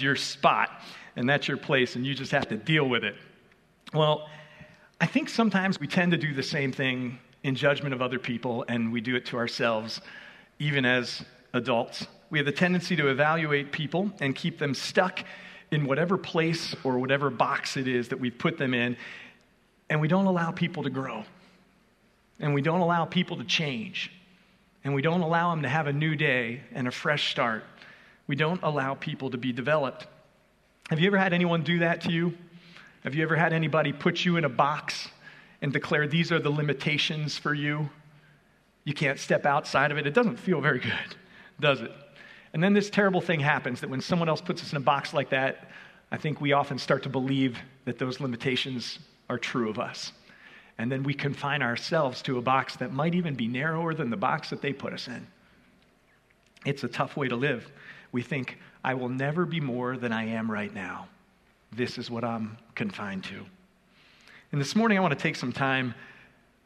your 0.00 0.16
spot, 0.16 0.70
and 1.16 1.28
that's 1.28 1.46
your 1.46 1.58
place, 1.58 1.96
and 1.96 2.06
you 2.06 2.14
just 2.14 2.32
have 2.32 2.48
to 2.48 2.56
deal 2.56 2.88
with 2.88 3.04
it. 3.04 3.14
Well, 3.92 4.26
I 5.02 5.04
think 5.04 5.28
sometimes 5.28 5.78
we 5.78 5.86
tend 5.86 6.12
to 6.12 6.16
do 6.16 6.32
the 6.32 6.42
same 6.42 6.72
thing 6.72 7.18
in 7.42 7.54
judgment 7.54 7.92
of 7.92 8.00
other 8.00 8.18
people, 8.18 8.64
and 8.68 8.90
we 8.90 9.02
do 9.02 9.16
it 9.16 9.26
to 9.26 9.36
ourselves, 9.36 10.00
even 10.58 10.86
as 10.86 11.22
adults. 11.52 12.06
We 12.30 12.38
have 12.38 12.46
the 12.46 12.52
tendency 12.52 12.96
to 12.96 13.08
evaluate 13.08 13.70
people 13.70 14.10
and 14.20 14.34
keep 14.34 14.58
them 14.58 14.72
stuck 14.72 15.24
in 15.70 15.84
whatever 15.84 16.16
place 16.16 16.74
or 16.84 16.98
whatever 16.98 17.28
box 17.28 17.76
it 17.76 17.86
is 17.86 18.08
that 18.08 18.18
we've 18.18 18.38
put 18.38 18.56
them 18.56 18.72
in, 18.72 18.96
and 19.90 20.00
we 20.00 20.08
don't 20.08 20.24
allow 20.24 20.52
people 20.52 20.82
to 20.84 20.90
grow. 20.90 21.22
And 22.40 22.54
we 22.54 22.62
don't 22.62 22.80
allow 22.80 23.04
people 23.04 23.36
to 23.36 23.44
change. 23.44 24.10
And 24.84 24.94
we 24.94 25.02
don't 25.02 25.20
allow 25.20 25.50
them 25.50 25.62
to 25.62 25.68
have 25.68 25.86
a 25.86 25.92
new 25.92 26.16
day 26.16 26.62
and 26.72 26.88
a 26.88 26.90
fresh 26.90 27.30
start. 27.30 27.64
We 28.32 28.36
don't 28.36 28.62
allow 28.62 28.94
people 28.94 29.28
to 29.28 29.36
be 29.36 29.52
developed. 29.52 30.06
Have 30.88 30.98
you 30.98 31.06
ever 31.06 31.18
had 31.18 31.34
anyone 31.34 31.62
do 31.62 31.80
that 31.80 32.00
to 32.00 32.10
you? 32.10 32.32
Have 33.04 33.14
you 33.14 33.22
ever 33.24 33.36
had 33.36 33.52
anybody 33.52 33.92
put 33.92 34.24
you 34.24 34.38
in 34.38 34.46
a 34.46 34.48
box 34.48 35.10
and 35.60 35.70
declare 35.70 36.06
these 36.06 36.32
are 36.32 36.38
the 36.38 36.48
limitations 36.48 37.36
for 37.36 37.52
you? 37.52 37.90
You 38.84 38.94
can't 38.94 39.18
step 39.18 39.44
outside 39.44 39.90
of 39.90 39.98
it. 39.98 40.06
It 40.06 40.14
doesn't 40.14 40.38
feel 40.38 40.62
very 40.62 40.78
good, 40.78 41.14
does 41.60 41.82
it? 41.82 41.92
And 42.54 42.64
then 42.64 42.72
this 42.72 42.88
terrible 42.88 43.20
thing 43.20 43.38
happens 43.38 43.82
that 43.82 43.90
when 43.90 44.00
someone 44.00 44.30
else 44.30 44.40
puts 44.40 44.62
us 44.62 44.72
in 44.72 44.78
a 44.78 44.80
box 44.80 45.12
like 45.12 45.28
that, 45.28 45.68
I 46.10 46.16
think 46.16 46.40
we 46.40 46.54
often 46.54 46.78
start 46.78 47.02
to 47.02 47.10
believe 47.10 47.58
that 47.84 47.98
those 47.98 48.18
limitations 48.18 48.98
are 49.28 49.36
true 49.36 49.68
of 49.68 49.78
us. 49.78 50.10
And 50.78 50.90
then 50.90 51.02
we 51.02 51.12
confine 51.12 51.60
ourselves 51.60 52.22
to 52.22 52.38
a 52.38 52.40
box 52.40 52.76
that 52.76 52.94
might 52.94 53.14
even 53.14 53.34
be 53.34 53.46
narrower 53.46 53.92
than 53.92 54.08
the 54.08 54.16
box 54.16 54.48
that 54.48 54.62
they 54.62 54.72
put 54.72 54.94
us 54.94 55.06
in. 55.06 55.26
It's 56.64 56.82
a 56.82 56.88
tough 56.88 57.14
way 57.14 57.28
to 57.28 57.36
live. 57.36 57.70
We 58.12 58.22
think, 58.22 58.58
I 58.84 58.94
will 58.94 59.08
never 59.08 59.46
be 59.46 59.60
more 59.60 59.96
than 59.96 60.12
I 60.12 60.24
am 60.26 60.50
right 60.50 60.72
now. 60.72 61.08
This 61.72 61.98
is 61.98 62.10
what 62.10 62.24
I'm 62.24 62.58
confined 62.74 63.24
to. 63.24 63.44
And 64.52 64.60
this 64.60 64.76
morning, 64.76 64.98
I 64.98 65.00
want 65.00 65.18
to 65.18 65.22
take 65.22 65.36
some 65.36 65.52
time 65.52 65.94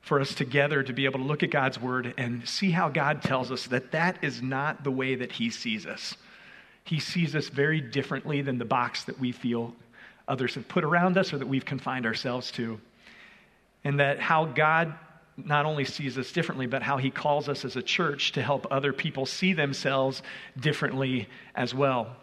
for 0.00 0.20
us 0.20 0.34
together 0.34 0.82
to 0.82 0.92
be 0.92 1.04
able 1.04 1.20
to 1.20 1.24
look 1.24 1.42
at 1.42 1.50
God's 1.50 1.80
word 1.80 2.14
and 2.16 2.46
see 2.48 2.70
how 2.70 2.88
God 2.88 3.22
tells 3.22 3.50
us 3.50 3.66
that 3.66 3.92
that 3.92 4.22
is 4.22 4.42
not 4.42 4.84
the 4.84 4.90
way 4.90 5.14
that 5.14 5.32
He 5.32 5.50
sees 5.50 5.86
us. 5.86 6.16
He 6.84 7.00
sees 7.00 7.34
us 7.34 7.48
very 7.48 7.80
differently 7.80 8.42
than 8.42 8.58
the 8.58 8.64
box 8.64 9.04
that 9.04 9.18
we 9.18 9.32
feel 9.32 9.74
others 10.28 10.54
have 10.54 10.66
put 10.68 10.84
around 10.84 11.16
us 11.16 11.32
or 11.32 11.38
that 11.38 11.46
we've 11.46 11.64
confined 11.64 12.06
ourselves 12.06 12.50
to. 12.52 12.80
And 13.84 14.00
that 14.00 14.18
how 14.18 14.44
God 14.46 14.94
not 15.36 15.66
only 15.66 15.84
sees 15.84 16.16
us 16.16 16.32
differently, 16.32 16.66
but 16.66 16.82
how 16.82 16.96
He 16.96 17.10
calls 17.10 17.48
us 17.48 17.64
as 17.64 17.76
a 17.76 17.82
church 17.82 18.32
to 18.32 18.42
help 18.42 18.66
other 18.70 18.92
people 18.92 19.26
see 19.26 19.52
themselves 19.52 20.22
differently 20.58 21.28
as 21.54 21.74
well. 21.74 22.16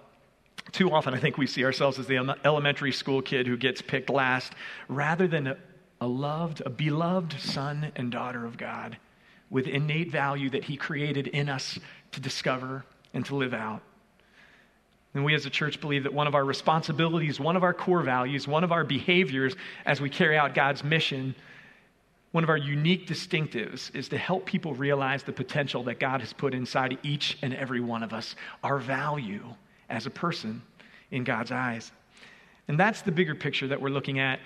Too 0.71 0.91
often, 0.91 1.13
I 1.13 1.19
think 1.19 1.37
we 1.37 1.47
see 1.47 1.65
ourselves 1.65 1.99
as 1.99 2.07
the 2.07 2.37
elementary 2.43 2.91
school 2.91 3.21
kid 3.21 3.47
who 3.47 3.57
gets 3.57 3.81
picked 3.81 4.09
last 4.09 4.53
rather 4.87 5.27
than 5.27 5.55
a 6.01 6.07
loved, 6.07 6.61
a 6.65 6.69
beloved 6.69 7.39
son 7.39 7.91
and 7.95 8.11
daughter 8.11 8.45
of 8.45 8.57
God 8.57 8.97
with 9.49 9.67
innate 9.67 10.11
value 10.11 10.49
that 10.49 10.63
He 10.63 10.77
created 10.77 11.27
in 11.27 11.49
us 11.49 11.77
to 12.13 12.19
discover 12.19 12.85
and 13.13 13.25
to 13.25 13.35
live 13.35 13.53
out. 13.53 13.81
And 15.13 15.23
we 15.23 15.35
as 15.35 15.45
a 15.45 15.49
church 15.49 15.79
believe 15.79 16.03
that 16.03 16.13
one 16.13 16.25
of 16.25 16.33
our 16.33 16.43
responsibilities, 16.43 17.39
one 17.39 17.55
of 17.55 17.63
our 17.63 17.73
core 17.73 18.01
values, 18.01 18.47
one 18.47 18.63
of 18.63 18.71
our 18.71 18.83
behaviors 18.83 19.55
as 19.85 20.01
we 20.01 20.09
carry 20.09 20.37
out 20.37 20.55
God's 20.55 20.83
mission, 20.83 21.35
one 22.33 22.43
of 22.43 22.49
our 22.49 22.57
unique 22.57 23.07
distinctives 23.07 23.95
is 23.95 24.09
to 24.09 24.17
help 24.17 24.43
people 24.45 24.73
realize 24.73 25.21
the 25.21 25.31
potential 25.31 25.83
that 25.83 25.99
God 25.99 26.19
has 26.19 26.33
put 26.33 26.55
inside 26.55 26.97
each 27.03 27.37
and 27.43 27.53
every 27.53 27.79
one 27.79 28.01
of 28.01 28.11
us, 28.11 28.35
our 28.63 28.79
value 28.79 29.45
as 29.87 30.07
a 30.07 30.09
person 30.09 30.59
in 31.11 31.23
God's 31.23 31.51
eyes. 31.51 31.91
And 32.67 32.79
that's 32.79 33.03
the 33.03 33.11
bigger 33.11 33.35
picture 33.35 33.67
that 33.67 33.79
we're 33.79 33.89
looking 33.89 34.17
at 34.17 34.39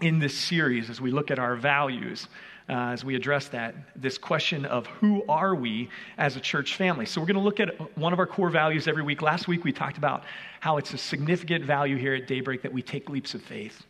in 0.00 0.18
this 0.18 0.34
series 0.34 0.88
as 0.88 1.02
we 1.02 1.10
look 1.10 1.30
at 1.30 1.38
our 1.38 1.54
values, 1.54 2.28
uh, 2.70 2.72
as 2.72 3.04
we 3.04 3.14
address 3.14 3.48
that, 3.48 3.74
this 3.94 4.16
question 4.16 4.64
of 4.64 4.86
who 4.86 5.22
are 5.28 5.54
we 5.54 5.90
as 6.16 6.36
a 6.36 6.40
church 6.40 6.76
family. 6.76 7.04
So, 7.04 7.20
we're 7.20 7.26
going 7.26 7.36
to 7.36 7.42
look 7.42 7.60
at 7.60 7.94
one 7.98 8.14
of 8.14 8.20
our 8.20 8.26
core 8.26 8.48
values 8.48 8.88
every 8.88 9.02
week. 9.02 9.20
Last 9.20 9.48
week, 9.48 9.64
we 9.64 9.72
talked 9.72 9.98
about 9.98 10.24
how 10.60 10.78
it's 10.78 10.94
a 10.94 10.98
significant 10.98 11.62
value 11.62 11.98
here 11.98 12.14
at 12.14 12.26
Daybreak 12.26 12.62
that 12.62 12.72
we 12.72 12.80
take 12.80 13.10
leaps 13.10 13.34
of 13.34 13.42
faith. 13.42 13.84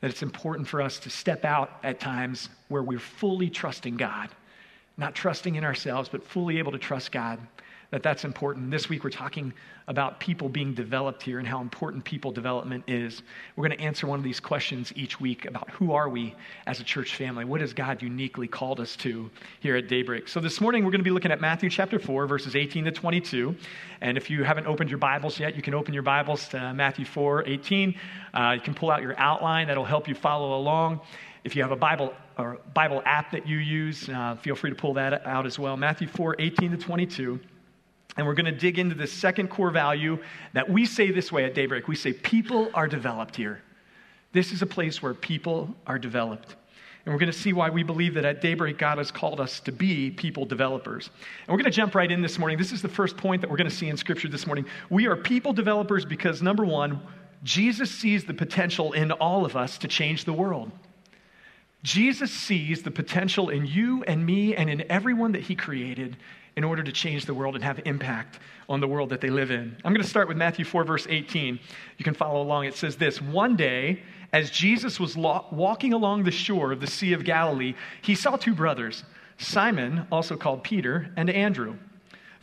That 0.00 0.10
it's 0.10 0.22
important 0.22 0.68
for 0.68 0.80
us 0.80 0.98
to 1.00 1.10
step 1.10 1.44
out 1.44 1.72
at 1.82 1.98
times 1.98 2.48
where 2.68 2.82
we're 2.82 2.98
fully 2.98 3.50
trusting 3.50 3.96
God, 3.96 4.28
not 4.96 5.14
trusting 5.14 5.56
in 5.56 5.64
ourselves, 5.64 6.08
but 6.08 6.24
fully 6.24 6.58
able 6.58 6.72
to 6.72 6.78
trust 6.78 7.10
God 7.10 7.40
that 7.90 8.02
that's 8.02 8.24
important. 8.24 8.70
This 8.70 8.90
week 8.90 9.02
we're 9.02 9.10
talking 9.10 9.52
about 9.86 10.20
people 10.20 10.50
being 10.50 10.74
developed 10.74 11.22
here 11.22 11.38
and 11.38 11.48
how 11.48 11.62
important 11.62 12.04
people 12.04 12.30
development 12.30 12.84
is. 12.86 13.22
We're 13.56 13.66
going 13.66 13.78
to 13.78 13.82
answer 13.82 14.06
one 14.06 14.18
of 14.18 14.24
these 14.24 14.40
questions 14.40 14.92
each 14.94 15.18
week 15.18 15.46
about 15.46 15.70
who 15.70 15.92
are 15.92 16.10
we 16.10 16.34
as 16.66 16.80
a 16.80 16.84
church 16.84 17.16
family? 17.16 17.46
What 17.46 17.62
has 17.62 17.72
God 17.72 18.02
uniquely 18.02 18.46
called 18.46 18.80
us 18.80 18.94
to 18.96 19.30
here 19.60 19.76
at 19.76 19.88
Daybreak? 19.88 20.28
So 20.28 20.38
this 20.38 20.60
morning 20.60 20.84
we're 20.84 20.90
going 20.90 21.00
to 21.00 21.04
be 21.04 21.10
looking 21.10 21.32
at 21.32 21.40
Matthew 21.40 21.70
chapter 21.70 21.98
4 21.98 22.26
verses 22.26 22.54
18 22.54 22.84
to 22.84 22.90
22. 22.90 23.56
And 24.02 24.18
if 24.18 24.28
you 24.28 24.44
haven't 24.44 24.66
opened 24.66 24.90
your 24.90 24.98
Bibles 24.98 25.40
yet, 25.40 25.56
you 25.56 25.62
can 25.62 25.72
open 25.72 25.94
your 25.94 26.02
Bibles 26.02 26.46
to 26.48 26.74
Matthew 26.74 27.06
4 27.06 27.48
18. 27.48 27.94
Uh, 28.34 28.52
you 28.54 28.60
can 28.60 28.74
pull 28.74 28.90
out 28.90 29.00
your 29.00 29.18
outline 29.18 29.68
that'll 29.68 29.84
help 29.84 30.06
you 30.06 30.14
follow 30.14 30.58
along. 30.58 31.00
If 31.44 31.56
you 31.56 31.62
have 31.62 31.72
a 31.72 31.76
Bible 31.76 32.12
or 32.36 32.58
Bible 32.74 33.00
app 33.06 33.30
that 33.32 33.46
you 33.46 33.56
use, 33.56 34.10
uh, 34.10 34.36
feel 34.36 34.54
free 34.54 34.68
to 34.68 34.76
pull 34.76 34.92
that 34.94 35.26
out 35.26 35.46
as 35.46 35.58
well. 35.58 35.78
Matthew 35.78 36.06
4 36.06 36.36
18 36.38 36.72
to 36.72 36.76
22. 36.76 37.40
And 38.16 38.26
we're 38.26 38.34
going 38.34 38.46
to 38.46 38.52
dig 38.52 38.78
into 38.78 38.94
this 38.94 39.12
second 39.12 39.48
core 39.48 39.70
value 39.70 40.18
that 40.52 40.68
we 40.68 40.86
say 40.86 41.10
this 41.10 41.30
way 41.30 41.44
at 41.44 41.54
Daybreak. 41.54 41.86
We 41.86 41.94
say, 41.94 42.12
people 42.12 42.70
are 42.74 42.88
developed 42.88 43.36
here. 43.36 43.62
This 44.32 44.52
is 44.52 44.62
a 44.62 44.66
place 44.66 45.02
where 45.02 45.14
people 45.14 45.74
are 45.86 45.98
developed. 45.98 46.56
And 47.04 47.14
we're 47.14 47.20
going 47.20 47.32
to 47.32 47.38
see 47.38 47.52
why 47.52 47.70
we 47.70 47.82
believe 47.82 48.14
that 48.14 48.24
at 48.24 48.42
Daybreak, 48.42 48.76
God 48.76 48.98
has 48.98 49.10
called 49.10 49.40
us 49.40 49.60
to 49.60 49.72
be 49.72 50.10
people 50.10 50.44
developers. 50.44 51.08
And 51.46 51.48
we're 51.48 51.62
going 51.62 51.70
to 51.70 51.76
jump 51.76 51.94
right 51.94 52.10
in 52.10 52.20
this 52.20 52.38
morning. 52.38 52.58
This 52.58 52.72
is 52.72 52.82
the 52.82 52.88
first 52.88 53.16
point 53.16 53.40
that 53.40 53.50
we're 53.50 53.56
going 53.56 53.70
to 53.70 53.74
see 53.74 53.88
in 53.88 53.96
Scripture 53.96 54.28
this 54.28 54.46
morning. 54.46 54.66
We 54.90 55.06
are 55.06 55.16
people 55.16 55.52
developers 55.52 56.04
because, 56.04 56.42
number 56.42 56.66
one, 56.66 57.00
Jesus 57.44 57.90
sees 57.90 58.24
the 58.24 58.34
potential 58.34 58.92
in 58.92 59.12
all 59.12 59.44
of 59.44 59.56
us 59.56 59.78
to 59.78 59.88
change 59.88 60.24
the 60.24 60.32
world. 60.32 60.70
Jesus 61.82 62.32
sees 62.32 62.82
the 62.82 62.90
potential 62.90 63.48
in 63.48 63.64
you 63.64 64.02
and 64.02 64.26
me 64.26 64.54
and 64.56 64.68
in 64.68 64.90
everyone 64.90 65.32
that 65.32 65.42
he 65.42 65.54
created 65.54 66.16
in 66.58 66.64
order 66.64 66.82
to 66.82 66.90
change 66.90 67.24
the 67.24 67.32
world 67.32 67.54
and 67.54 67.62
have 67.62 67.80
impact 67.84 68.40
on 68.68 68.80
the 68.80 68.88
world 68.88 69.10
that 69.10 69.20
they 69.20 69.30
live 69.30 69.52
in. 69.52 69.76
I'm 69.84 69.92
going 69.92 70.02
to 70.02 70.10
start 70.10 70.26
with 70.26 70.36
Matthew 70.36 70.64
4, 70.64 70.82
verse 70.82 71.06
18. 71.08 71.56
You 71.98 72.04
can 72.04 72.14
follow 72.14 72.42
along. 72.42 72.64
It 72.64 72.74
says 72.74 72.96
this 72.96 73.22
One 73.22 73.54
day, 73.54 74.02
as 74.32 74.50
Jesus 74.50 74.98
was 74.98 75.16
lo- 75.16 75.46
walking 75.52 75.92
along 75.92 76.24
the 76.24 76.32
shore 76.32 76.72
of 76.72 76.80
the 76.80 76.88
Sea 76.88 77.12
of 77.12 77.22
Galilee, 77.22 77.76
he 78.02 78.16
saw 78.16 78.34
two 78.34 78.56
brothers, 78.56 79.04
Simon, 79.38 80.04
also 80.10 80.36
called 80.36 80.64
Peter, 80.64 81.12
and 81.16 81.30
Andrew, 81.30 81.76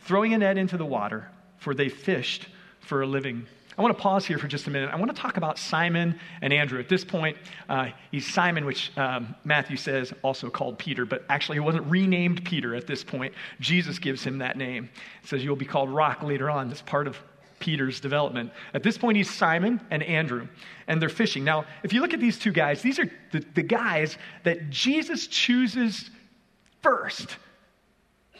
throwing 0.00 0.32
a 0.32 0.38
net 0.38 0.56
into 0.56 0.78
the 0.78 0.86
water, 0.86 1.28
for 1.58 1.74
they 1.74 1.90
fished 1.90 2.48
for 2.80 3.02
a 3.02 3.06
living. 3.06 3.46
I 3.78 3.82
want 3.82 3.96
to 3.96 4.02
pause 4.02 4.24
here 4.24 4.38
for 4.38 4.48
just 4.48 4.66
a 4.66 4.70
minute. 4.70 4.90
I 4.90 4.96
want 4.96 5.14
to 5.14 5.20
talk 5.20 5.36
about 5.36 5.58
Simon 5.58 6.18
and 6.40 6.52
Andrew. 6.52 6.80
At 6.80 6.88
this 6.88 7.04
point, 7.04 7.36
uh, 7.68 7.88
he's 8.10 8.26
Simon, 8.32 8.64
which 8.64 8.96
um, 8.96 9.34
Matthew 9.44 9.76
says 9.76 10.14
also 10.22 10.48
called 10.48 10.78
Peter, 10.78 11.04
but 11.04 11.24
actually 11.28 11.56
he 11.56 11.60
wasn't 11.60 11.86
renamed 11.86 12.42
Peter 12.44 12.74
at 12.74 12.86
this 12.86 13.04
point. 13.04 13.34
Jesus 13.60 13.98
gives 13.98 14.24
him 14.24 14.38
that 14.38 14.56
name. 14.56 14.88
It 15.22 15.28
says 15.28 15.44
you'll 15.44 15.56
be 15.56 15.66
called 15.66 15.90
Rock 15.90 16.22
later 16.22 16.48
on. 16.48 16.68
That's 16.68 16.80
part 16.82 17.06
of 17.06 17.18
Peter's 17.58 18.00
development. 18.00 18.50
At 18.72 18.82
this 18.82 18.96
point, 18.96 19.18
he's 19.18 19.30
Simon 19.30 19.80
and 19.90 20.02
Andrew, 20.02 20.48
and 20.86 21.00
they're 21.00 21.08
fishing. 21.10 21.44
Now, 21.44 21.66
if 21.82 21.92
you 21.92 22.00
look 22.00 22.14
at 22.14 22.20
these 22.20 22.38
two 22.38 22.52
guys, 22.52 22.80
these 22.80 22.98
are 22.98 23.10
the, 23.32 23.44
the 23.54 23.62
guys 23.62 24.16
that 24.44 24.70
Jesus 24.70 25.26
chooses 25.26 26.10
first 26.82 27.36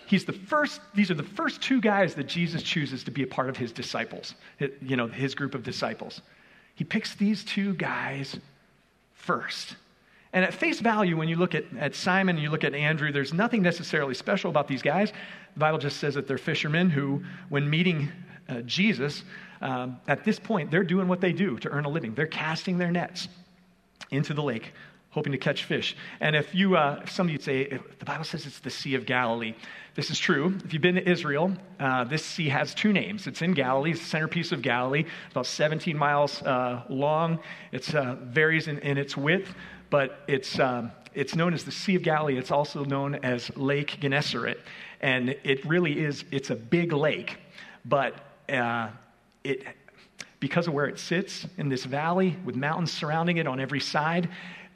he's 0.06 0.24
the 0.24 0.32
first, 0.32 0.80
these 0.94 1.10
are 1.10 1.14
the 1.14 1.22
first 1.22 1.60
two 1.60 1.80
guys 1.80 2.14
that 2.14 2.24
Jesus 2.24 2.62
chooses 2.62 3.04
to 3.04 3.10
be 3.10 3.22
a 3.22 3.26
part 3.26 3.48
of 3.48 3.56
his 3.56 3.72
disciples, 3.72 4.34
you 4.80 4.96
know, 4.96 5.06
his 5.06 5.34
group 5.34 5.54
of 5.54 5.62
disciples. 5.62 6.22
He 6.74 6.84
picks 6.84 7.14
these 7.14 7.44
two 7.44 7.74
guys 7.74 8.38
first. 9.14 9.76
And 10.32 10.44
at 10.44 10.52
face 10.52 10.80
value, 10.80 11.16
when 11.16 11.28
you 11.28 11.36
look 11.36 11.54
at, 11.54 11.64
at 11.78 11.94
Simon 11.94 12.36
and 12.36 12.42
you 12.42 12.50
look 12.50 12.64
at 12.64 12.74
Andrew, 12.74 13.10
there's 13.10 13.32
nothing 13.32 13.62
necessarily 13.62 14.14
special 14.14 14.50
about 14.50 14.68
these 14.68 14.82
guys. 14.82 15.12
The 15.54 15.60
Bible 15.60 15.78
just 15.78 15.98
says 15.98 16.14
that 16.14 16.28
they're 16.28 16.38
fishermen 16.38 16.90
who, 16.90 17.22
when 17.48 17.68
meeting 17.68 18.10
uh, 18.48 18.60
Jesus, 18.62 19.24
um, 19.62 19.98
at 20.08 20.24
this 20.24 20.38
point, 20.38 20.70
they're 20.70 20.84
doing 20.84 21.08
what 21.08 21.20
they 21.20 21.32
do 21.32 21.58
to 21.58 21.70
earn 21.70 21.86
a 21.86 21.88
living. 21.88 22.14
They're 22.14 22.26
casting 22.26 22.76
their 22.76 22.90
nets 22.90 23.28
into 24.10 24.34
the 24.34 24.42
lake, 24.42 24.72
hoping 25.16 25.32
to 25.32 25.38
catch 25.38 25.64
fish. 25.64 25.96
And 26.20 26.36
if 26.36 26.54
you, 26.54 26.76
uh, 26.76 27.00
if 27.02 27.10
somebody 27.10 27.38
would 27.38 27.42
say, 27.42 27.80
the 27.98 28.04
Bible 28.04 28.24
says 28.24 28.44
it's 28.44 28.58
the 28.58 28.68
Sea 28.68 28.96
of 28.96 29.06
Galilee. 29.06 29.54
This 29.94 30.10
is 30.10 30.18
true. 30.18 30.54
If 30.62 30.74
you've 30.74 30.82
been 30.82 30.96
to 30.96 31.10
Israel, 31.10 31.56
uh, 31.80 32.04
this 32.04 32.22
sea 32.22 32.50
has 32.50 32.74
two 32.74 32.92
names. 32.92 33.26
It's 33.26 33.40
in 33.40 33.54
Galilee, 33.54 33.92
it's 33.92 34.00
the 34.00 34.06
centerpiece 34.06 34.52
of 34.52 34.60
Galilee, 34.60 35.06
about 35.30 35.46
17 35.46 35.96
miles 35.96 36.42
uh, 36.42 36.82
long. 36.90 37.40
It 37.72 37.94
uh, 37.94 38.16
varies 38.24 38.68
in, 38.68 38.78
in, 38.80 38.98
its 38.98 39.16
width, 39.16 39.54
but 39.88 40.20
it's, 40.28 40.60
um, 40.60 40.92
it's 41.14 41.34
known 41.34 41.54
as 41.54 41.64
the 41.64 41.72
Sea 41.72 41.94
of 41.94 42.02
Galilee. 42.02 42.36
It's 42.36 42.50
also 42.50 42.84
known 42.84 43.14
as 43.14 43.50
Lake 43.56 43.98
Gennesaret. 43.98 44.58
And 45.00 45.30
it 45.44 45.64
really 45.64 45.98
is, 45.98 46.26
it's 46.30 46.50
a 46.50 46.56
big 46.56 46.92
lake, 46.92 47.38
but 47.86 48.16
uh, 48.50 48.90
it 49.44 49.64
because 50.40 50.66
of 50.66 50.74
where 50.74 50.86
it 50.86 50.98
sits 50.98 51.46
in 51.56 51.68
this 51.68 51.84
valley 51.84 52.36
with 52.44 52.56
mountains 52.56 52.92
surrounding 52.92 53.38
it 53.38 53.46
on 53.46 53.58
every 53.58 53.80
side, 53.80 54.28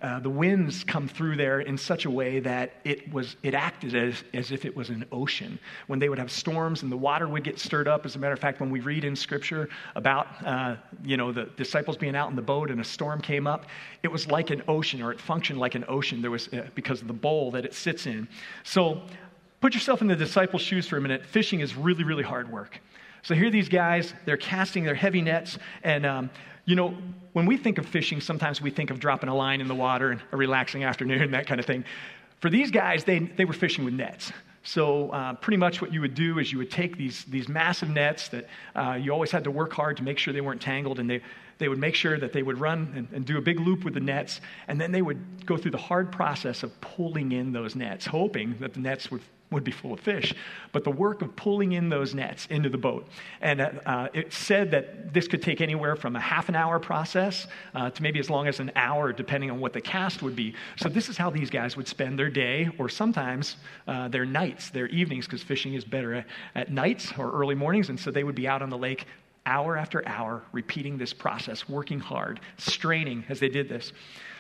uh, 0.02 0.18
the 0.18 0.30
winds 0.30 0.82
come 0.84 1.06
through 1.06 1.36
there 1.36 1.60
in 1.60 1.76
such 1.76 2.06
a 2.06 2.10
way 2.10 2.40
that 2.40 2.72
it 2.84 3.12
was 3.12 3.36
it 3.42 3.54
acted 3.54 3.94
as, 3.94 4.24
as 4.32 4.50
if 4.50 4.64
it 4.64 4.74
was 4.74 4.88
an 4.88 5.04
ocean. 5.12 5.58
When 5.88 5.98
they 5.98 6.08
would 6.08 6.18
have 6.18 6.30
storms 6.30 6.82
and 6.82 6.90
the 6.90 6.96
water 6.96 7.28
would 7.28 7.44
get 7.44 7.58
stirred 7.58 7.86
up 7.86 8.06
as 8.06 8.16
a 8.16 8.18
matter 8.18 8.32
of 8.32 8.38
fact 8.38 8.60
when 8.60 8.70
we 8.70 8.80
read 8.80 9.04
in 9.04 9.14
scripture 9.14 9.68
about 9.94 10.28
uh, 10.44 10.76
you 11.04 11.16
know 11.16 11.32
the 11.32 11.44
disciples 11.56 11.96
being 11.96 12.16
out 12.16 12.30
in 12.30 12.36
the 12.36 12.42
boat 12.42 12.70
and 12.70 12.80
a 12.80 12.84
storm 12.84 13.20
came 13.20 13.46
up 13.46 13.66
it 14.02 14.08
was 14.08 14.26
like 14.26 14.50
an 14.50 14.62
ocean 14.68 15.02
or 15.02 15.12
it 15.12 15.20
functioned 15.20 15.58
like 15.58 15.74
an 15.74 15.84
ocean. 15.86 16.22
There 16.22 16.30
was 16.30 16.48
uh, 16.48 16.68
because 16.74 17.02
of 17.02 17.08
the 17.08 17.14
bowl 17.14 17.50
that 17.50 17.64
it 17.64 17.74
sits 17.74 18.06
in. 18.06 18.26
So 18.64 19.02
put 19.60 19.74
yourself 19.74 20.00
in 20.00 20.06
the 20.06 20.16
disciples 20.16 20.62
shoes 20.62 20.86
for 20.86 20.96
a 20.96 21.00
minute. 21.00 21.26
Fishing 21.26 21.60
is 21.60 21.76
really 21.76 22.04
really 22.04 22.24
hard 22.24 22.50
work 22.50 22.80
so 23.22 23.34
here 23.34 23.50
these 23.50 23.68
guys 23.68 24.14
they're 24.24 24.36
casting 24.36 24.84
their 24.84 24.94
heavy 24.94 25.22
nets 25.22 25.58
and 25.82 26.06
um, 26.06 26.30
you 26.70 26.76
know, 26.76 26.94
when 27.32 27.46
we 27.46 27.56
think 27.56 27.78
of 27.78 27.86
fishing, 27.86 28.20
sometimes 28.20 28.62
we 28.62 28.70
think 28.70 28.90
of 28.90 29.00
dropping 29.00 29.28
a 29.28 29.34
line 29.34 29.60
in 29.60 29.66
the 29.66 29.74
water 29.74 30.12
and 30.12 30.20
a 30.30 30.36
relaxing 30.36 30.84
afternoon, 30.84 31.30
that 31.32 31.46
kind 31.46 31.58
of 31.58 31.66
thing. 31.66 31.84
For 32.38 32.48
these 32.48 32.70
guys, 32.70 33.04
they, 33.04 33.18
they 33.18 33.44
were 33.44 33.52
fishing 33.52 33.84
with 33.84 33.94
nets. 33.94 34.32
So, 34.62 35.08
uh, 35.10 35.34
pretty 35.34 35.56
much 35.56 35.80
what 35.80 35.92
you 35.92 36.02
would 36.02 36.14
do 36.14 36.38
is 36.38 36.52
you 36.52 36.58
would 36.58 36.70
take 36.70 36.96
these, 36.96 37.24
these 37.24 37.48
massive 37.48 37.88
nets 37.88 38.28
that 38.28 38.46
uh, 38.76 38.98
you 39.00 39.10
always 39.10 39.30
had 39.30 39.44
to 39.44 39.50
work 39.50 39.72
hard 39.72 39.96
to 39.96 40.02
make 40.02 40.18
sure 40.18 40.34
they 40.34 40.42
weren't 40.42 40.60
tangled, 40.60 41.00
and 41.00 41.08
they, 41.08 41.22
they 41.58 41.68
would 41.68 41.78
make 41.78 41.94
sure 41.94 42.18
that 42.18 42.32
they 42.32 42.42
would 42.42 42.60
run 42.60 42.92
and, 42.94 43.08
and 43.12 43.24
do 43.24 43.38
a 43.38 43.40
big 43.40 43.58
loop 43.58 43.84
with 43.84 43.94
the 43.94 44.00
nets, 44.00 44.40
and 44.68 44.78
then 44.78 44.92
they 44.92 45.00
would 45.02 45.46
go 45.46 45.56
through 45.56 45.70
the 45.70 45.78
hard 45.78 46.12
process 46.12 46.62
of 46.62 46.78
pulling 46.82 47.32
in 47.32 47.52
those 47.52 47.74
nets, 47.74 48.06
hoping 48.06 48.54
that 48.60 48.74
the 48.74 48.80
nets 48.80 49.10
would 49.10 49.22
would 49.50 49.64
be 49.64 49.70
full 49.70 49.92
of 49.92 50.00
fish, 50.00 50.34
but 50.72 50.84
the 50.84 50.90
work 50.90 51.22
of 51.22 51.34
pulling 51.36 51.72
in 51.72 51.88
those 51.88 52.14
nets 52.14 52.46
into 52.50 52.68
the 52.68 52.78
boat. 52.78 53.08
And 53.40 53.60
uh, 53.60 53.70
uh, 53.84 54.08
it 54.12 54.32
said 54.32 54.70
that 54.70 55.12
this 55.12 55.26
could 55.26 55.42
take 55.42 55.60
anywhere 55.60 55.96
from 55.96 56.16
a 56.16 56.20
half 56.20 56.48
an 56.48 56.54
hour 56.54 56.78
process 56.78 57.46
uh, 57.74 57.90
to 57.90 58.02
maybe 58.02 58.18
as 58.20 58.30
long 58.30 58.46
as 58.46 58.60
an 58.60 58.70
hour, 58.76 59.12
depending 59.12 59.50
on 59.50 59.60
what 59.60 59.72
the 59.72 59.80
cast 59.80 60.22
would 60.22 60.36
be. 60.36 60.54
So, 60.76 60.88
this 60.88 61.08
is 61.08 61.16
how 61.16 61.30
these 61.30 61.50
guys 61.50 61.76
would 61.76 61.88
spend 61.88 62.18
their 62.18 62.30
day, 62.30 62.70
or 62.78 62.88
sometimes 62.88 63.56
uh, 63.88 64.08
their 64.08 64.24
nights, 64.24 64.70
their 64.70 64.86
evenings, 64.88 65.26
because 65.26 65.42
fishing 65.42 65.74
is 65.74 65.84
better 65.84 66.14
at, 66.14 66.26
at 66.54 66.70
nights 66.70 67.12
or 67.18 67.30
early 67.32 67.54
mornings. 67.54 67.88
And 67.88 67.98
so 67.98 68.10
they 68.10 68.24
would 68.24 68.34
be 68.34 68.46
out 68.46 68.62
on 68.62 68.70
the 68.70 68.78
lake 68.78 69.06
hour 69.46 69.76
after 69.76 70.06
hour, 70.06 70.42
repeating 70.52 70.98
this 70.98 71.12
process, 71.12 71.68
working 71.68 71.98
hard, 71.98 72.40
straining 72.58 73.24
as 73.28 73.40
they 73.40 73.48
did 73.48 73.68
this. 73.68 73.92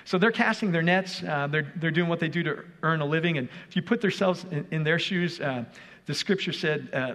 So 0.04 0.18
they're 0.18 0.32
casting 0.32 0.72
their 0.72 0.82
nets. 0.82 1.22
Uh, 1.22 1.46
they're, 1.46 1.72
they're 1.76 1.90
doing 1.90 2.08
what 2.08 2.20
they 2.20 2.28
do 2.28 2.42
to 2.42 2.64
earn 2.82 3.00
a 3.00 3.06
living. 3.06 3.38
And 3.38 3.48
if 3.68 3.76
you 3.76 3.82
put 3.82 4.00
themselves 4.00 4.44
in, 4.50 4.66
in 4.70 4.84
their 4.84 4.98
shoes, 4.98 5.40
uh, 5.40 5.64
the 6.06 6.14
scripture 6.14 6.52
said 6.52 6.88
uh, 6.92 7.14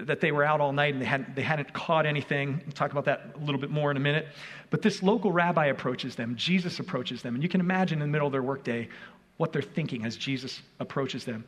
that 0.00 0.20
they 0.20 0.32
were 0.32 0.44
out 0.44 0.60
all 0.60 0.72
night 0.72 0.92
and 0.92 1.00
they 1.00 1.06
hadn't, 1.06 1.34
they 1.34 1.42
hadn't 1.42 1.72
caught 1.72 2.04
anything. 2.04 2.60
We'll 2.64 2.72
talk 2.72 2.92
about 2.92 3.04
that 3.06 3.30
a 3.34 3.38
little 3.38 3.60
bit 3.60 3.70
more 3.70 3.90
in 3.90 3.96
a 3.96 4.00
minute. 4.00 4.28
But 4.70 4.82
this 4.82 5.02
local 5.02 5.32
rabbi 5.32 5.66
approaches 5.66 6.16
them, 6.16 6.36
Jesus 6.36 6.78
approaches 6.78 7.22
them. 7.22 7.34
And 7.34 7.42
you 7.42 7.48
can 7.48 7.60
imagine 7.60 8.02
in 8.02 8.08
the 8.08 8.12
middle 8.12 8.26
of 8.26 8.32
their 8.32 8.42
workday 8.42 8.88
what 9.36 9.52
they're 9.52 9.62
thinking 9.62 10.04
as 10.04 10.16
Jesus 10.16 10.62
approaches 10.80 11.24
them. 11.24 11.44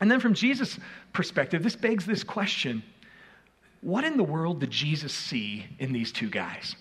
And 0.00 0.10
then 0.10 0.20
from 0.20 0.34
Jesus' 0.34 0.78
perspective, 1.12 1.62
this 1.62 1.76
begs 1.76 2.06
this 2.06 2.24
question 2.24 2.82
What 3.80 4.04
in 4.04 4.16
the 4.16 4.24
world 4.24 4.60
did 4.60 4.70
Jesus 4.70 5.12
see 5.12 5.66
in 5.78 5.92
these 5.92 6.12
two 6.12 6.30
guys? 6.30 6.74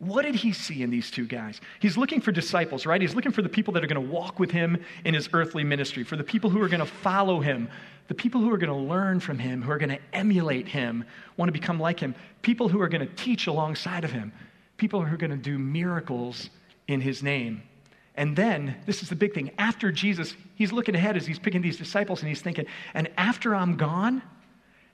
What 0.00 0.22
did 0.22 0.34
he 0.34 0.54
see 0.54 0.82
in 0.82 0.88
these 0.88 1.10
two 1.10 1.26
guys? 1.26 1.60
He's 1.78 1.98
looking 1.98 2.22
for 2.22 2.32
disciples, 2.32 2.86
right? 2.86 3.02
He's 3.02 3.14
looking 3.14 3.32
for 3.32 3.42
the 3.42 3.50
people 3.50 3.74
that 3.74 3.84
are 3.84 3.86
going 3.86 4.02
to 4.02 4.12
walk 4.12 4.38
with 4.38 4.50
him 4.50 4.82
in 5.04 5.12
his 5.12 5.28
earthly 5.34 5.62
ministry, 5.62 6.04
for 6.04 6.16
the 6.16 6.24
people 6.24 6.48
who 6.48 6.62
are 6.62 6.68
going 6.68 6.80
to 6.80 6.86
follow 6.86 7.40
him, 7.40 7.68
the 8.08 8.14
people 8.14 8.40
who 8.40 8.50
are 8.50 8.56
going 8.56 8.72
to 8.72 8.88
learn 8.90 9.20
from 9.20 9.38
him, 9.38 9.60
who 9.60 9.70
are 9.70 9.76
going 9.76 9.90
to 9.90 10.00
emulate 10.14 10.66
him, 10.66 11.04
want 11.36 11.48
to 11.48 11.52
become 11.52 11.78
like 11.78 12.00
him, 12.00 12.14
people 12.40 12.66
who 12.66 12.80
are 12.80 12.88
going 12.88 13.06
to 13.06 13.14
teach 13.14 13.46
alongside 13.46 14.02
of 14.02 14.10
him, 14.10 14.32
people 14.78 15.04
who 15.04 15.12
are 15.12 15.18
going 15.18 15.30
to 15.32 15.36
do 15.36 15.58
miracles 15.58 16.48
in 16.88 17.02
his 17.02 17.22
name. 17.22 17.62
And 18.14 18.34
then, 18.34 18.76
this 18.86 19.02
is 19.02 19.10
the 19.10 19.16
big 19.16 19.34
thing, 19.34 19.50
after 19.58 19.92
Jesus, 19.92 20.34
he's 20.54 20.72
looking 20.72 20.94
ahead 20.94 21.18
as 21.18 21.26
he's 21.26 21.38
picking 21.38 21.60
these 21.60 21.76
disciples 21.76 22.20
and 22.20 22.28
he's 22.30 22.40
thinking, 22.40 22.64
and 22.94 23.10
after 23.18 23.54
I'm 23.54 23.76
gone, 23.76 24.22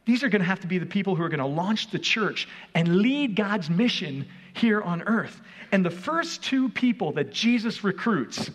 these 0.07 0.23
are 0.23 0.29
going 0.29 0.41
to 0.41 0.47
have 0.47 0.61
to 0.61 0.67
be 0.67 0.79
the 0.79 0.87
people 0.87 1.17
who 1.17 1.23
are 1.23 1.29
going 1.29 1.41
to 1.41 1.47
launch 1.47 1.91
the 1.91 1.99
church 1.99 2.49
and 2.75 2.99
lead 2.99 3.35
God's 3.35 3.69
mission 3.69 4.27
here 4.55 4.81
on 4.81 5.03
earth. 5.03 5.41
And 5.73 5.85
the 5.85 5.91
first 5.91 6.43
two 6.43 6.69
people 6.71 7.13
that 7.13 7.33
Jesus 7.33 7.83
recruits 7.85 8.51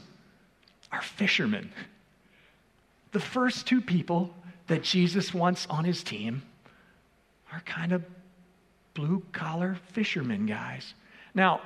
are 0.92 1.02
fishermen. 1.02 1.72
The 3.12 3.20
first 3.20 3.68
two 3.68 3.82
people 3.82 4.34
that 4.68 4.82
Jesus 4.82 5.34
wants 5.34 5.68
on 5.70 5.84
his 5.84 6.04
team 6.04 6.42
are 7.52 7.60
kind 7.66 7.92
of 7.92 8.04
blue 8.94 9.22
collar 9.34 9.78
fishermen 9.92 10.46
guys. 10.46 10.94
Now, 11.36 11.62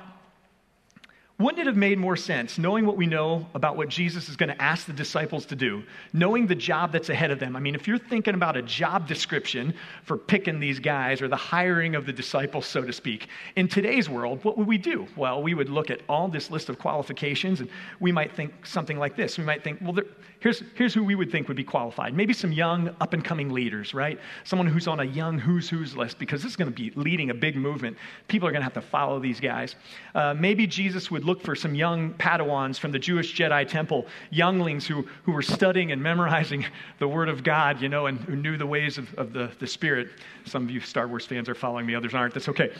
wouldn't 1.38 1.60
it 1.60 1.66
have 1.66 1.76
made 1.76 1.98
more 1.98 2.16
sense, 2.16 2.56
knowing 2.56 2.86
what 2.86 2.96
we 2.96 3.06
know 3.06 3.46
about 3.54 3.76
what 3.76 3.90
Jesus 3.90 4.30
is 4.30 4.36
going 4.36 4.48
to 4.48 4.62
ask 4.62 4.86
the 4.86 4.92
disciples 4.94 5.44
to 5.46 5.54
do, 5.54 5.82
knowing 6.14 6.46
the 6.46 6.54
job 6.54 6.92
that's 6.92 7.10
ahead 7.10 7.30
of 7.30 7.38
them? 7.38 7.56
I 7.56 7.60
mean, 7.60 7.74
if 7.74 7.86
you're 7.86 7.98
thinking 7.98 8.32
about 8.32 8.56
a 8.56 8.62
job 8.62 9.06
description 9.06 9.74
for 10.02 10.16
picking 10.16 10.58
these 10.60 10.78
guys 10.78 11.20
or 11.20 11.28
the 11.28 11.36
hiring 11.36 11.94
of 11.94 12.06
the 12.06 12.12
disciples, 12.12 12.64
so 12.64 12.80
to 12.82 12.92
speak, 12.92 13.28
in 13.56 13.68
today's 13.68 14.08
world, 14.08 14.42
what 14.44 14.56
would 14.56 14.66
we 14.66 14.78
do? 14.78 15.06
Well, 15.14 15.42
we 15.42 15.52
would 15.52 15.68
look 15.68 15.90
at 15.90 16.00
all 16.08 16.26
this 16.26 16.50
list 16.50 16.70
of 16.70 16.78
qualifications 16.78 17.60
and 17.60 17.68
we 18.00 18.12
might 18.12 18.34
think 18.34 18.64
something 18.64 18.98
like 18.98 19.14
this. 19.14 19.36
We 19.36 19.44
might 19.44 19.62
think, 19.62 19.82
well, 19.82 19.92
there, 19.92 20.06
here's, 20.40 20.62
here's 20.74 20.94
who 20.94 21.04
we 21.04 21.16
would 21.16 21.30
think 21.30 21.48
would 21.48 21.56
be 21.56 21.64
qualified. 21.64 22.14
Maybe 22.14 22.32
some 22.32 22.52
young, 22.52 22.96
up 23.02 23.12
and 23.12 23.22
coming 23.22 23.50
leaders, 23.50 23.92
right? 23.92 24.18
Someone 24.44 24.68
who's 24.68 24.86
on 24.88 25.00
a 25.00 25.04
young 25.04 25.38
who's 25.38 25.68
who's 25.68 25.94
list 25.94 26.18
because 26.18 26.42
this 26.42 26.52
is 26.52 26.56
going 26.56 26.72
to 26.72 26.74
be 26.74 26.92
leading 26.98 27.28
a 27.28 27.34
big 27.34 27.56
movement. 27.56 27.98
People 28.28 28.48
are 28.48 28.52
going 28.52 28.60
to 28.60 28.64
have 28.64 28.72
to 28.72 28.80
follow 28.80 29.20
these 29.20 29.38
guys. 29.38 29.76
Uh, 30.14 30.32
maybe 30.32 30.66
Jesus 30.66 31.10
would 31.10 31.25
look 31.26 31.42
for 31.42 31.54
some 31.54 31.74
young 31.74 32.14
Padawans 32.14 32.78
from 32.78 32.92
the 32.92 32.98
Jewish 32.98 33.36
Jedi 33.36 33.68
Temple, 33.68 34.06
younglings 34.30 34.86
who, 34.86 35.06
who 35.24 35.32
were 35.32 35.42
studying 35.42 35.92
and 35.92 36.02
memorizing 36.02 36.64
the 36.98 37.08
Word 37.08 37.28
of 37.28 37.42
God, 37.42 37.82
you 37.82 37.88
know, 37.88 38.06
and 38.06 38.18
who 38.20 38.36
knew 38.36 38.56
the 38.56 38.66
ways 38.66 38.96
of, 38.96 39.12
of 39.14 39.32
the, 39.32 39.50
the 39.58 39.66
Spirit. 39.66 40.08
Some 40.44 40.64
of 40.64 40.70
you 40.70 40.80
Star 40.80 41.08
Wars 41.08 41.26
fans 41.26 41.48
are 41.48 41.54
following 41.54 41.84
me, 41.84 41.94
others 41.94 42.14
aren't. 42.14 42.32
That's 42.32 42.48
okay. 42.48 42.72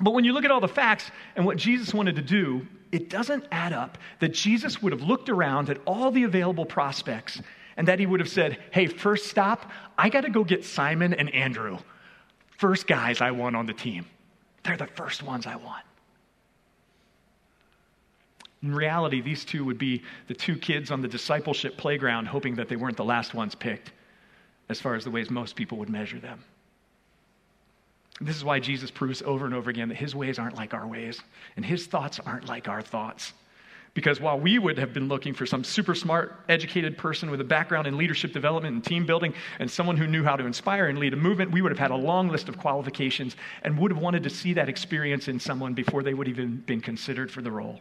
But 0.00 0.12
when 0.12 0.24
you 0.24 0.32
look 0.32 0.44
at 0.44 0.50
all 0.50 0.60
the 0.60 0.68
facts 0.68 1.10
and 1.36 1.44
what 1.44 1.56
Jesus 1.56 1.94
wanted 1.94 2.16
to 2.16 2.22
do, 2.22 2.66
it 2.90 3.08
doesn't 3.08 3.44
add 3.52 3.72
up 3.72 3.98
that 4.18 4.32
Jesus 4.32 4.82
would 4.82 4.92
have 4.92 5.02
looked 5.02 5.28
around 5.28 5.70
at 5.70 5.78
all 5.86 6.10
the 6.10 6.24
available 6.24 6.64
prospects 6.64 7.40
and 7.76 7.86
that 7.86 7.98
he 7.98 8.06
would 8.06 8.20
have 8.20 8.28
said, 8.28 8.58
Hey, 8.72 8.86
first 8.86 9.26
stop, 9.26 9.70
I 9.96 10.08
got 10.08 10.22
to 10.22 10.30
go 10.30 10.42
get 10.42 10.64
Simon 10.64 11.14
and 11.14 11.32
Andrew. 11.34 11.78
First 12.58 12.86
guys 12.86 13.20
I 13.20 13.30
want 13.30 13.56
on 13.56 13.66
the 13.66 13.72
team. 13.72 14.06
They're 14.64 14.76
the 14.76 14.86
first 14.86 15.22
ones 15.22 15.46
I 15.46 15.56
want. 15.56 15.84
In 18.62 18.74
reality, 18.74 19.20
these 19.20 19.44
two 19.44 19.64
would 19.64 19.78
be 19.78 20.02
the 20.26 20.34
two 20.34 20.56
kids 20.56 20.90
on 20.90 21.00
the 21.00 21.08
discipleship 21.08 21.76
playground, 21.76 22.26
hoping 22.26 22.56
that 22.56 22.68
they 22.68 22.76
weren't 22.76 22.96
the 22.96 23.04
last 23.04 23.32
ones 23.32 23.54
picked, 23.54 23.92
as 24.68 24.80
far 24.80 24.94
as 24.94 25.04
the 25.04 25.10
ways 25.10 25.30
most 25.30 25.56
people 25.56 25.78
would 25.78 25.88
measure 25.88 26.18
them. 26.18 26.44
This 28.20 28.36
is 28.36 28.44
why 28.44 28.60
Jesus 28.60 28.90
proves 28.90 29.22
over 29.22 29.46
and 29.46 29.54
over 29.54 29.70
again 29.70 29.88
that 29.88 29.96
his 29.96 30.14
ways 30.14 30.38
aren't 30.38 30.56
like 30.56 30.74
our 30.74 30.86
ways, 30.86 31.22
and 31.56 31.64
his 31.64 31.86
thoughts 31.86 32.20
aren't 32.20 32.48
like 32.48 32.68
our 32.68 32.82
thoughts. 32.82 33.32
Because 33.94 34.20
while 34.20 34.38
we 34.38 34.58
would 34.58 34.78
have 34.78 34.92
been 34.92 35.08
looking 35.08 35.34
for 35.34 35.46
some 35.46 35.64
super 35.64 35.94
smart, 35.94 36.44
educated 36.48 36.96
person 36.96 37.30
with 37.30 37.40
a 37.40 37.44
background 37.44 37.88
in 37.88 37.96
leadership 37.96 38.32
development 38.32 38.74
and 38.74 38.84
team 38.84 39.04
building 39.04 39.34
and 39.58 39.68
someone 39.68 39.96
who 39.96 40.06
knew 40.06 40.22
how 40.22 40.36
to 40.36 40.46
inspire 40.46 40.86
and 40.86 40.98
lead 40.98 41.12
a 41.12 41.16
movement, 41.16 41.50
we 41.50 41.60
would 41.60 41.72
have 41.72 41.78
had 41.78 41.90
a 41.90 41.96
long 41.96 42.28
list 42.28 42.48
of 42.48 42.56
qualifications 42.56 43.34
and 43.62 43.76
would 43.78 43.90
have 43.90 44.00
wanted 44.00 44.22
to 44.22 44.30
see 44.30 44.52
that 44.52 44.68
experience 44.68 45.26
in 45.26 45.40
someone 45.40 45.74
before 45.74 46.04
they 46.04 46.14
would 46.14 46.28
have 46.28 46.38
even 46.38 46.58
been 46.58 46.80
considered 46.80 47.32
for 47.32 47.42
the 47.42 47.50
role. 47.50 47.80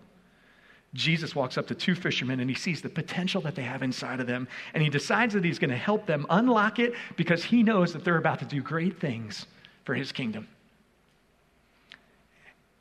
Jesus 0.94 1.36
walks 1.36 1.58
up 1.58 1.68
to 1.68 1.76
two 1.76 1.94
fishermen 1.94 2.40
and 2.40 2.50
he 2.50 2.56
sees 2.56 2.82
the 2.82 2.90
potential 2.90 3.42
that 3.42 3.56
they 3.56 3.62
have 3.62 3.84
inside 3.84 4.20
of 4.20 4.28
them. 4.28 4.48
And 4.74 4.82
he 4.82 4.90
decides 4.90 5.34
that 5.36 5.44
he's 5.44 5.60
going 5.60 5.70
to 5.70 5.78
help 5.78 6.06
them 6.06 6.26
unlock 6.30 6.80
it 6.80 6.94
because 7.16 7.44
he 7.44 7.62
knows 7.62 7.94
that 7.94 8.04
they're 8.04 8.18
about 8.18 8.40
to 8.40 8.46
do 8.46 8.62
great 8.62 9.00
things 9.00 9.46
for 9.86 9.94
his 9.94 10.12
kingdom. 10.12 10.48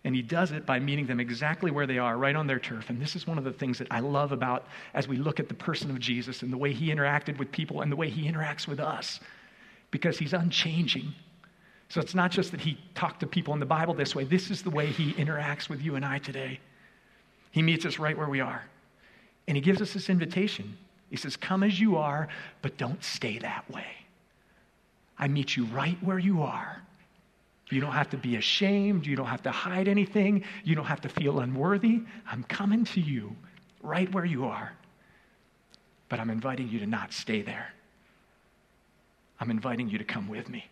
And 0.04 0.14
he 0.14 0.22
does 0.22 0.52
it 0.52 0.64
by 0.64 0.78
meeting 0.78 1.06
them 1.06 1.20
exactly 1.20 1.70
where 1.70 1.86
they 1.86 1.98
are, 1.98 2.16
right 2.16 2.34
on 2.34 2.46
their 2.46 2.58
turf. 2.58 2.88
And 2.88 3.00
this 3.00 3.14
is 3.14 3.26
one 3.26 3.36
of 3.36 3.44
the 3.44 3.52
things 3.52 3.78
that 3.78 3.88
I 3.90 4.00
love 4.00 4.32
about 4.32 4.66
as 4.94 5.06
we 5.06 5.16
look 5.16 5.38
at 5.38 5.48
the 5.48 5.54
person 5.54 5.90
of 5.90 5.98
Jesus 5.98 6.42
and 6.42 6.50
the 6.50 6.56
way 6.56 6.72
he 6.72 6.88
interacted 6.88 7.36
with 7.36 7.52
people 7.52 7.82
and 7.82 7.92
the 7.92 7.96
way 7.96 8.08
he 8.08 8.30
interacts 8.30 8.66
with 8.66 8.80
us, 8.80 9.20
because 9.90 10.18
he's 10.18 10.32
unchanging. 10.32 11.12
So 11.90 12.00
it's 12.00 12.14
not 12.14 12.30
just 12.30 12.52
that 12.52 12.60
he 12.60 12.78
talked 12.94 13.20
to 13.20 13.26
people 13.26 13.52
in 13.52 13.60
the 13.60 13.66
Bible 13.66 13.92
this 13.92 14.14
way, 14.14 14.24
this 14.24 14.50
is 14.50 14.62
the 14.62 14.70
way 14.70 14.86
he 14.86 15.12
interacts 15.14 15.68
with 15.68 15.82
you 15.82 15.96
and 15.96 16.04
I 16.04 16.18
today. 16.18 16.60
He 17.50 17.62
meets 17.62 17.84
us 17.84 17.98
right 17.98 18.16
where 18.16 18.28
we 18.28 18.40
are. 18.40 18.62
And 19.46 19.56
he 19.56 19.60
gives 19.60 19.80
us 19.80 19.92
this 19.92 20.10
invitation. 20.10 20.76
He 21.10 21.16
says, 21.16 21.36
Come 21.36 21.62
as 21.62 21.80
you 21.80 21.96
are, 21.96 22.28
but 22.62 22.76
don't 22.76 23.02
stay 23.02 23.38
that 23.38 23.70
way. 23.70 23.86
I 25.18 25.28
meet 25.28 25.56
you 25.56 25.64
right 25.66 25.96
where 26.02 26.18
you 26.18 26.42
are. 26.42 26.82
You 27.70 27.80
don't 27.80 27.92
have 27.92 28.10
to 28.10 28.16
be 28.16 28.36
ashamed. 28.36 29.06
You 29.06 29.16
don't 29.16 29.26
have 29.26 29.42
to 29.42 29.50
hide 29.50 29.88
anything. 29.88 30.44
You 30.64 30.74
don't 30.74 30.86
have 30.86 31.00
to 31.02 31.08
feel 31.08 31.40
unworthy. 31.40 32.02
I'm 32.30 32.44
coming 32.44 32.84
to 32.86 33.00
you 33.00 33.34
right 33.82 34.12
where 34.12 34.24
you 34.24 34.46
are. 34.46 34.72
But 36.08 36.20
I'm 36.20 36.30
inviting 36.30 36.68
you 36.68 36.78
to 36.78 36.86
not 36.86 37.12
stay 37.12 37.42
there. 37.42 37.72
I'm 39.40 39.50
inviting 39.50 39.88
you 39.88 39.98
to 39.98 40.04
come 40.04 40.28
with 40.28 40.48
me. 40.48 40.66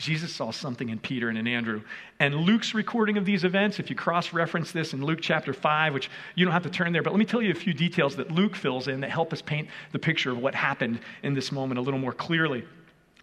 Jesus 0.00 0.34
saw 0.34 0.50
something 0.50 0.88
in 0.88 0.98
Peter 0.98 1.28
and 1.28 1.36
in 1.36 1.46
Andrew. 1.46 1.82
And 2.20 2.34
Luke's 2.34 2.72
recording 2.72 3.18
of 3.18 3.26
these 3.26 3.44
events, 3.44 3.78
if 3.78 3.90
you 3.90 3.94
cross 3.94 4.32
reference 4.32 4.72
this 4.72 4.94
in 4.94 5.04
Luke 5.04 5.18
chapter 5.20 5.52
5, 5.52 5.92
which 5.92 6.10
you 6.34 6.46
don't 6.46 6.54
have 6.54 6.62
to 6.62 6.70
turn 6.70 6.94
there, 6.94 7.02
but 7.02 7.12
let 7.12 7.18
me 7.18 7.26
tell 7.26 7.42
you 7.42 7.50
a 7.50 7.54
few 7.54 7.74
details 7.74 8.16
that 8.16 8.30
Luke 8.30 8.56
fills 8.56 8.88
in 8.88 9.00
that 9.00 9.10
help 9.10 9.30
us 9.30 9.42
paint 9.42 9.68
the 9.92 9.98
picture 9.98 10.30
of 10.30 10.38
what 10.38 10.54
happened 10.54 11.00
in 11.22 11.34
this 11.34 11.52
moment 11.52 11.78
a 11.78 11.82
little 11.82 12.00
more 12.00 12.14
clearly. 12.14 12.64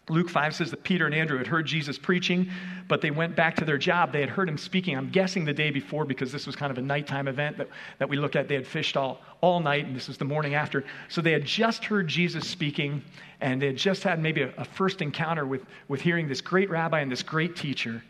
Luke 0.10 0.30
5 0.30 0.56
says 0.56 0.72
that 0.72 0.84
Peter 0.84 1.06
and 1.06 1.14
Andrew 1.14 1.38
had 1.38 1.48
heard 1.48 1.66
Jesus 1.66 1.98
preaching, 1.98 2.50
but 2.88 3.02
they 3.02 3.12
went 3.12 3.36
back 3.36 3.56
to 3.58 3.66
their 3.66 3.78
job. 3.78 4.14
They 4.14 4.22
had 4.22 4.30
heard 4.30 4.48
him 4.48 4.58
speaking, 4.58 4.98
I'm 4.98 5.10
guessing 5.10 5.44
the 5.44 5.54
day 5.54 5.70
before, 5.70 6.06
because 6.06 6.32
this 6.32 6.48
was 6.48 6.56
kind 6.56 6.72
of 6.72 6.78
a 6.78 6.82
nighttime 6.82 7.28
event 7.28 7.58
that, 7.58 7.68
that 8.00 8.08
we 8.08 8.16
looked 8.16 8.38
at. 8.38 8.48
They 8.48 8.56
had 8.56 8.66
fished 8.66 8.96
all, 8.96 9.20
all 9.42 9.60
night, 9.60 9.86
and 9.86 9.94
this 9.94 10.08
was 10.08 10.18
the 10.18 10.26
morning 10.26 10.56
after. 10.56 10.86
So 11.10 11.20
they 11.20 11.34
had 11.34 11.44
just 11.44 11.84
heard 11.84 12.08
Jesus 12.08 12.48
speaking, 12.48 13.04
and 13.42 13.62
they 13.62 13.68
had 13.68 13.78
just 13.78 14.04
had 14.04 14.22
maybe 14.22 14.44
a, 14.44 14.54
a 14.58 14.64
first 14.64 15.02
encounter 15.02 15.46
with, 15.46 15.66
with 15.90 16.00
hearing 16.00 16.30
this 16.30 16.40
great 16.40 16.70
rabbi 16.70 17.02
and 17.02 17.12
this 17.12 17.24
great 17.24 17.58
teacher. 17.58 18.02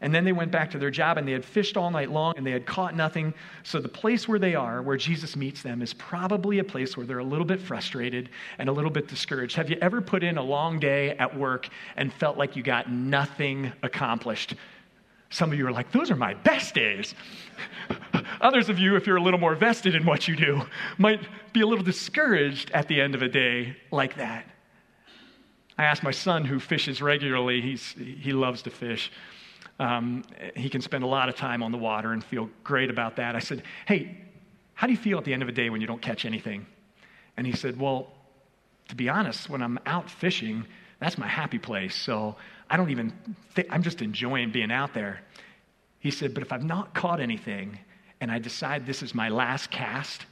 And 0.00 0.14
then 0.14 0.24
they 0.24 0.32
went 0.32 0.50
back 0.50 0.70
to 0.72 0.78
their 0.78 0.90
job 0.90 1.16
and 1.16 1.26
they 1.26 1.32
had 1.32 1.44
fished 1.44 1.76
all 1.76 1.90
night 1.90 2.10
long 2.10 2.34
and 2.36 2.46
they 2.46 2.50
had 2.50 2.66
caught 2.66 2.94
nothing. 2.94 3.32
So 3.62 3.80
the 3.80 3.88
place 3.88 4.28
where 4.28 4.38
they 4.38 4.54
are, 4.54 4.82
where 4.82 4.96
Jesus 4.96 5.36
meets 5.36 5.62
them, 5.62 5.80
is 5.80 5.94
probably 5.94 6.58
a 6.58 6.64
place 6.64 6.96
where 6.96 7.06
they're 7.06 7.18
a 7.18 7.24
little 7.24 7.46
bit 7.46 7.60
frustrated 7.60 8.28
and 8.58 8.68
a 8.68 8.72
little 8.72 8.90
bit 8.90 9.08
discouraged. 9.08 9.56
Have 9.56 9.70
you 9.70 9.78
ever 9.80 10.00
put 10.00 10.22
in 10.22 10.36
a 10.36 10.42
long 10.42 10.78
day 10.78 11.10
at 11.12 11.36
work 11.36 11.68
and 11.96 12.12
felt 12.12 12.36
like 12.36 12.56
you 12.56 12.62
got 12.62 12.90
nothing 12.90 13.72
accomplished? 13.82 14.54
Some 15.30 15.50
of 15.50 15.58
you 15.58 15.66
are 15.66 15.72
like, 15.72 15.90
those 15.92 16.10
are 16.10 16.16
my 16.16 16.34
best 16.34 16.74
days. 16.74 17.14
Others 18.40 18.68
of 18.68 18.78
you, 18.78 18.96
if 18.96 19.06
you're 19.06 19.16
a 19.16 19.22
little 19.22 19.40
more 19.40 19.54
vested 19.54 19.94
in 19.94 20.04
what 20.04 20.28
you 20.28 20.36
do, 20.36 20.62
might 20.98 21.20
be 21.52 21.62
a 21.62 21.66
little 21.66 21.84
discouraged 21.84 22.70
at 22.72 22.86
the 22.86 23.00
end 23.00 23.14
of 23.14 23.22
a 23.22 23.28
day 23.28 23.76
like 23.90 24.16
that. 24.16 24.46
I 25.78 25.84
asked 25.84 26.02
my 26.02 26.10
son, 26.10 26.44
who 26.44 26.60
fishes 26.60 27.02
regularly, 27.02 27.60
he's, 27.60 27.94
he 27.98 28.32
loves 28.32 28.62
to 28.62 28.70
fish 28.70 29.10
um, 29.78 30.24
he 30.54 30.68
can 30.68 30.80
spend 30.80 31.04
a 31.04 31.06
lot 31.06 31.28
of 31.28 31.36
time 31.36 31.62
on 31.62 31.70
the 31.70 31.78
water 31.78 32.12
and 32.12 32.24
feel 32.24 32.48
great 32.64 32.90
about 32.90 33.16
that. 33.16 33.36
I 33.36 33.40
said, 33.40 33.62
Hey, 33.86 34.16
how 34.74 34.86
do 34.86 34.92
you 34.92 34.98
feel 34.98 35.18
at 35.18 35.24
the 35.24 35.32
end 35.32 35.42
of 35.42 35.48
a 35.48 35.52
day 35.52 35.70
when 35.70 35.80
you 35.80 35.86
don't 35.86 36.00
catch 36.00 36.24
anything? 36.24 36.66
And 37.36 37.46
he 37.46 37.52
said, 37.52 37.78
Well, 37.78 38.12
to 38.88 38.94
be 38.94 39.08
honest, 39.08 39.50
when 39.50 39.62
I'm 39.62 39.78
out 39.86 40.10
fishing, 40.10 40.64
that's 41.00 41.18
my 41.18 41.26
happy 41.26 41.58
place. 41.58 41.94
So 41.94 42.36
I 42.70 42.76
don't 42.76 42.90
even 42.90 43.12
think, 43.54 43.68
I'm 43.70 43.82
just 43.82 44.00
enjoying 44.00 44.50
being 44.50 44.72
out 44.72 44.94
there. 44.94 45.20
He 45.98 46.10
said, 46.10 46.32
But 46.32 46.42
if 46.42 46.52
I've 46.52 46.64
not 46.64 46.94
caught 46.94 47.20
anything 47.20 47.78
and 48.20 48.30
I 48.30 48.38
decide 48.38 48.86
this 48.86 49.02
is 49.02 49.14
my 49.14 49.28
last 49.28 49.70
cast, 49.70 50.24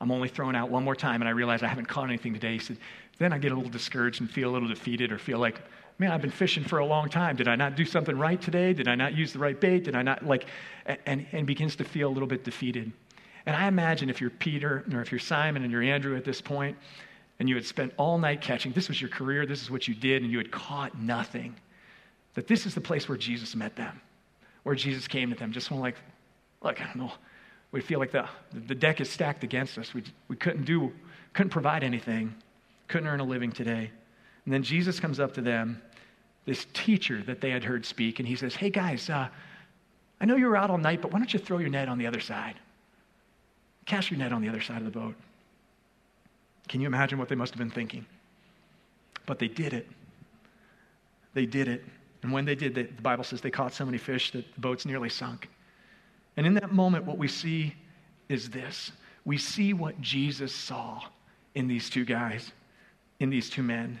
I'm 0.00 0.12
only 0.12 0.28
throwing 0.28 0.54
out 0.54 0.70
one 0.70 0.84
more 0.84 0.94
time 0.94 1.22
and 1.22 1.28
I 1.28 1.32
realize 1.32 1.62
I 1.62 1.68
haven't 1.68 1.88
caught 1.88 2.08
anything 2.08 2.34
today. 2.34 2.52
He 2.52 2.58
said, 2.60 2.78
Then 3.18 3.32
I 3.32 3.38
get 3.38 3.50
a 3.50 3.56
little 3.56 3.70
discouraged 3.70 4.20
and 4.20 4.30
feel 4.30 4.50
a 4.50 4.52
little 4.52 4.68
defeated 4.68 5.10
or 5.10 5.18
feel 5.18 5.38
like, 5.38 5.60
man, 5.98 6.10
I've 6.10 6.20
been 6.20 6.30
fishing 6.30 6.64
for 6.64 6.78
a 6.78 6.86
long 6.86 7.08
time. 7.08 7.36
Did 7.36 7.48
I 7.48 7.56
not 7.56 7.74
do 7.74 7.84
something 7.84 8.18
right 8.18 8.40
today? 8.40 8.72
Did 8.72 8.88
I 8.88 8.94
not 8.94 9.14
use 9.14 9.32
the 9.32 9.38
right 9.38 9.58
bait? 9.58 9.84
Did 9.84 9.96
I 9.96 10.02
not, 10.02 10.26
like, 10.26 10.46
and, 11.06 11.26
and 11.32 11.46
begins 11.46 11.76
to 11.76 11.84
feel 11.84 12.08
a 12.08 12.12
little 12.12 12.28
bit 12.28 12.44
defeated. 12.44 12.92
And 13.46 13.56
I 13.56 13.68
imagine 13.68 14.10
if 14.10 14.20
you're 14.20 14.30
Peter 14.30 14.84
or 14.92 15.00
if 15.00 15.10
you're 15.10 15.18
Simon 15.18 15.62
and 15.62 15.72
you're 15.72 15.82
Andrew 15.82 16.16
at 16.16 16.24
this 16.24 16.40
point, 16.40 16.76
and 17.38 17.48
you 17.48 17.54
had 17.54 17.66
spent 17.66 17.92
all 17.96 18.18
night 18.18 18.40
catching, 18.40 18.72
this 18.72 18.88
was 18.88 19.00
your 19.00 19.10
career, 19.10 19.46
this 19.46 19.62
is 19.62 19.70
what 19.70 19.86
you 19.86 19.94
did, 19.94 20.22
and 20.22 20.32
you 20.32 20.38
had 20.38 20.50
caught 20.50 20.98
nothing, 20.98 21.54
that 22.34 22.46
this 22.46 22.66
is 22.66 22.74
the 22.74 22.80
place 22.80 23.08
where 23.08 23.18
Jesus 23.18 23.54
met 23.54 23.76
them, 23.76 24.00
where 24.62 24.74
Jesus 24.74 25.06
came 25.06 25.30
to 25.30 25.36
them. 25.36 25.52
Just 25.52 25.70
want 25.70 25.82
like, 25.82 25.96
look, 26.62 26.80
I 26.80 26.86
don't 26.86 26.96
know. 26.96 27.12
We 27.72 27.80
feel 27.80 27.98
like 27.98 28.10
the, 28.10 28.26
the 28.52 28.74
deck 28.74 29.00
is 29.00 29.10
stacked 29.10 29.44
against 29.44 29.76
us. 29.76 29.92
We, 29.92 30.02
we 30.28 30.36
couldn't 30.36 30.64
do, 30.64 30.92
couldn't 31.34 31.50
provide 31.50 31.84
anything, 31.84 32.34
couldn't 32.88 33.06
earn 33.06 33.20
a 33.20 33.24
living 33.24 33.52
today. 33.52 33.90
And 34.46 34.54
then 34.54 34.62
Jesus 34.62 34.98
comes 34.98 35.20
up 35.20 35.34
to 35.34 35.42
them, 35.42 35.82
this 36.46 36.66
teacher 36.72 37.22
that 37.24 37.40
they 37.40 37.50
had 37.50 37.64
heard 37.64 37.84
speak, 37.84 38.20
and 38.20 38.26
he 38.26 38.36
says, 38.36 38.54
Hey 38.54 38.70
guys, 38.70 39.10
uh, 39.10 39.28
I 40.20 40.24
know 40.24 40.36
you 40.36 40.46
were 40.46 40.56
out 40.56 40.70
all 40.70 40.78
night, 40.78 41.02
but 41.02 41.12
why 41.12 41.18
don't 41.18 41.32
you 41.32 41.38
throw 41.38 41.58
your 41.58 41.68
net 41.68 41.88
on 41.88 41.98
the 41.98 42.06
other 42.06 42.20
side? 42.20 42.54
Cast 43.84 44.10
your 44.10 44.18
net 44.18 44.32
on 44.32 44.40
the 44.40 44.48
other 44.48 44.60
side 44.60 44.78
of 44.78 44.84
the 44.84 44.98
boat. 44.98 45.14
Can 46.68 46.80
you 46.80 46.86
imagine 46.86 47.18
what 47.18 47.28
they 47.28 47.34
must 47.34 47.52
have 47.52 47.58
been 47.58 47.70
thinking? 47.70 48.06
But 49.26 49.38
they 49.38 49.48
did 49.48 49.72
it. 49.72 49.88
They 51.34 51.46
did 51.46 51.68
it. 51.68 51.84
And 52.22 52.32
when 52.32 52.44
they 52.44 52.54
did, 52.54 52.74
the 52.74 52.84
Bible 53.02 53.24
says 53.24 53.40
they 53.40 53.50
caught 53.50 53.74
so 53.74 53.84
many 53.84 53.98
fish 53.98 54.32
that 54.32 54.44
the 54.54 54.60
boats 54.60 54.86
nearly 54.86 55.08
sunk. 55.08 55.48
And 56.36 56.46
in 56.46 56.54
that 56.54 56.72
moment, 56.72 57.04
what 57.04 57.18
we 57.18 57.28
see 57.28 57.74
is 58.28 58.48
this 58.50 58.92
we 59.24 59.36
see 59.36 59.72
what 59.72 60.00
Jesus 60.00 60.54
saw 60.54 61.02
in 61.54 61.66
these 61.66 61.90
two 61.90 62.04
guys, 62.04 62.52
in 63.20 63.28
these 63.28 63.50
two 63.50 63.62
men. 63.62 63.98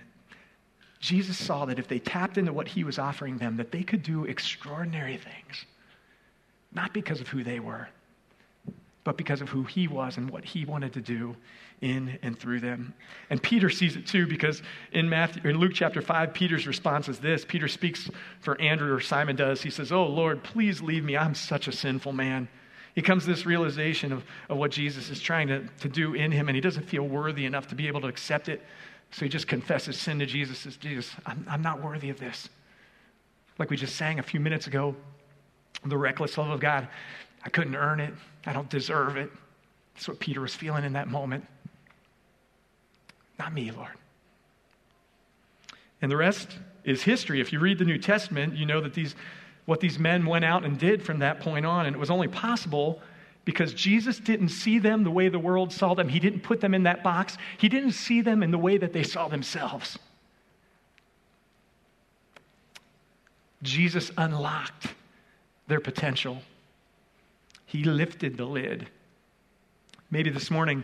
Jesus 1.00 1.36
saw 1.36 1.64
that 1.66 1.78
if 1.78 1.88
they 1.88 1.98
tapped 1.98 2.38
into 2.38 2.52
what 2.52 2.68
he 2.68 2.84
was 2.84 2.98
offering 2.98 3.38
them, 3.38 3.56
that 3.56 3.70
they 3.70 3.82
could 3.82 4.02
do 4.02 4.24
extraordinary 4.24 5.16
things. 5.16 5.66
Not 6.72 6.92
because 6.92 7.20
of 7.20 7.28
who 7.28 7.44
they 7.44 7.60
were, 7.60 7.88
but 9.04 9.16
because 9.16 9.40
of 9.40 9.48
who 9.48 9.62
he 9.64 9.88
was 9.88 10.16
and 10.16 10.28
what 10.30 10.44
he 10.44 10.64
wanted 10.64 10.92
to 10.94 11.00
do 11.00 11.36
in 11.80 12.18
and 12.22 12.38
through 12.38 12.60
them. 12.60 12.94
And 13.30 13.42
Peter 13.42 13.70
sees 13.70 13.96
it 13.96 14.06
too, 14.06 14.26
because 14.26 14.62
in 14.92 15.08
Matthew 15.08 15.48
in 15.48 15.58
Luke 15.58 15.72
chapter 15.74 16.00
5, 16.00 16.32
Peter's 16.32 16.66
response 16.66 17.08
is 17.08 17.18
this. 17.18 17.44
Peter 17.44 17.68
speaks 17.68 18.10
for 18.40 18.60
Andrew, 18.60 18.92
or 18.92 19.00
Simon 19.00 19.36
does. 19.36 19.62
He 19.62 19.70
says, 19.70 19.92
Oh 19.92 20.06
Lord, 20.06 20.42
please 20.42 20.80
leave 20.80 21.04
me. 21.04 21.16
I'm 21.16 21.34
such 21.34 21.68
a 21.68 21.72
sinful 21.72 22.12
man. 22.12 22.48
He 22.94 23.02
comes 23.02 23.24
to 23.24 23.30
this 23.30 23.44
realization 23.44 24.10
of, 24.10 24.24
of 24.48 24.56
what 24.56 24.70
Jesus 24.70 25.10
is 25.10 25.20
trying 25.20 25.48
to, 25.48 25.68
to 25.80 25.88
do 25.88 26.14
in 26.14 26.32
him, 26.32 26.48
and 26.48 26.56
he 26.56 26.62
doesn't 26.62 26.88
feel 26.88 27.06
worthy 27.06 27.44
enough 27.44 27.68
to 27.68 27.74
be 27.74 27.88
able 27.88 28.00
to 28.00 28.06
accept 28.06 28.48
it. 28.48 28.62
So 29.10 29.24
he 29.24 29.28
just 29.28 29.46
confesses 29.48 29.98
sin 29.98 30.18
to 30.18 30.26
Jesus, 30.26 30.58
says, 30.58 30.76
Jesus, 30.76 31.10
I'm, 31.24 31.46
I'm 31.48 31.62
not 31.62 31.82
worthy 31.82 32.10
of 32.10 32.18
this. 32.18 32.48
Like 33.58 33.70
we 33.70 33.76
just 33.76 33.96
sang 33.96 34.18
a 34.18 34.22
few 34.22 34.40
minutes 34.40 34.66
ago, 34.66 34.94
the 35.84 35.96
reckless 35.96 36.36
love 36.36 36.50
of 36.50 36.60
God. 36.60 36.88
I 37.44 37.48
couldn't 37.48 37.76
earn 37.76 38.00
it. 38.00 38.12
I 38.44 38.52
don't 38.52 38.68
deserve 38.68 39.16
it. 39.16 39.30
That's 39.94 40.08
what 40.08 40.18
Peter 40.18 40.40
was 40.40 40.54
feeling 40.54 40.84
in 40.84 40.92
that 40.94 41.08
moment. 41.08 41.46
Not 43.38 43.54
me, 43.54 43.70
Lord. 43.70 43.92
And 46.02 46.10
the 46.10 46.16
rest 46.16 46.58
is 46.84 47.02
history. 47.02 47.40
If 47.40 47.52
you 47.52 47.58
read 47.58 47.78
the 47.78 47.84
New 47.84 47.98
Testament, 47.98 48.54
you 48.54 48.66
know 48.66 48.80
that 48.80 48.94
these, 48.94 49.14
what 49.64 49.80
these 49.80 49.98
men 49.98 50.26
went 50.26 50.44
out 50.44 50.64
and 50.64 50.78
did 50.78 51.02
from 51.02 51.20
that 51.20 51.40
point 51.40 51.64
on, 51.64 51.86
and 51.86 51.96
it 51.96 51.98
was 51.98 52.10
only 52.10 52.28
possible 52.28 53.00
because 53.46 53.72
Jesus 53.72 54.18
didn't 54.18 54.48
see 54.48 54.80
them 54.80 55.04
the 55.04 55.10
way 55.10 55.28
the 55.28 55.38
world 55.38 55.72
saw 55.72 55.94
them. 55.94 56.08
He 56.08 56.18
didn't 56.18 56.40
put 56.40 56.60
them 56.60 56.74
in 56.74 56.82
that 56.82 57.04
box. 57.04 57.38
He 57.56 57.68
didn't 57.68 57.92
see 57.92 58.20
them 58.20 58.42
in 58.42 58.50
the 58.50 58.58
way 58.58 58.76
that 58.76 58.92
they 58.92 59.04
saw 59.04 59.28
themselves. 59.28 59.98
Jesus 63.62 64.10
unlocked 64.18 64.88
their 65.68 65.78
potential. 65.78 66.42
He 67.66 67.84
lifted 67.84 68.36
the 68.36 68.44
lid. 68.44 68.88
Maybe 70.10 70.28
this 70.30 70.50
morning 70.50 70.82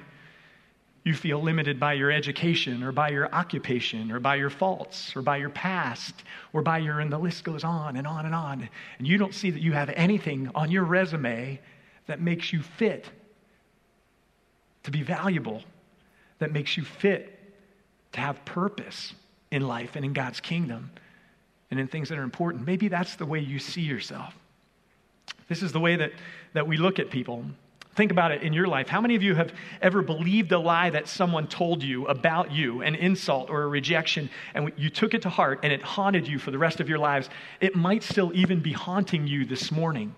you 1.03 1.15
feel 1.15 1.43
limited 1.43 1.81
by 1.81 1.95
your 1.95 2.13
education 2.13 2.85
or 2.85 2.93
by 2.93 3.09
your 3.09 3.33
occupation 3.35 4.13
or 4.13 4.21
by 4.21 4.37
your 4.37 4.51
faults 4.51 5.17
or 5.17 5.23
by 5.23 5.39
your 5.39 5.51
past 5.51 6.23
or 6.53 6.63
by 6.63 6.79
your, 6.79 7.01
and 7.01 7.13
the 7.13 7.19
list 7.19 7.43
goes 7.43 7.65
on 7.65 7.97
and 7.97 8.07
on 8.07 8.25
and 8.25 8.37
on. 8.37 8.69
And 8.99 9.09
you 9.09 9.19
don't 9.19 9.35
see 9.35 9.51
that 9.51 9.63
you 9.63 9.73
have 9.73 9.91
anything 9.91 10.49
on 10.55 10.71
your 10.71 10.85
resume 10.85 11.59
that 12.07 12.21
makes 12.21 12.53
you 12.53 12.63
fit 12.63 13.07
to 14.83 14.91
be 14.91 15.03
valuable, 15.03 15.63
that 16.39 16.53
makes 16.53 16.77
you 16.77 16.85
fit 16.85 17.39
to 18.13 18.21
have 18.21 18.45
purpose 18.45 19.15
in 19.51 19.67
life 19.67 19.97
and 19.97 20.05
in 20.05 20.13
God's 20.13 20.41
kingdom 20.41 20.91
and 21.71 21.79
in 21.79 21.87
things 21.89 22.09
that 22.09 22.19
are 22.19 22.23
important. 22.23 22.67
Maybe 22.67 22.89
that's 22.89 23.17
the 23.17 23.27
way 23.27 23.41
you 23.41 23.59
see 23.59 23.83
yourself. 23.83 24.35
This 25.49 25.63
is 25.63 25.73
the 25.73 25.81
way 25.81 25.97
that, 25.97 26.13
that 26.53 26.67
we 26.67 26.77
look 26.77 26.99
at 26.99 27.11
people. 27.11 27.45
Think 27.95 28.11
about 28.11 28.33
it 28.33 28.43
in 28.43 28.55
your 28.55 28.67
life. 28.67 28.89
How 28.89 29.01
many 29.01 29.15
of 29.15 29.23
you 29.23 29.35
have 29.35 29.53
ever 29.83 30.01
believed 30.01 30.51
a 30.53 30.59
lie 30.59 30.91
that 30.91 31.09
someone 31.09 31.47
told 31.47 31.83
you 31.83 32.07
about 32.07 32.51
you, 32.51 32.81
an 32.81 32.95
insult 32.95 33.51
or 33.51 33.63
a 33.63 33.69
rejection, 33.69 34.31
and 34.55 34.73
you 34.77 34.89
took 34.89 35.13
it 35.13 35.23
to 35.23 35.29
heart 35.29 35.61
and 35.63 35.73
it 35.73 35.83
haunted 35.83 36.27
you 36.27 36.39
for 36.39 36.51
the 36.51 36.59
rest 36.59 36.81
of 36.81 36.89
your 36.89 36.99
lives? 36.99 37.29
It 37.61 37.77
might 37.77 38.03
still 38.03 38.33
even 38.35 38.61
be 38.61 38.73
haunting 38.73 39.27
you 39.27 39.45
this 39.45 39.71
morning 39.71 40.15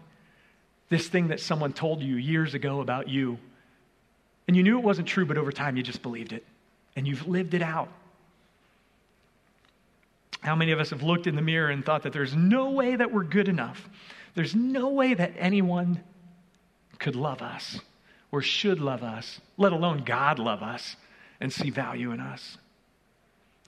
this 0.95 1.09
thing 1.09 1.29
that 1.29 1.41
someone 1.41 1.73
told 1.73 2.01
you 2.01 2.15
years 2.15 2.55
ago 2.55 2.81
about 2.81 3.09
you. 3.09 3.37
And 4.47 4.57
you 4.57 4.63
knew 4.63 4.79
it 4.79 4.85
wasn't 4.85 5.09
true, 5.09 5.27
but 5.27 5.37
over 5.37 5.51
time 5.51 5.77
you 5.77 5.83
just 5.83 6.03
believed 6.03 6.33
it. 6.33 6.47
And 6.95 7.05
you've 7.05 7.27
lived 7.27 7.53
it 7.53 7.63
out. 7.63 7.89
How 10.41 10.55
many 10.55 10.71
of 10.71 10.79
us 10.79 10.91
have 10.91 11.03
looked 11.03 11.27
in 11.27 11.35
the 11.35 11.43
mirror 11.43 11.69
and 11.69 11.85
thought 11.85 12.05
that 12.05 12.13
there's 12.13 12.37
no 12.37 12.71
way 12.71 12.95
that 12.95 13.11
we're 13.11 13.25
good 13.25 13.49
enough? 13.49 13.89
There's 14.37 14.55
no 14.55 14.91
way 14.91 15.15
that 15.15 15.33
anyone 15.37 16.01
could 17.01 17.17
love 17.17 17.43
us 17.43 17.81
or 18.31 18.41
should 18.41 18.81
love 18.81 19.03
us, 19.03 19.41
let 19.57 19.73
alone 19.73 20.05
God 20.05 20.39
love 20.39 20.63
us 20.63 20.95
and 21.41 21.53
see 21.53 21.71
value 21.71 22.13
in 22.13 22.21
us. 22.21 22.57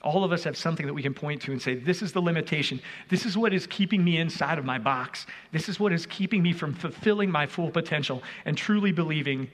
All 0.03 0.23
of 0.23 0.31
us 0.31 0.43
have 0.43 0.55
something 0.55 0.85
that 0.85 0.93
we 0.93 1.01
can 1.01 1.13
point 1.13 1.41
to 1.43 1.51
and 1.51 1.61
say, 1.61 1.75
This 1.75 2.01
is 2.01 2.11
the 2.11 2.21
limitation. 2.21 2.79
This 3.09 3.25
is 3.25 3.37
what 3.37 3.53
is 3.53 3.65
keeping 3.67 4.03
me 4.03 4.17
inside 4.17 4.59
of 4.59 4.65
my 4.65 4.77
box. 4.77 5.25
This 5.51 5.69
is 5.69 5.79
what 5.79 5.91
is 5.91 6.05
keeping 6.05 6.43
me 6.43 6.53
from 6.53 6.73
fulfilling 6.73 7.31
my 7.31 7.47
full 7.47 7.71
potential 7.71 8.21
and 8.45 8.57
truly 8.57 8.91
believing 8.91 9.49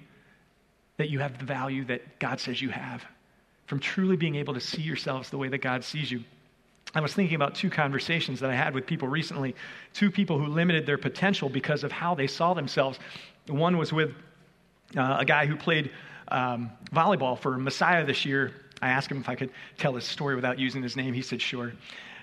that 0.98 1.10
you 1.10 1.20
have 1.20 1.40
the 1.40 1.46
value 1.46 1.86
that 1.86 2.20
God 2.20 2.40
says 2.40 2.62
you 2.62 2.70
have, 2.70 3.06
from 3.66 3.80
truly 3.80 4.18
being 4.18 4.36
able 4.36 4.54
to 4.54 4.60
see 4.60 4.82
yourselves 4.82 5.30
the 5.30 5.38
way 5.38 5.48
that 5.48 5.60
God 5.60 5.84
sees 5.84 6.12
you. 6.12 6.24
I 6.96 7.00
was 7.00 7.14
thinking 7.14 7.36
about 7.36 7.56
two 7.56 7.70
conversations 7.70 8.40
that 8.42 8.52
I 8.52 8.56
had 8.56 8.76
with 8.76 8.86
people 8.86 9.08
recently, 9.08 9.56
two 9.94 10.12
people 10.12 10.38
who 10.38 10.46
limited 10.46 10.86
their 10.86 10.98
potential 10.98 11.50
because 11.50 11.84
of 11.84 11.92
how 11.92 12.14
they 12.14 12.28
saw 12.28 12.54
themselves. 12.54 13.00
One 13.48 13.78
was 13.78 13.92
with 13.92 14.14
uh, 14.96 15.18
a 15.20 15.26
guy 15.26 15.48
who 15.48 15.56
played 15.56 15.90
um, 16.28 16.72
volleyball 16.94 17.38
for 17.38 17.58
Messiah 17.58 18.06
this 18.06 18.26
year. 18.26 18.54
I 18.84 18.90
asked 18.90 19.10
him 19.10 19.18
if 19.18 19.30
I 19.30 19.36
could 19.36 19.52
tell 19.78 19.96
his 19.96 20.04
story 20.04 20.36
without 20.36 20.60
using 20.60 20.84
his 20.84 20.96
name. 20.96 21.14
He 21.14 21.22
said, 21.22 21.42
sure. 21.42 21.74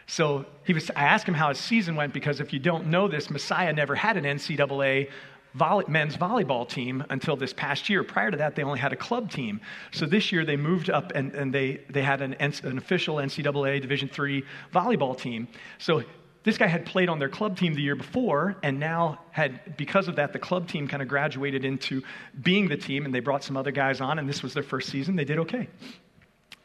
So 0.06 0.44
he 0.64 0.72
was, 0.72 0.90
I 0.90 1.04
asked 1.04 1.26
him 1.26 1.34
how 1.34 1.48
his 1.48 1.58
season 1.58 1.96
went 1.96 2.12
because 2.12 2.40
if 2.40 2.52
you 2.52 2.58
don't 2.58 2.88
know 2.88 3.08
this, 3.08 3.30
Messiah 3.30 3.72
never 3.72 3.94
had 3.94 4.16
an 4.16 4.24
NCAA 4.24 5.08
volley, 5.54 5.84
men's 5.88 6.16
volleyball 6.16 6.68
team 6.68 7.04
until 7.10 7.36
this 7.36 7.52
past 7.52 7.88
year. 7.88 8.02
Prior 8.02 8.30
to 8.30 8.36
that, 8.36 8.56
they 8.56 8.62
only 8.62 8.78
had 8.78 8.92
a 8.92 8.96
club 8.96 9.30
team. 9.30 9.60
So 9.92 10.06
this 10.06 10.32
year, 10.32 10.44
they 10.44 10.56
moved 10.56 10.90
up 10.90 11.12
and, 11.14 11.32
and 11.34 11.52
they, 11.52 11.80
they 11.88 12.02
had 12.02 12.22
an, 12.22 12.34
an 12.34 12.78
official 12.78 13.16
NCAA 13.16 13.80
Division 13.80 14.10
III 14.16 14.44
volleyball 14.72 15.16
team. 15.16 15.48
So 15.78 16.02
this 16.42 16.56
guy 16.56 16.66
had 16.66 16.86
played 16.86 17.08
on 17.08 17.18
their 17.18 17.28
club 17.28 17.56
team 17.56 17.74
the 17.74 17.82
year 17.82 17.96
before 17.96 18.56
and 18.62 18.80
now 18.80 19.20
had 19.30 19.76
because 19.76 20.08
of 20.08 20.16
that 20.16 20.32
the 20.32 20.38
club 20.38 20.68
team 20.68 20.88
kind 20.88 21.02
of 21.02 21.08
graduated 21.08 21.64
into 21.64 22.02
being 22.42 22.68
the 22.68 22.76
team 22.76 23.04
and 23.04 23.14
they 23.14 23.20
brought 23.20 23.44
some 23.44 23.56
other 23.56 23.70
guys 23.70 24.00
on 24.00 24.18
and 24.18 24.28
this 24.28 24.42
was 24.42 24.54
their 24.54 24.62
first 24.62 24.88
season 24.88 25.16
they 25.16 25.24
did 25.24 25.38
okay 25.38 25.68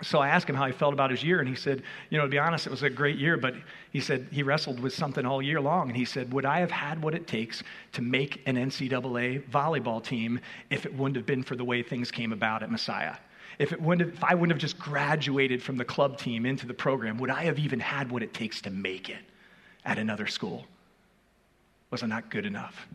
so 0.02 0.20
I 0.20 0.28
asked 0.28 0.50
him 0.50 0.56
how 0.56 0.66
he 0.66 0.74
felt 0.74 0.94
about 0.94 1.10
his 1.10 1.24
year, 1.24 1.40
and 1.40 1.48
he 1.48 1.56
said, 1.56 1.82
You 2.10 2.18
know, 2.18 2.26
to 2.26 2.30
be 2.30 2.38
honest, 2.38 2.68
it 2.68 2.70
was 2.70 2.84
a 2.84 2.90
great 2.90 3.18
year, 3.18 3.38
but 3.38 3.56
he 3.92 4.02
said 4.02 4.28
he 4.30 4.44
wrestled 4.44 4.80
with 4.82 4.94
something 4.94 5.26
all 5.26 5.42
year 5.42 5.62
long. 5.62 5.88
And 5.88 5.96
he 5.96 6.04
said, 6.04 6.34
Would 6.34 6.46
I 6.46 6.60
have 6.60 6.72
had 6.72 7.02
what 7.02 7.16
it 7.16 7.28
takes 7.28 7.64
to 7.94 8.02
make 8.02 8.42
an 8.46 8.56
NCAA 8.58 9.50
volleyball 9.50 10.04
team 10.04 10.40
if 10.70 10.86
it 10.86 10.94
wouldn't 10.94 11.16
have 11.16 11.26
been 11.26 11.44
for 11.44 11.56
the 11.56 11.64
way 11.64 11.82
things 11.82 12.12
came 12.12 12.34
about 12.34 12.62
at 12.62 12.70
Messiah? 12.70 13.16
If, 13.58 13.72
it 13.72 13.82
wouldn't 13.82 14.10
have, 14.10 14.18
if 14.18 14.24
I 14.24 14.36
wouldn't 14.36 14.52
have 14.52 14.60
just 14.60 14.78
graduated 14.78 15.64
from 15.64 15.78
the 15.78 15.86
club 15.86 16.18
team 16.18 16.46
into 16.46 16.68
the 16.68 16.74
program, 16.74 17.18
would 17.20 17.30
I 17.30 17.46
have 17.46 17.58
even 17.58 17.80
had 17.80 18.12
what 18.12 18.22
it 18.22 18.34
takes 18.34 18.60
to 18.62 18.70
make 18.70 19.10
it 19.10 19.24
at 19.86 19.98
another 19.98 20.28
school? 20.28 20.66
Was 21.90 22.04
I 22.04 22.08
not 22.08 22.30
good 22.30 22.46
enough? 22.46 22.86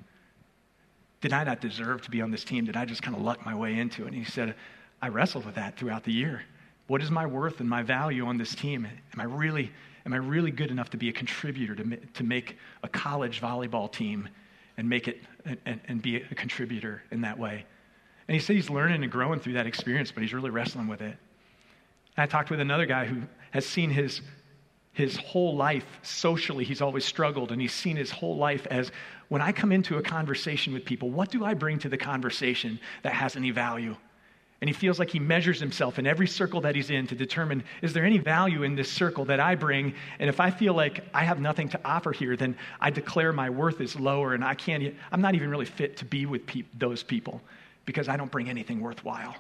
Did 1.23 1.33
I 1.33 1.45
not 1.45 1.63
deserve 1.63 2.03
to 2.03 2.11
be 2.11 2.21
on 2.21 2.31
this 2.31 2.45
team? 2.45 2.67
Did 2.67 2.77
I 2.77 2.85
just 2.85 3.03
kind 3.03 3.17
of 3.17 3.23
luck 3.23 3.45
my 3.47 3.55
way 3.55 3.79
into 3.79 4.03
it? 4.03 4.09
And 4.09 4.15
he 4.15 4.25
said, 4.25 4.55
I 5.01 5.09
wrestled 5.09 5.47
with 5.47 5.55
that 5.55 5.79
throughout 5.79 6.05
the 6.05 6.13
year. 6.13 6.43
What 6.91 7.03
is 7.03 7.11
my 7.13 7.25
worth 7.25 7.61
and 7.61 7.69
my 7.69 7.85
value 7.85 8.27
on 8.27 8.37
this 8.37 8.53
team? 8.53 8.85
Am 8.85 9.21
I 9.21 9.23
really, 9.23 9.71
am 10.07 10.13
I 10.13 10.17
really 10.17 10.51
good 10.51 10.73
enough 10.73 10.91
to 10.91 10.97
be 10.97 11.09
a 11.09 11.13
contributor, 11.13 11.77
to, 11.77 11.97
to 11.97 12.25
make 12.25 12.57
a 12.83 12.89
college 12.89 13.41
volleyball 13.41 13.93
team 13.93 14.29
and 14.77 14.89
make 14.89 15.07
it 15.07 15.23
and, 15.65 15.81
and 15.87 16.03
be 16.03 16.17
a 16.17 16.35
contributor 16.35 17.05
in 17.13 17.21
that 17.21 17.39
way? 17.39 17.65
And 18.27 18.35
he 18.35 18.41
said 18.41 18.57
he's 18.57 18.71
learning 18.71 19.05
and 19.05 19.13
growing 19.13 19.39
through 19.39 19.53
that 19.53 19.69
experience, 19.69 20.11
but 20.11 20.25
he's 20.25 20.35
really 20.35 20.51
wrestling 20.51 20.89
with 20.89 21.01
it. 21.01 21.17
And 22.17 22.25
I 22.25 22.27
talked 22.27 22.51
with 22.51 22.59
another 22.59 22.87
guy 22.87 23.05
who 23.05 23.23
has 23.53 23.65
seen 23.65 23.91
his, 23.91 24.21
his 24.93 25.17
whole 25.17 25.55
life 25.55 25.87
socially, 26.03 26.65
he's 26.65 26.83
always 26.83 27.05
struggled, 27.05 27.53
and 27.53 27.61
he's 27.61 27.73
seen 27.73 27.95
his 27.95 28.11
whole 28.11 28.37
life 28.37 28.67
as 28.69 28.91
when 29.29 29.41
I 29.41 29.53
come 29.53 29.71
into 29.71 29.99
a 29.99 30.03
conversation 30.03 30.73
with 30.73 30.85
people, 30.85 31.09
what 31.09 31.31
do 31.31 31.45
I 31.45 31.55
bring 31.55 31.79
to 31.79 31.89
the 31.89 31.97
conversation 31.97 32.81
that 33.05 33.13
has 33.13 33.37
any 33.37 33.53
value? 33.53 33.95
And 34.61 34.69
he 34.69 34.75
feels 34.75 34.99
like 34.99 35.09
he 35.09 35.19
measures 35.19 35.59
himself 35.59 35.99
in 35.99 36.07
every 36.07 36.27
circle 36.27 36.61
that 36.63 36.75
he's 36.75 36.91
in 36.91 37.07
to 37.07 37.15
determine 37.15 37.65
is 37.81 37.95
there 37.95 38.05
any 38.05 38.19
value 38.19 38.63
in 38.63 38.75
this 38.75 38.91
circle 38.91 39.25
that 39.27 39.41
I 39.41 39.55
bring? 39.55 39.95
And 40.19 40.29
if 40.29 40.39
I 40.39 40.51
feel 40.51 40.75
like 40.75 41.03
I 41.15 41.25
have 41.25 41.41
nothing 41.41 41.71
to 41.71 41.81
offer 41.83 42.13
here, 42.13 42.37
then 42.37 42.55
I 42.79 42.91
declare 42.91 43.33
my 43.33 43.49
worth 43.49 43.81
is 43.81 43.99
lower 43.99 44.35
and 44.35 44.45
I 44.45 44.55
can't, 44.55 44.95
I'm 45.13 45.23
not 45.23 45.35
even 45.35 45.51
really 45.51 45.65
fit 45.65 45.97
to 45.99 46.05
be 46.05 46.27
with 46.27 46.47
pe- 46.47 46.65
those 46.79 47.03
people 47.03 47.41
because 47.87 48.09
I 48.09 48.19
don't 48.19 48.31
bring 48.31 48.51
anything 48.51 48.81
worthwhile. 48.81 49.35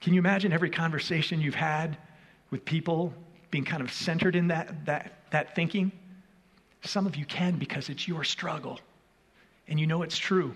Can 0.00 0.14
you 0.14 0.20
imagine 0.20 0.52
every 0.52 0.70
conversation 0.70 1.40
you've 1.40 1.54
had 1.56 1.96
with 2.50 2.64
people 2.64 3.12
being 3.50 3.64
kind 3.64 3.82
of 3.82 3.92
centered 3.92 4.36
in 4.36 4.48
that, 4.48 4.86
that, 4.86 5.14
that 5.32 5.56
thinking? 5.56 5.90
Some 6.82 7.06
of 7.06 7.16
you 7.16 7.24
can 7.24 7.56
because 7.56 7.88
it's 7.88 8.06
your 8.06 8.22
struggle 8.22 8.78
and 9.66 9.80
you 9.80 9.86
know 9.86 10.02
it's 10.02 10.16
true. 10.16 10.54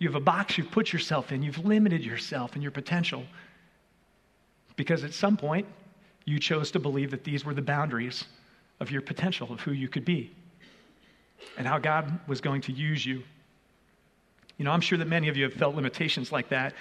You 0.00 0.08
have 0.08 0.16
a 0.16 0.20
box 0.20 0.58
you've 0.58 0.70
put 0.70 0.92
yourself 0.92 1.30
in. 1.30 1.42
You've 1.42 1.64
limited 1.64 2.02
yourself 2.02 2.54
and 2.54 2.62
your 2.62 2.72
potential 2.72 3.22
because 4.74 5.04
at 5.04 5.12
some 5.12 5.36
point 5.36 5.66
you 6.24 6.38
chose 6.38 6.70
to 6.70 6.78
believe 6.78 7.10
that 7.10 7.22
these 7.22 7.44
were 7.44 7.52
the 7.52 7.62
boundaries 7.62 8.24
of 8.80 8.90
your 8.90 9.02
potential, 9.02 9.52
of 9.52 9.60
who 9.60 9.72
you 9.72 9.88
could 9.88 10.06
be, 10.06 10.34
and 11.58 11.66
how 11.66 11.78
God 11.78 12.18
was 12.26 12.40
going 12.40 12.62
to 12.62 12.72
use 12.72 13.04
you. 13.04 13.22
You 14.56 14.64
know, 14.64 14.70
I'm 14.70 14.80
sure 14.80 14.96
that 14.96 15.06
many 15.06 15.28
of 15.28 15.36
you 15.36 15.44
have 15.44 15.52
felt 15.52 15.74
limitations 15.74 16.32
like 16.32 16.48
that. 16.48 16.74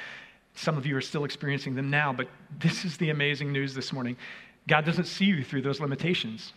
Some 0.56 0.78
of 0.78 0.86
you 0.86 0.96
are 0.96 1.02
still 1.02 1.26
experiencing 1.26 1.76
them 1.76 1.90
now, 1.90 2.14
but 2.14 2.30
this 2.58 2.86
is 2.86 2.96
the 2.98 3.10
amazing 3.10 3.52
news 3.52 3.74
this 3.74 3.92
morning. 3.92 4.16
God 4.66 4.86
doesn't 4.86 5.06
see 5.06 5.26
you 5.26 5.44
through 5.44 5.64
those 5.64 5.82
limitations, 5.82 6.54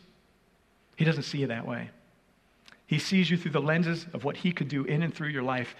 He 0.96 1.04
doesn't 1.04 1.24
see 1.24 1.38
you 1.38 1.48
that 1.48 1.66
way. 1.66 1.90
He 2.86 2.98
sees 2.98 3.30
you 3.30 3.36
through 3.36 3.52
the 3.52 3.60
lenses 3.60 4.06
of 4.12 4.22
what 4.22 4.36
He 4.36 4.52
could 4.52 4.68
do 4.68 4.84
in 4.84 5.02
and 5.02 5.12
through 5.12 5.28
your 5.28 5.42
life. 5.42 5.74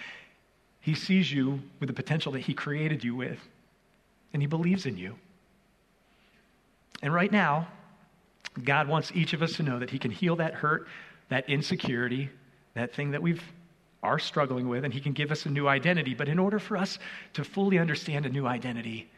He 0.83 0.95
sees 0.95 1.33
you 1.33 1.61
with 1.81 1.87
the 1.87 1.95
potential 1.95 2.33
that 2.33 2.41
He 2.41 2.53
created 2.53 3.03
you 3.03 3.15
with, 3.15 3.39
and 4.33 4.43
He 4.43 4.47
believes 4.47 4.85
in 4.85 4.99
you. 4.99 5.15
And 7.03 7.15
right 7.15 7.33
now, 7.33 7.69
God 8.63 8.89
wants 8.89 9.11
each 9.15 9.33
of 9.33 9.43
us 9.43 9.55
to 9.55 9.63
know 9.63 9.79
that 9.79 9.91
He 9.91 9.99
can 9.99 10.11
heal 10.11 10.37
that 10.37 10.55
hurt, 10.55 10.87
that 11.31 11.49
insecurity, 11.49 12.29
that 12.75 12.95
thing 12.95 13.13
that 13.13 13.23
we've 13.23 13.43
are 14.03 14.19
struggling 14.19 14.69
with, 14.69 14.85
and 14.85 14.93
He 14.93 15.01
can 15.01 15.13
give 15.13 15.31
us 15.31 15.47
a 15.47 15.49
new 15.49 15.69
identity. 15.69 16.15
But 16.15 16.29
in 16.29 16.39
order 16.39 16.59
for 16.59 16.77
us 16.77 16.99
to 17.35 17.45
fully 17.45 17.79
understand 17.79 18.27
a 18.27 18.29
new 18.29 18.47
identity, 18.47 19.09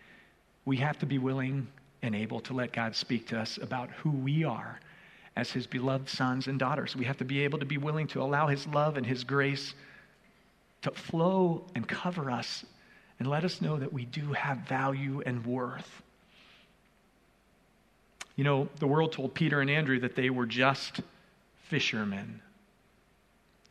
we 0.67 0.77
have 0.77 0.99
to 0.99 1.07
be 1.07 1.19
willing 1.19 1.67
and 2.03 2.15
able 2.15 2.41
to 2.41 2.53
let 2.53 2.73
God 2.73 2.95
speak 2.95 3.27
to 3.29 3.39
us 3.39 3.59
about 3.63 3.89
who 3.91 4.11
we 4.11 4.45
are 4.45 4.79
as 5.37 5.51
His 5.51 5.67
beloved 5.67 6.09
sons 6.09 6.47
and 6.47 6.59
daughters. 6.59 6.95
We 6.95 7.07
have 7.07 7.17
to 7.17 7.25
be 7.25 7.41
able 7.41 7.59
to 7.59 7.65
be 7.65 7.79
willing 7.79 8.07
to 8.09 8.21
allow 8.21 8.49
His 8.49 8.67
love 8.67 8.99
and 8.99 9.07
His 9.07 9.25
grace 9.25 9.75
to 10.85 10.91
flow 10.91 11.65
and 11.75 11.87
cover 11.89 12.31
us 12.31 12.65
and 13.19 13.29
let 13.29 13.45
us 13.45 13.61
know 13.61 13.79
that 13.79 13.93
we 13.93 14.05
do 14.05 14.33
have 14.33 14.59
value 14.59 15.23
and 15.25 15.45
worth. 15.45 16.03
You 18.37 18.45
know, 18.45 18.69
the 18.81 18.87
world 18.87 19.13
told 19.13 19.35
Peter 19.35 19.61
and 19.61 19.71
Andrew 19.71 20.01
that 20.01 20.15
they 20.15 20.31
were 20.31 20.47
just 20.47 21.01
fishermen. 21.69 22.41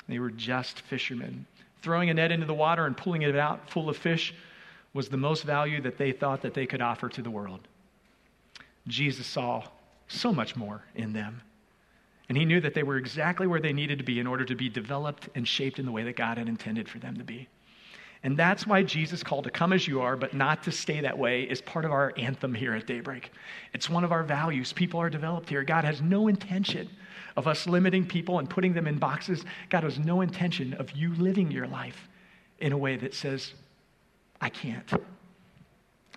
They 0.08 0.19
were 0.19 0.32
just 0.32 0.82
fishermen. 0.82 1.45
Throwing 1.82 2.10
a 2.10 2.13
net 2.13 2.32
into 2.32 2.45
the 2.45 2.54
water 2.54 2.86
and 2.86 2.95
pulling 2.95 3.21
it 3.21 3.36
out 3.36 3.69
full 3.69 3.89
of 3.89 3.97
fish 3.97 4.34
was 4.93 5.10
the 5.10 5.17
most 5.17 5.43
value 5.43 5.82
that 5.82 5.97
they 5.97 6.12
thought 6.12 6.41
that 6.41 6.54
they 6.54 6.65
could 6.65 6.82
offer 6.82 7.10
to 7.10 7.21
the 7.21 7.30
world. 7.30 7.60
Jesus 8.88 9.28
saw 9.28 9.63
so 10.08 10.32
much 10.32 10.56
more 10.56 10.82
in 10.95 11.13
them. 11.13 11.41
And 12.29 12.38
he 12.38 12.45
knew 12.45 12.62
that 12.62 12.73
they 12.73 12.83
were 12.83 12.97
exactly 12.97 13.47
where 13.47 13.59
they 13.59 13.73
needed 13.73 13.97
to 13.97 14.03
be 14.03 14.19
in 14.19 14.27
order 14.27 14.45
to 14.45 14.55
be 14.55 14.69
developed 14.69 15.29
and 15.36 15.47
shaped 15.47 15.79
in 15.79 15.86
the 15.86 15.91
way 15.91 16.03
that 16.03 16.15
God 16.15 16.38
had 16.38 16.47
intended 16.47 16.88
for 16.88 16.99
them 16.99 17.17
to 17.17 17.23
be. 17.23 17.47
And 18.23 18.38
that's 18.38 18.65
why 18.65 18.83
Jesus 18.83 19.21
called 19.21 19.43
to 19.43 19.49
come 19.49 19.73
as 19.73 19.86
you 19.86 19.99
are, 19.99 20.15
but 20.15 20.33
not 20.33 20.63
to 20.63 20.71
stay 20.71 21.01
that 21.01 21.17
way, 21.17 21.43
is 21.43 21.62
part 21.62 21.83
of 21.83 21.91
our 21.91 22.13
anthem 22.17 22.53
here 22.53 22.73
at 22.73 22.88
Daybreak. 22.88 23.31
It's 23.73 23.89
one 23.89 24.05
of 24.05 24.13
our 24.13 24.23
values. 24.23 24.71
People 24.71 25.01
are 25.01 25.09
developed 25.09 25.49
here. 25.49 25.63
God 25.63 25.83
has 25.83 26.01
no 26.01 26.29
intention 26.29 26.89
of 27.36 27.47
us 27.47 27.67
limiting 27.67 28.07
people 28.07 28.39
and 28.39 28.49
putting 28.49 28.73
them 28.73 28.88
in 28.88 28.97
boxes. 28.97 29.43
God 29.69 29.83
has 29.83 29.99
no 29.99 30.21
intention 30.21 30.73
of 30.75 30.91
you 30.91 31.13
living 31.15 31.51
your 31.51 31.67
life 31.67 32.07
in 32.59 32.71
a 32.71 32.77
way 32.77 32.95
that 32.95 33.13
says, 33.13 33.53
I 34.39 34.47
can't. 34.47 34.89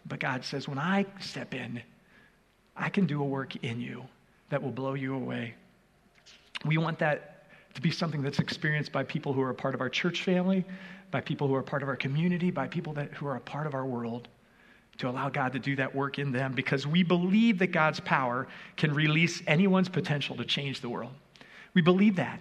But 0.06 0.20
God 0.20 0.44
says, 0.44 0.68
when 0.68 0.78
I 0.78 1.06
step 1.18 1.54
in, 1.54 1.82
I 2.76 2.88
can 2.88 3.06
do 3.06 3.20
a 3.20 3.24
work 3.24 3.56
in 3.64 3.80
you 3.80 4.04
that 4.50 4.62
will 4.62 4.70
blow 4.70 4.94
you 4.94 5.16
away. 5.16 5.54
We 6.64 6.78
want 6.78 6.98
that 7.00 7.48
to 7.74 7.80
be 7.80 7.90
something 7.90 8.22
that's 8.22 8.38
experienced 8.38 8.90
by 8.92 9.04
people 9.04 9.32
who 9.32 9.42
are 9.42 9.50
a 9.50 9.54
part 9.54 9.74
of 9.74 9.80
our 9.80 9.90
church 9.90 10.22
family, 10.22 10.64
by 11.10 11.20
people 11.20 11.46
who 11.46 11.54
are 11.54 11.60
a 11.60 11.64
part 11.64 11.82
of 11.82 11.88
our 11.88 11.96
community, 11.96 12.50
by 12.50 12.66
people 12.66 12.92
that, 12.94 13.12
who 13.12 13.26
are 13.26 13.36
a 13.36 13.40
part 13.40 13.66
of 13.66 13.74
our 13.74 13.84
world, 13.84 14.28
to 14.98 15.08
allow 15.08 15.28
God 15.28 15.52
to 15.52 15.58
do 15.58 15.76
that 15.76 15.94
work 15.94 16.18
in 16.18 16.32
them 16.32 16.52
because 16.52 16.86
we 16.86 17.02
believe 17.02 17.58
that 17.58 17.68
God's 17.68 18.00
power 18.00 18.48
can 18.76 18.94
release 18.94 19.42
anyone's 19.46 19.88
potential 19.88 20.36
to 20.36 20.44
change 20.44 20.80
the 20.80 20.88
world. 20.88 21.12
We 21.74 21.82
believe 21.82 22.16
that. 22.16 22.40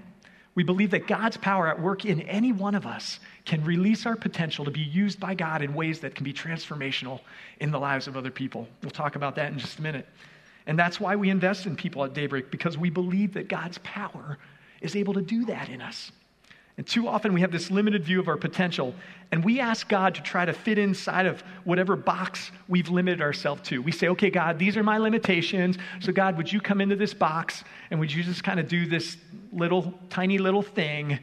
We 0.55 0.63
believe 0.63 0.91
that 0.91 1.05
God's 1.05 1.35
power 1.35 1.67
at 1.67 1.81
work 1.81 2.05
in 2.05 2.21
any 2.21 2.53
one 2.53 2.75
of 2.75 2.85
us 2.85 3.19
can 3.43 3.61
release 3.65 4.05
our 4.05 4.15
potential 4.15 4.63
to 4.63 4.71
be 4.71 4.79
used 4.79 5.19
by 5.19 5.35
God 5.35 5.61
in 5.61 5.73
ways 5.73 5.99
that 5.99 6.15
can 6.15 6.23
be 6.23 6.31
transformational 6.31 7.19
in 7.59 7.71
the 7.71 7.79
lives 7.79 8.07
of 8.07 8.15
other 8.15 8.31
people. 8.31 8.65
We'll 8.81 8.91
talk 8.91 9.17
about 9.17 9.35
that 9.35 9.51
in 9.51 9.59
just 9.59 9.79
a 9.79 9.81
minute. 9.81 10.07
And 10.67 10.77
that's 10.77 10.99
why 10.99 11.15
we 11.15 11.29
invest 11.29 11.65
in 11.65 11.75
people 11.75 12.03
at 12.03 12.13
Daybreak, 12.13 12.51
because 12.51 12.77
we 12.77 12.89
believe 12.89 13.33
that 13.33 13.47
God's 13.47 13.77
power 13.79 14.37
is 14.81 14.95
able 14.95 15.13
to 15.13 15.21
do 15.21 15.45
that 15.45 15.69
in 15.69 15.81
us. 15.81 16.11
And 16.77 16.85
too 16.85 17.07
often 17.07 17.33
we 17.33 17.39
have 17.41 17.51
this 17.51 17.71
limited 17.71 18.03
view 18.03 18.19
of 18.19 18.27
our 18.27 18.35
potential, 18.35 18.93
and 19.31 19.45
we 19.45 19.61
ask 19.61 19.87
God 19.87 20.13
to 20.15 20.21
try 20.21 20.43
to 20.43 20.51
fit 20.51 20.77
inside 20.77 21.25
of 21.25 21.41
whatever 21.63 21.95
box 21.95 22.51
we've 22.67 22.89
limited 22.89 23.21
ourselves 23.21 23.61
to. 23.69 23.81
We 23.81 23.93
say, 23.93 24.09
okay, 24.09 24.29
God, 24.29 24.59
these 24.59 24.75
are 24.75 24.83
my 24.83 24.97
limitations. 24.97 25.77
So, 26.01 26.11
God, 26.11 26.35
would 26.35 26.51
you 26.51 26.59
come 26.59 26.81
into 26.81 26.97
this 26.97 27.13
box 27.13 27.63
and 27.91 27.99
would 27.99 28.11
you 28.11 28.23
just 28.23 28.43
kind 28.43 28.59
of 28.59 28.67
do 28.67 28.85
this 28.87 29.15
little, 29.53 29.93
tiny 30.09 30.37
little 30.37 30.61
thing 30.61 31.19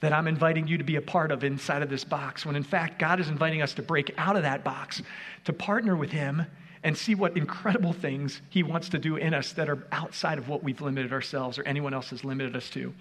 that 0.00 0.12
I'm 0.12 0.28
inviting 0.28 0.68
you 0.68 0.78
to 0.78 0.84
be 0.84 0.94
a 0.94 1.02
part 1.02 1.32
of 1.32 1.42
inside 1.42 1.82
of 1.82 1.90
this 1.90 2.04
box? 2.04 2.46
When 2.46 2.54
in 2.54 2.62
fact, 2.62 3.00
God 3.00 3.18
is 3.18 3.28
inviting 3.28 3.62
us 3.62 3.74
to 3.74 3.82
break 3.82 4.14
out 4.16 4.36
of 4.36 4.42
that 4.42 4.62
box, 4.62 5.02
to 5.46 5.52
partner 5.52 5.96
with 5.96 6.12
Him 6.12 6.46
and 6.82 6.96
see 6.96 7.14
what 7.14 7.36
incredible 7.36 7.92
things 7.92 8.40
He 8.50 8.62
wants 8.62 8.88
to 8.90 8.98
do 8.98 9.16
in 9.16 9.34
us 9.34 9.52
that 9.52 9.68
are 9.68 9.86
outside 9.92 10.38
of 10.38 10.48
what 10.48 10.62
we've 10.62 10.80
limited 10.80 11.12
ourselves 11.12 11.58
or 11.58 11.64
anyone 11.64 11.94
else 11.94 12.10
has 12.10 12.24
limited 12.24 12.56
us 12.56 12.70
to. 12.70 12.92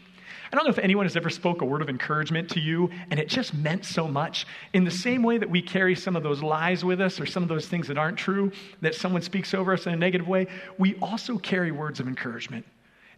I 0.52 0.56
don't 0.56 0.66
know 0.66 0.72
if 0.72 0.80
anyone 0.80 1.06
has 1.06 1.18
ever 1.18 1.30
spoke 1.30 1.62
a 1.62 1.66
word 1.66 1.82
of 1.82 1.90
encouragement 1.90 2.50
to 2.52 2.60
you 2.60 2.90
and 3.12 3.20
it 3.20 3.28
just 3.28 3.54
meant 3.54 3.86
so 3.86 4.08
much. 4.08 4.46
In 4.74 4.84
the 4.84 4.92
same 4.92 5.24
way 5.24 5.38
that 5.38 5.50
we 5.50 5.62
carry 5.62 5.96
some 5.96 6.16
of 6.16 6.24
those 6.24 6.42
lies 6.42 6.86
with 6.86 7.02
us 7.02 7.20
or 7.20 7.26
some 7.26 7.44
of 7.44 7.50
those 7.50 7.68
things 7.68 7.88
that 7.88 7.98
aren't 7.98 8.18
true 8.18 8.52
that 8.82 8.96
someone 8.96 9.22
speaks 9.22 9.54
over 9.54 9.74
us 9.74 9.86
in 9.86 9.94
a 9.94 9.98
negative 9.98 10.28
way, 10.28 10.48
we 10.78 10.96
also 11.02 11.38
carry 11.38 11.72
words 11.72 12.00
of 12.00 12.08
encouragement 12.08 12.66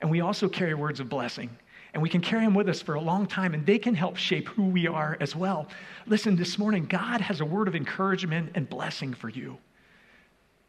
and 0.02 0.10
we 0.10 0.22
also 0.22 0.48
carry 0.48 0.74
words 0.74 1.00
of 1.00 1.10
blessing. 1.10 1.50
And 1.94 2.04
we 2.04 2.10
can 2.10 2.22
carry 2.22 2.46
them 2.46 2.54
with 2.54 2.70
us 2.70 2.82
for 2.82 2.94
a 2.94 3.02
long 3.02 3.26
time, 3.26 3.56
and 3.56 3.66
they 3.66 3.80
can 3.80 3.96
help 3.96 4.16
shape 4.16 4.48
who 4.50 4.66
we 4.66 4.88
are 4.88 5.18
as 5.20 5.36
well. 5.36 5.68
Listen, 6.06 6.36
this 6.36 6.60
morning, 6.60 6.86
God 6.86 7.20
has 7.20 7.42
a 7.42 7.46
word 7.46 7.68
of 7.68 7.76
encouragement 7.76 8.52
and 8.54 8.70
blessing 8.70 9.14
for 9.14 9.30
you. 9.30 9.58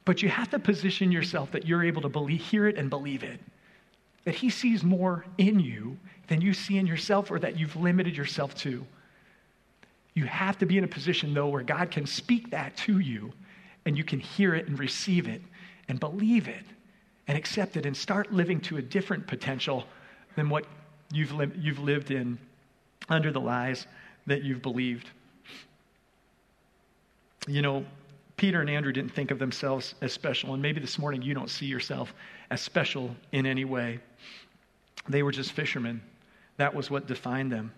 But 0.04 0.22
you 0.22 0.28
have 0.28 0.50
to 0.50 0.58
position 0.58 1.12
yourself 1.12 1.50
that 1.52 1.66
you're 1.66 1.84
able 1.84 2.02
to 2.02 2.08
believe, 2.08 2.40
hear 2.40 2.66
it 2.66 2.76
and 2.76 2.88
believe 2.88 3.22
it. 3.22 3.40
That 4.24 4.34
He 4.34 4.50
sees 4.50 4.82
more 4.82 5.24
in 5.38 5.60
you 5.60 5.98
than 6.28 6.40
you 6.40 6.54
see 6.54 6.78
in 6.78 6.86
yourself 6.86 7.30
or 7.30 7.38
that 7.38 7.58
you've 7.58 7.76
limited 7.76 8.16
yourself 8.16 8.54
to. 8.56 8.84
You 10.14 10.24
have 10.24 10.58
to 10.58 10.66
be 10.66 10.78
in 10.78 10.84
a 10.84 10.88
position, 10.88 11.34
though, 11.34 11.48
where 11.48 11.62
God 11.62 11.90
can 11.90 12.06
speak 12.06 12.50
that 12.50 12.76
to 12.78 12.98
you 12.98 13.32
and 13.86 13.96
you 13.96 14.04
can 14.04 14.20
hear 14.20 14.54
it 14.54 14.68
and 14.68 14.78
receive 14.78 15.28
it 15.28 15.42
and 15.88 15.98
believe 15.98 16.48
it 16.48 16.64
and 17.28 17.38
accept 17.38 17.76
it 17.76 17.86
and 17.86 17.96
start 17.96 18.32
living 18.32 18.60
to 18.60 18.76
a 18.76 18.82
different 18.82 19.26
potential 19.26 19.84
than 20.36 20.48
what 20.48 20.64
you've, 21.12 21.32
li- 21.32 21.50
you've 21.56 21.78
lived 21.78 22.10
in 22.10 22.38
under 23.08 23.30
the 23.32 23.40
lies 23.40 23.86
that 24.26 24.42
you've 24.42 24.62
believed. 24.62 25.08
You 27.46 27.62
know, 27.62 27.84
Peter 28.40 28.62
and 28.62 28.70
Andrew 28.70 28.90
didn't 28.90 29.12
think 29.12 29.31
of 29.31 29.38
themselves 29.38 29.94
as 30.00 30.14
special, 30.14 30.55
and 30.55 30.62
maybe 30.62 30.81
this 30.81 30.98
morning 30.98 31.20
you 31.20 31.35
don't 31.35 31.50
see 31.50 31.66
yourself 31.66 32.14
as 32.50 32.62
special 32.62 33.14
in 33.33 33.44
any 33.44 33.66
way. 33.66 34.00
They 35.07 35.22
were 35.22 35.31
just 35.31 35.53
fishermen. 35.53 36.00
That 36.57 36.74
was 36.74 36.90
what 36.90 37.07
defined 37.07 37.53
them. 37.53 37.70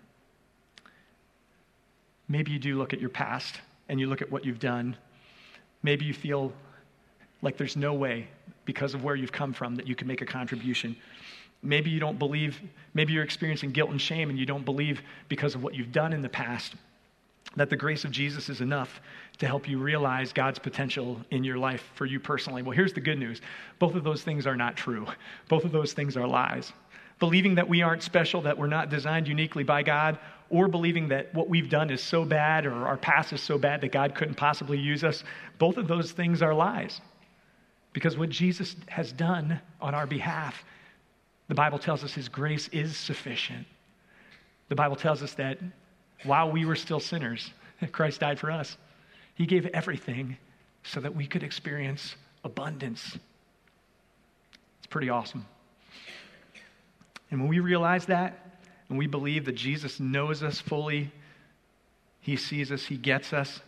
Maybe 2.28 2.52
you 2.52 2.60
do 2.60 2.78
look 2.78 2.92
at 2.92 3.00
your 3.00 3.10
past 3.10 3.60
and 3.88 3.98
you 3.98 4.06
look 4.06 4.22
at 4.22 4.30
what 4.30 4.44
you've 4.44 4.60
done. 4.60 4.96
Maybe 5.82 6.04
you 6.04 6.14
feel 6.14 6.52
like 7.42 7.56
there's 7.56 7.76
no 7.76 7.92
way, 7.94 8.28
because 8.64 8.94
of 8.94 9.02
where 9.02 9.16
you've 9.16 9.32
come 9.32 9.52
from, 9.52 9.74
that 9.74 9.88
you 9.88 9.96
can 9.96 10.06
make 10.06 10.22
a 10.22 10.26
contribution. 10.26 10.94
Maybe 11.64 11.90
you 11.90 11.98
don't 11.98 12.20
believe, 12.20 12.60
maybe 12.94 13.12
you're 13.12 13.24
experiencing 13.24 13.72
guilt 13.72 13.90
and 13.90 14.00
shame 14.00 14.30
and 14.30 14.38
you 14.38 14.46
don't 14.46 14.64
believe 14.64 15.02
because 15.28 15.56
of 15.56 15.64
what 15.64 15.74
you've 15.74 15.90
done 15.90 16.12
in 16.12 16.22
the 16.22 16.28
past 16.28 16.74
that 17.56 17.70
the 17.70 17.76
grace 17.76 18.04
of 18.04 18.10
Jesus 18.10 18.48
is 18.48 18.60
enough 18.60 19.00
to 19.38 19.46
help 19.46 19.68
you 19.68 19.78
realize 19.78 20.32
God's 20.32 20.58
potential 20.58 21.20
in 21.30 21.44
your 21.44 21.58
life 21.58 21.90
for 21.94 22.06
you 22.06 22.18
personally. 22.18 22.62
Well, 22.62 22.76
here's 22.76 22.92
the 22.92 23.00
good 23.00 23.18
news 23.18 23.40
both 23.78 23.94
of 23.94 24.04
those 24.04 24.22
things 24.22 24.46
are 24.46 24.56
not 24.56 24.76
true, 24.76 25.06
both 25.48 25.64
of 25.64 25.72
those 25.72 25.92
things 25.92 26.16
are 26.16 26.26
lies 26.26 26.72
believing 27.22 27.54
that 27.54 27.68
we 27.68 27.82
aren't 27.82 28.02
special, 28.02 28.42
that 28.42 28.58
we're 28.58 28.66
not 28.66 28.90
designed 28.90 29.28
uniquely 29.28 29.62
by 29.62 29.80
God, 29.80 30.18
or 30.50 30.66
believing 30.66 31.06
that 31.06 31.32
what 31.32 31.48
we've 31.48 31.70
done 31.70 31.88
is 31.88 32.02
so 32.02 32.24
bad 32.24 32.66
or 32.66 32.72
our 32.84 32.96
past 32.96 33.32
is 33.32 33.40
so 33.40 33.56
bad 33.56 33.80
that 33.80 33.92
God 33.92 34.12
couldn't 34.16 34.34
possibly 34.34 34.76
use 34.76 35.04
us, 35.04 35.22
both 35.56 35.76
of 35.76 35.86
those 35.86 36.10
things 36.10 36.42
are 36.42 36.52
lies. 36.52 37.00
Because 37.92 38.18
what 38.18 38.28
Jesus 38.28 38.74
has 38.88 39.12
done 39.12 39.60
on 39.80 39.94
our 39.94 40.04
behalf, 40.04 40.64
the 41.46 41.54
Bible 41.54 41.78
tells 41.78 42.02
us 42.02 42.12
his 42.12 42.28
grace 42.28 42.66
is 42.72 42.96
sufficient. 42.96 43.68
The 44.68 44.74
Bible 44.74 44.96
tells 44.96 45.22
us 45.22 45.34
that 45.34 45.58
while 46.24 46.50
we 46.50 46.64
were 46.64 46.76
still 46.76 47.00
sinners, 47.00 47.50
Christ 47.92 48.20
died 48.20 48.38
for 48.38 48.50
us. 48.50 48.76
He 49.34 49.46
gave 49.46 49.66
everything 49.66 50.36
so 50.84 51.00
that 51.00 51.14
we 51.14 51.26
could 51.26 51.42
experience 51.42 52.16
abundance. 52.44 53.16
It's 54.78 54.86
pretty 54.88 55.08
awesome. 55.08 55.46
And 57.30 57.40
when 57.40 57.48
we 57.48 57.60
realize 57.60 58.06
that, 58.06 58.60
and 58.88 58.98
we 58.98 59.06
believe 59.06 59.46
that 59.46 59.54
Jesus 59.54 59.98
knows 59.98 60.42
us 60.42 60.60
fully, 60.60 61.10
He 62.20 62.36
sees 62.36 62.70
us, 62.70 62.84
He 62.84 62.96
gets 62.96 63.32
us, 63.32 63.60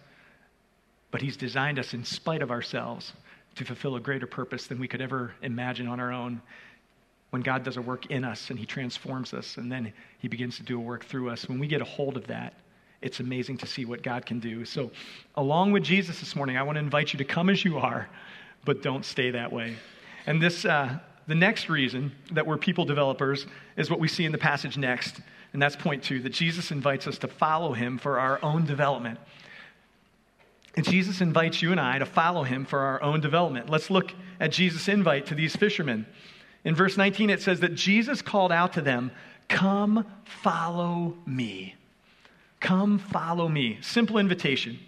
but 1.11 1.23
He's 1.23 1.37
designed 1.37 1.79
us 1.79 1.95
in 1.95 2.05
spite 2.05 2.43
of 2.43 2.51
ourselves 2.51 3.13
to 3.55 3.65
fulfill 3.65 3.97
a 3.97 4.01
greater 4.01 4.27
purpose 4.27 4.67
than 4.67 4.79
we 4.79 4.89
could 4.89 5.01
ever 5.01 5.33
imagine 5.41 5.87
on 5.87 6.01
our 6.01 6.13
own. 6.13 6.43
When 7.35 7.43
God 7.43 7.65
does 7.65 7.77
a 7.77 7.83
work 7.83 8.07
in 8.13 8.23
us 8.23 8.51
and 8.51 8.59
He 8.61 8.65
transforms 8.65 9.35
us, 9.35 9.57
and 9.57 9.73
then 9.73 9.93
He 10.21 10.29
begins 10.29 10.57
to 10.59 10.63
do 10.63 10.79
a 10.79 10.81
work 10.81 11.05
through 11.05 11.31
us, 11.31 11.49
when 11.49 11.59
we 11.59 11.67
get 11.67 11.81
a 11.81 11.85
hold 11.85 12.17
of 12.17 12.29
that, 12.29 12.55
it's 13.03 13.19
amazing 13.19 13.59
to 13.59 13.67
see 13.67 13.85
what 13.85 14.05
God 14.05 14.25
can 14.25 14.39
do. 14.39 14.65
So, 14.65 14.93
along 15.35 15.73
with 15.73 15.83
Jesus 15.83 16.21
this 16.21 16.37
morning, 16.37 16.57
I 16.57 16.63
want 16.63 16.77
to 16.77 16.81
invite 16.81 17.13
you 17.13 17.19
to 17.19 17.25
come 17.25 17.51
as 17.51 17.65
you 17.65 17.77
are, 17.77 18.09
but 18.65 18.85
don't 18.85 19.05
stay 19.05 19.33
that 19.33 19.51
way. 19.51 19.75
And 20.29 20.41
this, 20.41 20.65
uh, 20.65 21.01
the 21.27 21.35
next 21.35 21.69
reason 21.69 22.13
that 22.31 22.47
we're 22.47 22.57
people 22.57 22.85
developers 22.85 23.49
is 23.77 23.91
what 23.91 23.99
we 23.99 24.07
see 24.07 24.25
in 24.25 24.31
the 24.31 24.39
passage 24.39 24.79
next, 24.79 25.21
and 25.53 25.61
that's 25.61 25.75
point 25.75 26.05
two 26.05 26.21
that 26.21 26.33
Jesus 26.33 26.71
invites 26.71 27.09
us 27.09 27.19
to 27.19 27.27
follow 27.27 27.73
him 27.73 27.99
for 27.99 28.21
our 28.21 28.39
own 28.45 28.65
development. 28.65 29.19
And 30.77 30.89
Jesus 30.89 31.21
invites 31.21 31.63
you 31.63 31.73
and 31.73 31.81
I 31.81 31.99
to 31.99 32.07
follow 32.07 32.45
him 32.45 32.65
for 32.65 32.79
our 32.79 33.03
own 33.03 33.21
development. 33.21 33.69
Let's 33.69 33.91
look 33.91 34.13
at 34.39 34.53
Jesus' 34.53 34.87
invite 34.87 35.27
to 35.27 35.35
these 35.35 35.57
fishermen. 35.57 36.07
In 36.65 36.75
verse 36.75 36.97
19, 36.97 37.31
it 37.31 37.43
says 37.43 37.61
that 37.61 37.75
Jesus 37.75 38.23
called 38.23 38.53
out 38.53 38.73
to 38.75 38.81
them, 38.81 39.11
Come 39.49 40.07
follow 40.25 41.15
me. 41.27 41.75
Come 42.61 42.99
follow 42.99 43.49
me. 43.49 43.79
Simple 43.83 44.19
invitation. 44.19 44.79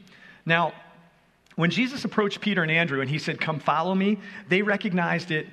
Now, 0.46 0.72
when 1.56 1.70
Jesus 1.70 2.04
approached 2.04 2.40
Peter 2.40 2.62
and 2.62 2.70
Andrew 2.70 3.00
and 3.00 3.10
he 3.10 3.18
said, 3.18 3.40
Come 3.40 3.58
follow 3.58 3.94
me, 3.94 4.18
they 4.48 4.62
recognized 4.62 5.30
it 5.30 5.46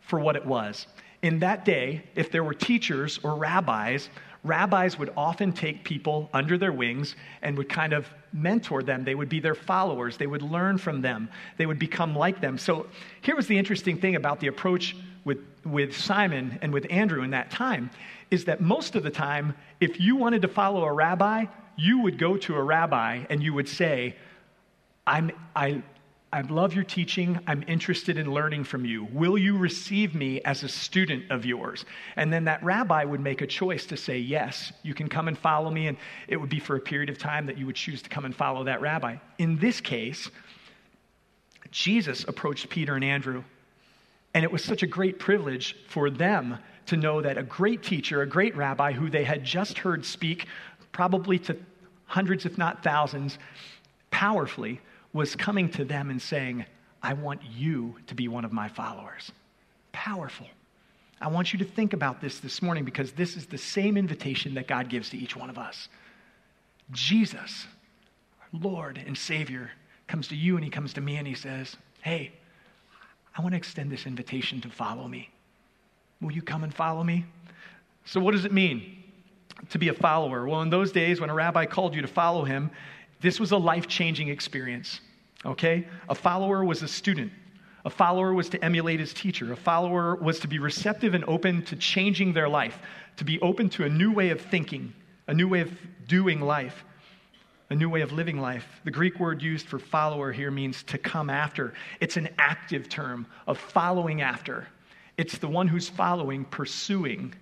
for 0.00 0.18
what 0.18 0.36
it 0.36 0.46
was. 0.46 0.86
In 1.22 1.40
that 1.40 1.64
day, 1.64 2.04
if 2.14 2.30
there 2.30 2.44
were 2.44 2.54
teachers 2.54 3.18
or 3.22 3.34
rabbis, 3.34 4.08
rabbis 4.44 4.98
would 4.98 5.12
often 5.16 5.52
take 5.52 5.82
people 5.84 6.30
under 6.32 6.56
their 6.56 6.72
wings 6.72 7.16
and 7.42 7.56
would 7.58 7.68
kind 7.68 7.92
of 7.92 8.06
mentor 8.32 8.82
them. 8.82 9.04
They 9.04 9.14
would 9.14 9.28
be 9.28 9.40
their 9.40 9.54
followers. 9.54 10.16
They 10.16 10.26
would 10.26 10.42
learn 10.42 10.78
from 10.78 11.02
them. 11.02 11.28
They 11.56 11.66
would 11.66 11.78
become 11.78 12.14
like 12.14 12.40
them. 12.40 12.58
So 12.58 12.86
here 13.22 13.34
was 13.34 13.46
the 13.46 13.58
interesting 13.58 13.98
thing 13.98 14.14
about 14.14 14.40
the 14.40 14.46
approach 14.46 14.94
with, 15.66 15.96
Simon 15.96 16.58
and 16.62 16.72
with 16.72 16.86
Andrew 16.90 17.22
in 17.22 17.30
that 17.30 17.50
time 17.50 17.90
is 18.30 18.44
that 18.46 18.60
most 18.60 18.96
of 18.96 19.02
the 19.02 19.10
time, 19.10 19.54
if 19.80 20.00
you 20.00 20.16
wanted 20.16 20.42
to 20.42 20.48
follow 20.48 20.84
a 20.84 20.92
rabbi, 20.92 21.46
you 21.76 22.00
would 22.02 22.18
go 22.18 22.36
to 22.36 22.54
a 22.54 22.62
rabbi 22.62 23.24
and 23.30 23.42
you 23.42 23.52
would 23.54 23.68
say, 23.68 24.16
I'm, 25.06 25.30
I, 25.54 25.82
I 26.32 26.40
love 26.42 26.74
your 26.74 26.84
teaching. 26.84 27.38
I'm 27.46 27.64
interested 27.68 28.18
in 28.18 28.32
learning 28.32 28.64
from 28.64 28.84
you. 28.84 29.08
Will 29.12 29.38
you 29.38 29.56
receive 29.56 30.14
me 30.14 30.40
as 30.42 30.64
a 30.64 30.68
student 30.68 31.30
of 31.30 31.46
yours? 31.46 31.84
And 32.16 32.32
then 32.32 32.44
that 32.44 32.62
rabbi 32.64 33.04
would 33.04 33.20
make 33.20 33.42
a 33.42 33.46
choice 33.46 33.86
to 33.86 33.96
say, 33.96 34.18
Yes, 34.18 34.72
you 34.82 34.92
can 34.92 35.08
come 35.08 35.28
and 35.28 35.38
follow 35.38 35.70
me. 35.70 35.86
And 35.86 35.96
it 36.26 36.36
would 36.36 36.50
be 36.50 36.58
for 36.58 36.76
a 36.76 36.80
period 36.80 37.10
of 37.10 37.18
time 37.18 37.46
that 37.46 37.56
you 37.56 37.66
would 37.66 37.76
choose 37.76 38.02
to 38.02 38.08
come 38.08 38.24
and 38.24 38.34
follow 38.34 38.64
that 38.64 38.80
rabbi. 38.80 39.16
In 39.38 39.58
this 39.58 39.80
case, 39.80 40.28
Jesus 41.70 42.24
approached 42.24 42.68
Peter 42.68 42.96
and 42.96 43.04
Andrew. 43.04 43.44
And 44.36 44.44
it 44.44 44.52
was 44.52 44.62
such 44.62 44.82
a 44.82 44.86
great 44.86 45.18
privilege 45.18 45.74
for 45.88 46.10
them 46.10 46.58
to 46.88 46.98
know 46.98 47.22
that 47.22 47.38
a 47.38 47.42
great 47.42 47.82
teacher, 47.82 48.20
a 48.20 48.26
great 48.26 48.54
rabbi 48.54 48.92
who 48.92 49.08
they 49.08 49.24
had 49.24 49.42
just 49.42 49.78
heard 49.78 50.04
speak, 50.04 50.44
probably 50.92 51.38
to 51.38 51.56
hundreds, 52.04 52.44
if 52.44 52.58
not 52.58 52.82
thousands, 52.82 53.38
powerfully, 54.10 54.82
was 55.14 55.34
coming 55.34 55.70
to 55.70 55.86
them 55.86 56.10
and 56.10 56.20
saying, 56.20 56.66
I 57.02 57.14
want 57.14 57.44
you 57.44 57.96
to 58.08 58.14
be 58.14 58.28
one 58.28 58.44
of 58.44 58.52
my 58.52 58.68
followers. 58.68 59.32
Powerful. 59.92 60.48
I 61.18 61.28
want 61.28 61.54
you 61.54 61.58
to 61.60 61.64
think 61.64 61.94
about 61.94 62.20
this 62.20 62.40
this 62.40 62.60
morning 62.60 62.84
because 62.84 63.12
this 63.12 63.38
is 63.38 63.46
the 63.46 63.56
same 63.56 63.96
invitation 63.96 64.52
that 64.56 64.68
God 64.68 64.90
gives 64.90 65.08
to 65.08 65.16
each 65.16 65.34
one 65.34 65.48
of 65.48 65.56
us. 65.56 65.88
Jesus, 66.92 67.66
our 68.42 68.60
Lord 68.60 69.02
and 69.06 69.16
Savior, 69.16 69.70
comes 70.06 70.28
to 70.28 70.36
you 70.36 70.56
and 70.56 70.64
he 70.64 70.70
comes 70.70 70.92
to 70.92 71.00
me 71.00 71.16
and 71.16 71.26
he 71.26 71.34
says, 71.34 71.74
Hey, 72.02 72.32
I 73.36 73.42
want 73.42 73.52
to 73.52 73.56
extend 73.56 73.90
this 73.90 74.06
invitation 74.06 74.60
to 74.62 74.68
follow 74.68 75.08
me. 75.08 75.28
Will 76.20 76.32
you 76.32 76.42
come 76.42 76.64
and 76.64 76.72
follow 76.72 77.04
me? 77.04 77.24
So, 78.04 78.20
what 78.20 78.32
does 78.32 78.44
it 78.44 78.52
mean 78.52 79.02
to 79.70 79.78
be 79.78 79.88
a 79.88 79.92
follower? 79.92 80.46
Well, 80.46 80.62
in 80.62 80.70
those 80.70 80.92
days 80.92 81.20
when 81.20 81.28
a 81.28 81.34
rabbi 81.34 81.66
called 81.66 81.94
you 81.94 82.02
to 82.02 82.08
follow 82.08 82.44
him, 82.44 82.70
this 83.20 83.38
was 83.38 83.52
a 83.52 83.56
life 83.56 83.86
changing 83.88 84.28
experience. 84.28 85.00
Okay? 85.44 85.86
A 86.08 86.14
follower 86.14 86.64
was 86.64 86.82
a 86.82 86.88
student. 86.88 87.32
A 87.84 87.90
follower 87.90 88.32
was 88.32 88.48
to 88.48 88.64
emulate 88.64 89.00
his 89.00 89.12
teacher. 89.12 89.52
A 89.52 89.56
follower 89.56 90.16
was 90.16 90.40
to 90.40 90.48
be 90.48 90.58
receptive 90.58 91.14
and 91.14 91.24
open 91.28 91.62
to 91.66 91.76
changing 91.76 92.32
their 92.32 92.48
life, 92.48 92.78
to 93.16 93.24
be 93.24 93.40
open 93.40 93.68
to 93.70 93.84
a 93.84 93.88
new 93.88 94.12
way 94.12 94.30
of 94.30 94.40
thinking, 94.40 94.92
a 95.28 95.34
new 95.34 95.46
way 95.46 95.60
of 95.60 95.70
doing 96.08 96.40
life, 96.40 96.84
a 97.70 97.74
new 97.74 97.88
way 97.88 98.00
of 98.00 98.12
living 98.12 98.40
life. 98.40 98.80
The 98.84 98.90
Greek 98.90 99.18
word 99.18 99.42
used 99.42 99.66
for 99.66 99.78
follower 99.78 100.32
here 100.32 100.50
means 100.50 100.82
to 100.84 100.98
come 100.98 101.30
after. 101.30 101.74
It's 102.00 102.16
an 102.16 102.28
active 102.38 102.88
term 102.88 103.26
of 103.46 103.58
following 103.58 104.22
after. 104.22 104.68
It's 105.16 105.38
the 105.38 105.48
one 105.48 105.66
who's 105.66 105.88
following, 105.88 106.44
pursuing 106.44 107.34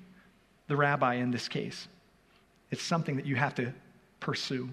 the 0.68 0.76
rabbi 0.76 1.14
in 1.14 1.30
this 1.30 1.48
case. 1.48 1.88
It's 2.70 2.82
something 2.82 3.16
that 3.16 3.26
you 3.26 3.37
have 3.37 3.54
to 3.56 3.72
pursue. 4.20 4.70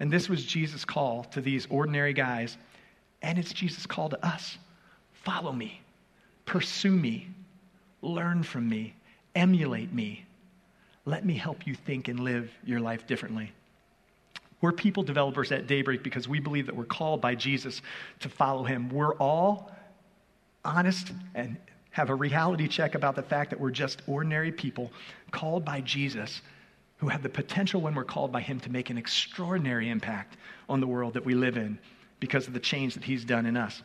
And 0.00 0.10
this 0.10 0.28
was 0.28 0.44
Jesus' 0.44 0.84
call 0.84 1.24
to 1.24 1.40
these 1.40 1.66
ordinary 1.70 2.12
guys, 2.12 2.56
and 3.22 3.38
it's 3.38 3.52
Jesus' 3.52 3.86
call 3.86 4.08
to 4.08 4.26
us. 4.26 4.58
Follow 5.12 5.52
me, 5.52 5.80
pursue 6.46 6.90
me, 6.90 7.28
learn 8.02 8.42
from 8.42 8.68
me, 8.68 8.94
emulate 9.34 9.92
me. 9.92 10.24
Let 11.04 11.24
me 11.24 11.34
help 11.34 11.66
you 11.66 11.74
think 11.74 12.08
and 12.08 12.20
live 12.20 12.50
your 12.64 12.80
life 12.80 13.06
differently. 13.06 13.52
We're 14.64 14.72
people 14.72 15.02
developers 15.02 15.52
at 15.52 15.66
Daybreak 15.66 16.02
because 16.02 16.26
we 16.26 16.40
believe 16.40 16.64
that 16.64 16.74
we're 16.74 16.86
called 16.86 17.20
by 17.20 17.34
Jesus 17.34 17.82
to 18.20 18.30
follow 18.30 18.64
him. 18.64 18.88
We're 18.88 19.14
all 19.16 19.70
honest 20.64 21.12
and 21.34 21.58
have 21.90 22.08
a 22.08 22.14
reality 22.14 22.66
check 22.66 22.94
about 22.94 23.14
the 23.14 23.22
fact 23.22 23.50
that 23.50 23.60
we're 23.60 23.70
just 23.70 24.00
ordinary 24.06 24.50
people 24.50 24.90
called 25.32 25.66
by 25.66 25.82
Jesus 25.82 26.40
who 26.96 27.08
have 27.08 27.22
the 27.22 27.28
potential, 27.28 27.82
when 27.82 27.94
we're 27.94 28.04
called 28.04 28.32
by 28.32 28.40
him, 28.40 28.58
to 28.60 28.70
make 28.70 28.88
an 28.88 28.96
extraordinary 28.96 29.90
impact 29.90 30.38
on 30.66 30.80
the 30.80 30.86
world 30.86 31.12
that 31.12 31.26
we 31.26 31.34
live 31.34 31.58
in 31.58 31.78
because 32.18 32.46
of 32.46 32.54
the 32.54 32.58
change 32.58 32.94
that 32.94 33.04
he's 33.04 33.22
done 33.22 33.44
in 33.44 33.58
us. 33.58 33.82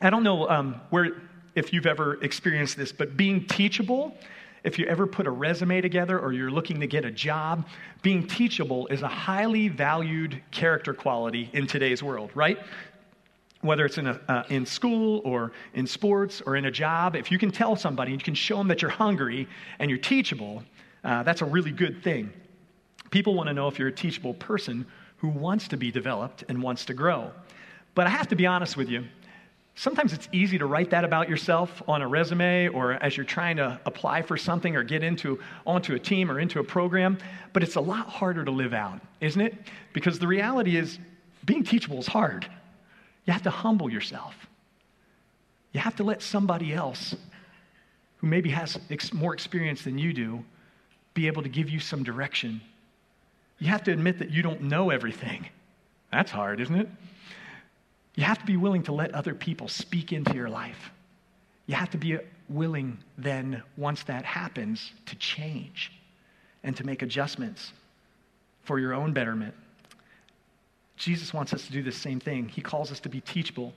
I 0.00 0.10
don't 0.10 0.22
know 0.22 0.48
um, 0.48 0.80
where, 0.90 1.20
if 1.56 1.72
you've 1.72 1.86
ever 1.86 2.22
experienced 2.22 2.76
this, 2.76 2.92
but 2.92 3.16
being 3.16 3.44
teachable, 3.44 4.16
if 4.68 4.78
you 4.78 4.84
ever 4.86 5.06
put 5.06 5.26
a 5.26 5.30
resume 5.30 5.80
together 5.80 6.20
or 6.20 6.32
you're 6.32 6.50
looking 6.50 6.78
to 6.78 6.86
get 6.86 7.04
a 7.04 7.10
job, 7.10 7.66
being 8.02 8.26
teachable 8.26 8.86
is 8.88 9.02
a 9.02 9.08
highly 9.08 9.68
valued 9.68 10.40
character 10.50 10.92
quality 10.92 11.50
in 11.54 11.66
today's 11.66 12.02
world, 12.02 12.30
right? 12.34 12.58
Whether 13.62 13.86
it's 13.86 13.98
in, 13.98 14.06
a, 14.06 14.20
uh, 14.28 14.44
in 14.50 14.66
school 14.66 15.22
or 15.24 15.52
in 15.72 15.86
sports 15.86 16.42
or 16.44 16.54
in 16.54 16.66
a 16.66 16.70
job, 16.70 17.16
if 17.16 17.32
you 17.32 17.38
can 17.38 17.50
tell 17.50 17.74
somebody 17.76 18.12
and 18.12 18.20
you 18.20 18.24
can 18.24 18.34
show 18.34 18.58
them 18.58 18.68
that 18.68 18.82
you're 18.82 18.90
hungry 18.90 19.48
and 19.78 19.90
you're 19.90 19.98
teachable, 19.98 20.62
uh, 21.02 21.22
that's 21.22 21.40
a 21.40 21.46
really 21.46 21.72
good 21.72 22.04
thing. 22.04 22.30
People 23.10 23.34
want 23.34 23.48
to 23.48 23.54
know 23.54 23.68
if 23.68 23.78
you're 23.78 23.88
a 23.88 23.92
teachable 23.92 24.34
person 24.34 24.86
who 25.16 25.28
wants 25.28 25.66
to 25.68 25.76
be 25.78 25.90
developed 25.90 26.44
and 26.48 26.62
wants 26.62 26.84
to 26.84 26.94
grow. 26.94 27.32
But 27.94 28.06
I 28.06 28.10
have 28.10 28.28
to 28.28 28.36
be 28.36 28.46
honest 28.46 28.76
with 28.76 28.88
you, 28.90 29.04
Sometimes 29.78 30.12
it's 30.12 30.28
easy 30.32 30.58
to 30.58 30.66
write 30.66 30.90
that 30.90 31.04
about 31.04 31.28
yourself 31.28 31.84
on 31.86 32.02
a 32.02 32.08
resume 32.08 32.66
or 32.66 32.94
as 32.94 33.16
you're 33.16 33.24
trying 33.24 33.58
to 33.58 33.80
apply 33.86 34.22
for 34.22 34.36
something 34.36 34.74
or 34.74 34.82
get 34.82 35.04
into 35.04 35.38
onto 35.64 35.94
a 35.94 36.00
team 36.00 36.32
or 36.32 36.40
into 36.40 36.58
a 36.58 36.64
program, 36.64 37.16
but 37.52 37.62
it's 37.62 37.76
a 37.76 37.80
lot 37.80 38.08
harder 38.08 38.44
to 38.44 38.50
live 38.50 38.74
out, 38.74 39.00
isn't 39.20 39.40
it? 39.40 39.54
Because 39.92 40.18
the 40.18 40.26
reality 40.26 40.76
is 40.76 40.98
being 41.44 41.62
teachable 41.62 42.00
is 42.00 42.08
hard. 42.08 42.44
You 43.24 43.32
have 43.32 43.44
to 43.44 43.50
humble 43.50 43.88
yourself. 43.88 44.48
You 45.72 45.78
have 45.78 45.94
to 45.94 46.02
let 46.02 46.22
somebody 46.22 46.74
else 46.74 47.14
who 48.16 48.26
maybe 48.26 48.50
has 48.50 48.80
ex- 48.90 49.12
more 49.12 49.32
experience 49.32 49.82
than 49.82 49.96
you 49.96 50.12
do 50.12 50.44
be 51.14 51.28
able 51.28 51.44
to 51.44 51.48
give 51.48 51.70
you 51.70 51.78
some 51.78 52.02
direction. 52.02 52.60
You 53.60 53.68
have 53.68 53.84
to 53.84 53.92
admit 53.92 54.18
that 54.18 54.32
you 54.32 54.42
don't 54.42 54.62
know 54.62 54.90
everything. 54.90 55.48
That's 56.10 56.32
hard, 56.32 56.60
isn't 56.60 56.74
it? 56.74 56.88
You 58.18 58.24
have 58.24 58.40
to 58.40 58.46
be 58.46 58.56
willing 58.56 58.82
to 58.82 58.92
let 58.92 59.14
other 59.14 59.32
people 59.32 59.68
speak 59.68 60.12
into 60.12 60.34
your 60.34 60.48
life. 60.48 60.90
You 61.66 61.76
have 61.76 61.90
to 61.90 61.98
be 61.98 62.18
willing 62.48 62.98
then, 63.16 63.62
once 63.76 64.02
that 64.02 64.24
happens, 64.24 64.90
to 65.06 65.14
change 65.14 65.92
and 66.64 66.76
to 66.76 66.84
make 66.84 67.02
adjustments 67.02 67.72
for 68.64 68.80
your 68.80 68.92
own 68.92 69.12
betterment. 69.12 69.54
Jesus 70.96 71.32
wants 71.32 71.54
us 71.54 71.64
to 71.66 71.70
do 71.70 71.80
the 71.80 71.92
same 71.92 72.18
thing. 72.18 72.48
He 72.48 72.60
calls 72.60 72.90
us 72.90 72.98
to 73.00 73.08
be 73.08 73.20
teachable. 73.20 73.72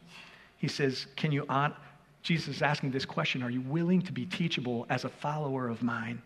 He 0.58 0.68
says, 0.68 1.06
Can 1.16 1.32
you, 1.32 1.46
on? 1.48 1.76
Jesus 2.24 2.56
is 2.56 2.62
asking 2.64 2.90
this 2.90 3.06
question 3.06 3.44
Are 3.44 3.52
you 3.52 3.62
willing 3.62 4.02
to 4.02 4.12
be 4.12 4.26
teachable 4.26 4.88
as 4.90 5.06
a 5.06 5.10
follower 5.10 5.68
of 5.68 5.84
mine? 5.84 6.20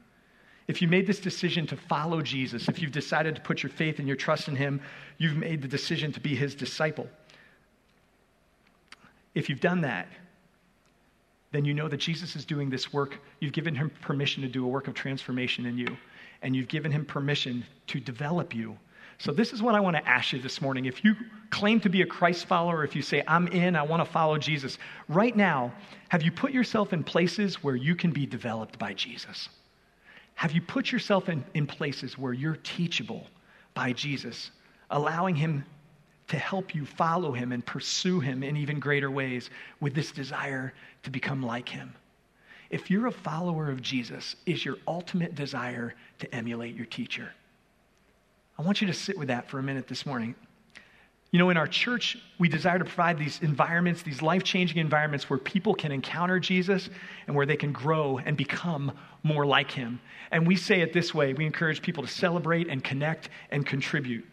If 0.70 0.82
you 0.82 0.88
made 0.88 1.06
this 1.06 1.20
decision 1.20 1.68
to 1.68 1.76
follow 1.76 2.22
Jesus, 2.22 2.70
if 2.70 2.82
you've 2.82 2.94
decided 2.94 3.36
to 3.36 3.42
put 3.42 3.62
your 3.62 3.72
faith 3.72 4.00
and 4.00 4.08
your 4.08 4.16
trust 4.16 4.48
in 4.48 4.56
him, 4.56 4.80
you've 5.18 5.36
made 5.36 5.62
the 5.62 5.68
decision 5.68 6.14
to 6.14 6.22
be 6.22 6.34
his 6.34 6.56
disciple. 6.56 7.10
If 9.36 9.50
you've 9.50 9.60
done 9.60 9.82
that, 9.82 10.08
then 11.52 11.64
you 11.66 11.74
know 11.74 11.88
that 11.88 11.98
Jesus 11.98 12.36
is 12.36 12.46
doing 12.46 12.70
this 12.70 12.92
work. 12.92 13.20
You've 13.40 13.54
given 13.54 13.76
him 13.76 13.92
permission 14.02 14.42
to 14.42 14.50
do 14.50 14.66
a 14.66 14.68
work 14.68 14.88
of 14.88 14.94
transformation 14.94 15.66
in 15.66 15.78
you, 15.78 15.96
and 16.42 16.56
you've 16.56 16.68
given 16.68 16.92
him 16.92 17.06
permission 17.06 17.66
to 17.88 18.00
develop 18.00 18.56
you. 18.56 18.78
So, 19.18 19.32
this 19.32 19.54
is 19.54 19.62
what 19.62 19.76
I 19.76 19.80
want 19.80 19.96
to 19.96 20.06
ask 20.06 20.34
you 20.34 20.42
this 20.42 20.62
morning. 20.62 20.86
If 20.86 21.06
you 21.06 21.16
claim 21.50 21.80
to 21.82 21.90
be 21.90 22.02
a 22.02 22.06
Christ 22.06 22.48
follower, 22.48 22.84
if 22.84 22.96
you 22.96 23.02
say, 23.02 23.24
I'm 23.28 23.48
in, 23.48 23.76
I 23.78 23.84
want 23.84 24.06
to 24.06 24.12
follow 24.12 24.38
Jesus, 24.38 24.78
right 25.08 25.36
now, 25.36 25.72
have 26.10 26.22
you 26.22 26.32
put 26.32 26.52
yourself 26.52 26.92
in 26.92 27.04
places 27.04 27.64
where 27.64 27.78
you 27.78 27.96
can 27.96 28.12
be 28.12 28.26
developed 28.26 28.78
by 28.78 28.94
Jesus? 28.94 29.48
Have 30.34 30.52
you 30.52 30.62
put 30.62 30.92
yourself 30.92 31.30
in, 31.30 31.46
in 31.54 31.66
places 31.66 32.18
where 32.18 32.34
you're 32.34 32.58
teachable 32.58 33.28
by 33.74 33.94
Jesus, 33.94 34.52
allowing 34.90 35.36
him 35.36 35.64
to 36.28 36.38
help 36.38 36.74
you 36.74 36.86
follow 36.86 37.32
him 37.32 37.52
and 37.52 37.66
pursue 37.66 38.20
him 38.20 38.44
in 38.44 38.58
even 38.58 38.80
greater 38.80 39.12
ways 39.12 39.50
with 39.80 39.94
this 39.94 40.12
desire 40.12 40.74
to 41.04 41.10
become 41.10 41.44
like 41.44 41.70
him. 41.70 41.94
If 42.70 42.90
you're 42.90 43.08
a 43.08 43.12
follower 43.12 43.70
of 43.70 43.82
Jesus, 43.82 44.36
is 44.46 44.66
your 44.66 44.78
ultimate 44.88 45.36
desire 45.36 45.94
to 46.20 46.36
emulate 46.36 46.76
your 46.76 46.88
teacher? 46.88 47.32
I 48.58 48.64
want 48.64 48.82
you 48.82 48.88
to 48.88 48.94
sit 48.94 49.18
with 49.18 49.28
that 49.28 49.50
for 49.50 49.60
a 49.60 49.64
minute 49.64 49.88
this 49.88 50.06
morning. 50.06 50.34
You 51.32 51.40
know, 51.40 51.50
in 51.50 51.58
our 51.58 51.68
church, 51.68 52.18
we 52.40 52.48
desire 52.48 52.80
to 52.80 52.86
provide 52.86 53.20
these 53.20 53.42
environments, 53.42 54.02
these 54.02 54.22
life 54.22 54.44
changing 54.44 54.78
environments 54.78 55.30
where 55.30 55.38
people 55.38 55.76
can 55.76 55.92
encounter 55.92 56.40
Jesus 56.40 56.90
and 57.28 57.36
where 57.36 57.46
they 57.46 57.58
can 57.58 57.74
grow 57.74 58.20
and 58.20 58.38
become 58.38 58.92
more 59.22 59.46
like 59.46 59.70
him. 59.70 60.00
And 60.32 60.48
we 60.48 60.56
say 60.56 60.82
it 60.82 60.94
this 60.94 61.14
way 61.14 61.34
we 61.34 61.46
encourage 61.46 61.82
people 61.82 62.04
to 62.04 62.10
celebrate 62.10 62.70
and 62.70 62.84
connect 62.84 63.30
and 63.52 63.66
contribute. 63.66 64.26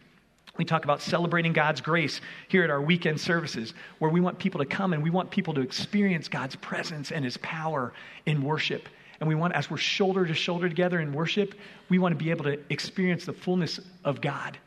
We 0.57 0.65
talk 0.65 0.83
about 0.83 1.01
celebrating 1.01 1.51
God's 1.51 1.81
grace 1.81 2.21
here 2.47 2.63
at 2.63 2.69
our 2.69 2.81
weekend 2.81 3.19
services, 3.19 3.73
where 3.97 4.11
we 4.11 4.21
want 4.21 4.37
people 4.37 4.59
to 4.59 4.65
come 4.65 4.93
and 4.93 5.01
we 5.01 5.09
want 5.09 5.31
people 5.31 5.53
to 5.55 5.61
experience 5.61 6.27
God's 6.27 6.55
presence 6.57 7.11
and 7.11 7.25
His 7.25 7.37
power 7.37 7.91
in 8.27 8.43
worship. 8.43 8.87
And 9.19 9.27
we 9.27 9.35
want, 9.35 9.53
as 9.55 9.71
we're 9.71 9.77
shoulder 9.77 10.25
to 10.25 10.33
shoulder 10.33 10.69
together 10.69 10.99
in 10.99 11.11
worship, 11.11 11.55
we 11.89 11.97
want 11.97 12.17
to 12.17 12.23
be 12.23 12.29
able 12.29 12.43
to 12.43 12.59
experience 12.69 13.25
the 13.25 13.33
fullness 13.33 13.79
of 14.05 14.21
God 14.21 14.57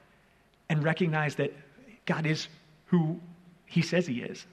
and 0.69 0.83
recognize 0.83 1.37
that 1.37 1.55
God 2.05 2.27
is 2.27 2.49
who 2.87 3.21
He 3.67 3.83
says 3.83 4.09
He 4.09 4.23
is. 4.23 4.45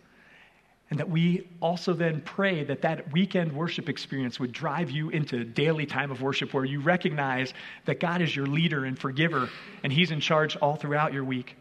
And 0.93 0.99
that 0.99 1.09
we 1.09 1.47
also 1.59 1.93
then 1.93 2.21
pray 2.21 2.63
that 2.65 2.83
that 2.83 3.11
weekend 3.11 3.51
worship 3.51 3.89
experience 3.89 4.39
would 4.39 4.51
drive 4.51 4.91
you 4.91 5.09
into 5.09 5.43
daily 5.43 5.87
time 5.87 6.11
of 6.11 6.21
worship 6.21 6.53
where 6.53 6.65
you 6.65 6.81
recognize 6.81 7.55
that 7.85 7.99
God 7.99 8.21
is 8.21 8.35
your 8.35 8.45
leader 8.45 8.85
and 8.85 8.95
forgiver 8.99 9.49
and 9.81 9.91
He's 9.91 10.11
in 10.11 10.19
charge 10.19 10.55
all 10.57 10.75
throughout 10.75 11.11
your 11.11 11.23
week. 11.23 11.57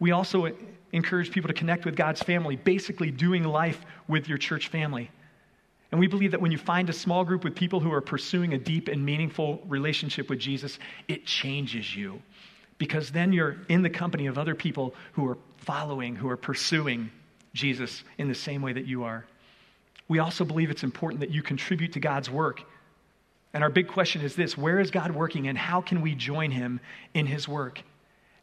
We 0.00 0.10
also 0.10 0.52
encourage 0.90 1.30
people 1.30 1.46
to 1.46 1.54
connect 1.54 1.84
with 1.84 1.94
God's 1.94 2.20
family, 2.24 2.56
basically 2.56 3.12
doing 3.12 3.44
life 3.44 3.86
with 4.08 4.28
your 4.28 4.36
church 4.36 4.66
family. 4.66 5.12
And 5.92 6.00
we 6.00 6.08
believe 6.08 6.32
that 6.32 6.40
when 6.40 6.50
you 6.50 6.58
find 6.58 6.90
a 6.90 6.92
small 6.92 7.24
group 7.24 7.44
with 7.44 7.54
people 7.54 7.78
who 7.78 7.92
are 7.92 8.00
pursuing 8.00 8.54
a 8.54 8.58
deep 8.58 8.88
and 8.88 9.06
meaningful 9.06 9.62
relationship 9.68 10.28
with 10.28 10.40
Jesus, 10.40 10.80
it 11.06 11.24
changes 11.24 11.94
you. 11.94 12.20
Because 12.78 13.12
then 13.12 13.32
you're 13.32 13.58
in 13.68 13.82
the 13.82 13.90
company 13.90 14.26
of 14.26 14.38
other 14.38 14.56
people 14.56 14.92
who 15.12 15.24
are 15.28 15.38
following, 15.56 16.16
who 16.16 16.28
are 16.28 16.36
pursuing 16.36 17.12
Jesus 17.56 18.04
in 18.18 18.28
the 18.28 18.34
same 18.34 18.62
way 18.62 18.72
that 18.72 18.86
you 18.86 19.02
are. 19.04 19.24
We 20.08 20.20
also 20.20 20.44
believe 20.44 20.70
it's 20.70 20.84
important 20.84 21.20
that 21.20 21.30
you 21.30 21.42
contribute 21.42 21.92
to 21.94 22.00
God's 22.00 22.30
work. 22.30 22.62
And 23.52 23.64
our 23.64 23.70
big 23.70 23.88
question 23.88 24.22
is 24.22 24.36
this 24.36 24.56
where 24.56 24.78
is 24.78 24.90
God 24.90 25.10
working 25.10 25.48
and 25.48 25.58
how 25.58 25.80
can 25.80 26.00
we 26.02 26.14
join 26.14 26.50
him 26.50 26.78
in 27.14 27.26
his 27.26 27.48
work? 27.48 27.82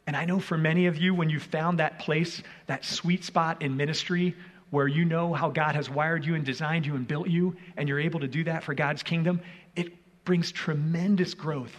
And 0.06 0.18
I 0.18 0.26
know 0.26 0.40
for 0.40 0.58
many 0.58 0.88
of 0.88 0.98
you, 0.98 1.14
when 1.14 1.30
you've 1.30 1.44
found 1.44 1.80
that 1.80 2.00
place, 2.00 2.44
that 2.68 2.84
sweet 2.84 3.24
spot 3.24 3.62
in 3.62 3.78
ministry 3.78 4.36
where 4.70 4.88
you 4.88 5.06
know 5.06 5.34
how 5.34 5.50
God 5.50 5.76
has 5.76 5.90
wired 5.90 6.26
you 6.26 6.34
and 6.34 6.44
designed 6.44 6.86
you 6.86 6.96
and 6.96 7.08
built 7.08 7.30
you, 7.30 7.56
and 7.78 7.88
you're 7.88 8.00
able 8.00 8.20
to 8.20 8.28
do 8.28 8.44
that 8.44 8.64
for 8.64 8.74
God's 8.74 9.04
kingdom, 9.04 9.40
it 9.76 9.94
brings 10.26 10.52
tremendous 10.52 11.36
growth 11.36 11.76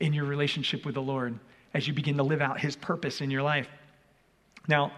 in 0.00 0.12
your 0.12 0.24
relationship 0.24 0.84
with 0.84 0.96
the 0.96 1.02
Lord 1.02 1.38
as 1.74 1.86
you 1.86 1.94
begin 1.94 2.16
to 2.16 2.24
live 2.24 2.42
out 2.42 2.58
his 2.58 2.74
purpose 2.74 3.20
in 3.20 3.30
your 3.30 3.42
life. 3.42 3.68
Now, 4.66 4.92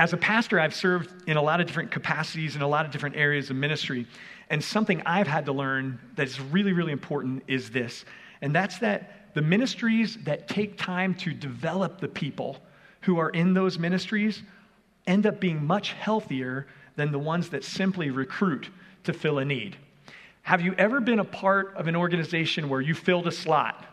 as 0.00 0.14
a 0.14 0.16
pastor, 0.16 0.58
I've 0.58 0.74
served 0.74 1.28
in 1.28 1.36
a 1.36 1.42
lot 1.42 1.60
of 1.60 1.66
different 1.66 1.90
capacities 1.90 2.56
in 2.56 2.62
a 2.62 2.66
lot 2.66 2.86
of 2.86 2.90
different 2.90 3.16
areas 3.16 3.50
of 3.50 3.56
ministry. 3.56 4.06
And 4.48 4.64
something 4.64 5.02
I've 5.04 5.26
had 5.26 5.44
to 5.44 5.52
learn 5.52 6.00
that's 6.16 6.40
really, 6.40 6.72
really 6.72 6.92
important 6.92 7.42
is 7.46 7.68
this. 7.68 8.06
And 8.40 8.54
that's 8.54 8.78
that 8.78 9.34
the 9.34 9.42
ministries 9.42 10.16
that 10.24 10.48
take 10.48 10.78
time 10.78 11.12
to 11.16 11.34
develop 11.34 12.00
the 12.00 12.08
people 12.08 12.56
who 13.02 13.18
are 13.18 13.28
in 13.28 13.52
those 13.52 13.78
ministries 13.78 14.42
end 15.06 15.26
up 15.26 15.38
being 15.38 15.62
much 15.66 15.92
healthier 15.92 16.66
than 16.96 17.12
the 17.12 17.18
ones 17.18 17.50
that 17.50 17.62
simply 17.62 18.08
recruit 18.08 18.70
to 19.04 19.12
fill 19.12 19.38
a 19.38 19.44
need. 19.44 19.76
Have 20.40 20.62
you 20.62 20.74
ever 20.78 21.00
been 21.00 21.18
a 21.18 21.24
part 21.24 21.74
of 21.76 21.88
an 21.88 21.94
organization 21.94 22.70
where 22.70 22.80
you 22.80 22.94
filled 22.94 23.26
a 23.26 23.32
slot 23.32 23.84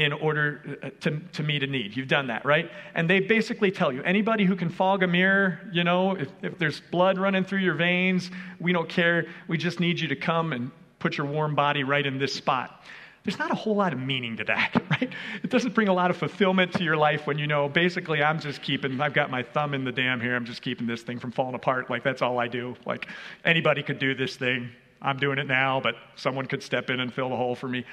in 0.00 0.14
order 0.14 0.78
uh, 0.82 0.90
to, 1.00 1.20
to 1.32 1.42
meet 1.42 1.62
a 1.62 1.66
need. 1.66 1.94
You've 1.94 2.08
done 2.08 2.26
that, 2.28 2.44
right? 2.44 2.70
And 2.94 3.08
they 3.08 3.20
basically 3.20 3.70
tell 3.70 3.92
you 3.92 4.02
anybody 4.02 4.44
who 4.46 4.56
can 4.56 4.70
fog 4.70 5.02
a 5.02 5.06
mirror, 5.06 5.60
you 5.72 5.84
know, 5.84 6.12
if, 6.16 6.28
if 6.42 6.58
there's 6.58 6.80
blood 6.80 7.18
running 7.18 7.44
through 7.44 7.58
your 7.58 7.74
veins, 7.74 8.30
we 8.58 8.72
don't 8.72 8.88
care. 8.88 9.26
We 9.46 9.58
just 9.58 9.78
need 9.78 10.00
you 10.00 10.08
to 10.08 10.16
come 10.16 10.54
and 10.54 10.70
put 10.98 11.18
your 11.18 11.26
warm 11.26 11.54
body 11.54 11.84
right 11.84 12.04
in 12.06 12.18
this 12.18 12.34
spot. 12.34 12.82
there's 13.24 13.38
not 13.38 13.50
a 13.50 13.54
whole 13.54 13.76
lot 13.76 13.92
of 13.92 13.98
meaning 13.98 14.38
to 14.38 14.44
that, 14.44 14.82
right? 14.90 15.12
It 15.42 15.50
doesn't 15.50 15.74
bring 15.74 15.88
a 15.88 15.92
lot 15.92 16.10
of 16.10 16.16
fulfillment 16.16 16.72
to 16.74 16.82
your 16.82 16.96
life 16.96 17.26
when 17.26 17.38
you 17.38 17.46
know 17.46 17.68
basically 17.68 18.22
I'm 18.22 18.40
just 18.40 18.62
keeping, 18.62 18.98
I've 19.00 19.12
got 19.12 19.30
my 19.30 19.42
thumb 19.42 19.74
in 19.74 19.84
the 19.84 19.92
dam 19.92 20.18
here, 20.18 20.34
I'm 20.34 20.46
just 20.46 20.62
keeping 20.62 20.86
this 20.86 21.02
thing 21.02 21.18
from 21.18 21.30
falling 21.30 21.54
apart. 21.54 21.90
Like 21.90 22.02
that's 22.02 22.22
all 22.22 22.38
I 22.38 22.48
do. 22.48 22.74
Like 22.86 23.06
anybody 23.44 23.82
could 23.82 23.98
do 23.98 24.14
this 24.14 24.36
thing. 24.36 24.70
I'm 25.02 25.18
doing 25.18 25.38
it 25.38 25.46
now, 25.46 25.80
but 25.80 25.96
someone 26.16 26.46
could 26.46 26.62
step 26.62 26.90
in 26.90 27.00
and 27.00 27.12
fill 27.12 27.30
the 27.30 27.36
hole 27.36 27.54
for 27.54 27.68
me. 27.68 27.84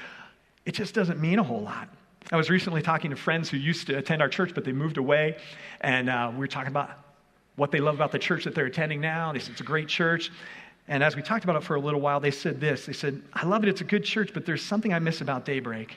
It 0.68 0.76
just 0.76 0.94
doesn't 0.94 1.22
mean 1.22 1.40
a 1.40 1.44
whole 1.44 1.62
lot. 1.62 1.88
I 2.30 2.36
was 2.36 2.50
recently 2.50 2.82
talking 2.82 3.10
to 3.12 3.16
friends 3.16 3.50
who 3.50 3.56
used 3.56 3.88
to 3.88 3.98
attend 3.98 4.22
our 4.22 4.28
church, 4.28 4.52
but 4.54 4.66
they 4.66 4.74
moved 4.74 4.98
away, 4.98 5.38
and 5.80 6.10
uh, 6.10 6.30
we 6.34 6.40
were 6.40 6.48
talking 6.48 6.68
about 6.68 6.92
what 7.56 7.72
they 7.72 7.80
love 7.80 7.96
about 7.96 8.12
the 8.12 8.20
church 8.20 8.44
that 8.44 8.54
they're 8.54 8.66
attending 8.66 9.00
now. 9.00 9.32
They 9.32 9.40
said 9.40 9.54
it's 9.54 9.62
a 9.62 9.64
great 9.64 9.88
church. 9.88 10.30
And 10.90 11.02
as 11.02 11.16
we 11.16 11.22
talked 11.22 11.46
about 11.46 11.56
it 11.56 11.64
for 11.64 11.76
a 11.76 11.80
little 11.80 12.02
while, 12.02 12.20
they 12.20 12.32
said 12.32 12.60
this. 12.60 12.86
They 12.86 12.92
said, 12.92 13.22
I 13.32 13.46
love 13.46 13.64
it, 13.64 13.70
it's 13.70 13.80
a 13.80 13.86
good 13.86 14.04
church, 14.04 14.32
but 14.34 14.46
there's 14.46 14.62
something 14.62 14.94
I 14.94 15.00
miss 15.00 15.22
about 15.22 15.46
Daybreak. 15.46 15.96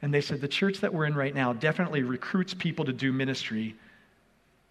And 0.00 0.14
they 0.14 0.22
said, 0.22 0.40
the 0.40 0.48
church 0.48 0.80
that 0.80 0.92
we're 0.92 1.04
in 1.04 1.14
right 1.14 1.34
now 1.34 1.52
definitely 1.52 2.04
recruits 2.04 2.54
people 2.54 2.86
to 2.86 2.92
do 2.94 3.12
ministry, 3.12 3.76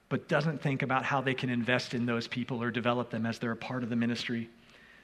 but 0.10 0.28
doesn't 0.28 0.60
think 0.60 0.82
about 0.82 1.06
how 1.06 1.22
they 1.22 1.36
can 1.36 1.52
invest 1.52 1.94
in 1.94 2.08
those 2.08 2.28
people 2.28 2.64
or 2.64 2.72
develop 2.72 3.12
them 3.12 3.28
as 3.28 3.38
they're 3.38 3.52
a 3.52 3.56
part 3.56 3.84
of 3.84 3.92
the 3.92 3.96
ministry. 3.96 4.50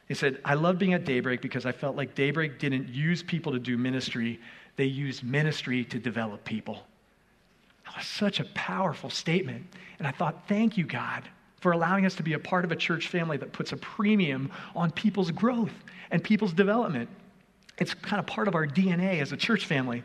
They 0.10 0.16
said, 0.16 0.40
I 0.44 0.56
love 0.56 0.80
being 0.80 0.96
at 0.96 1.06
Daybreak 1.06 1.40
because 1.40 1.68
I 1.68 1.72
felt 1.72 1.96
like 1.96 2.16
Daybreak 2.16 2.58
didn't 2.58 2.90
use 2.90 3.22
people 3.22 3.52
to 3.54 3.60
do 3.60 3.78
ministry, 3.78 4.40
they 4.76 4.86
used 4.86 5.24
ministry 5.24 5.86
to 5.86 6.00
develop 6.00 6.44
people. 6.44 6.84
That 7.86 7.96
was 7.96 8.08
such 8.08 8.40
a 8.40 8.46
powerful 8.56 9.10
statement. 9.12 9.66
And 10.00 10.08
I 10.08 10.12
thought, 10.12 10.48
thank 10.48 10.78
you, 10.78 10.84
God, 10.84 11.24
for 11.62 11.74
allowing 11.74 12.06
us 12.08 12.16
to 12.16 12.24
be 12.24 12.34
a 12.34 12.40
part 12.40 12.66
of 12.66 12.72
a 12.72 12.76
church 12.76 13.08
family 13.08 13.38
that 13.38 13.54
puts 13.54 13.72
a 13.72 13.78
premium 13.78 14.52
on 14.76 14.90
people's 14.92 15.30
growth 15.30 15.74
and 16.10 16.24
people's 16.24 16.54
development. 16.54 17.08
It's 17.78 17.94
kind 17.94 18.20
of 18.20 18.26
part 18.26 18.48
of 18.48 18.56
our 18.56 18.66
DNA 18.66 19.22
as 19.22 19.32
a 19.32 19.38
church 19.38 19.66
family. 19.66 20.02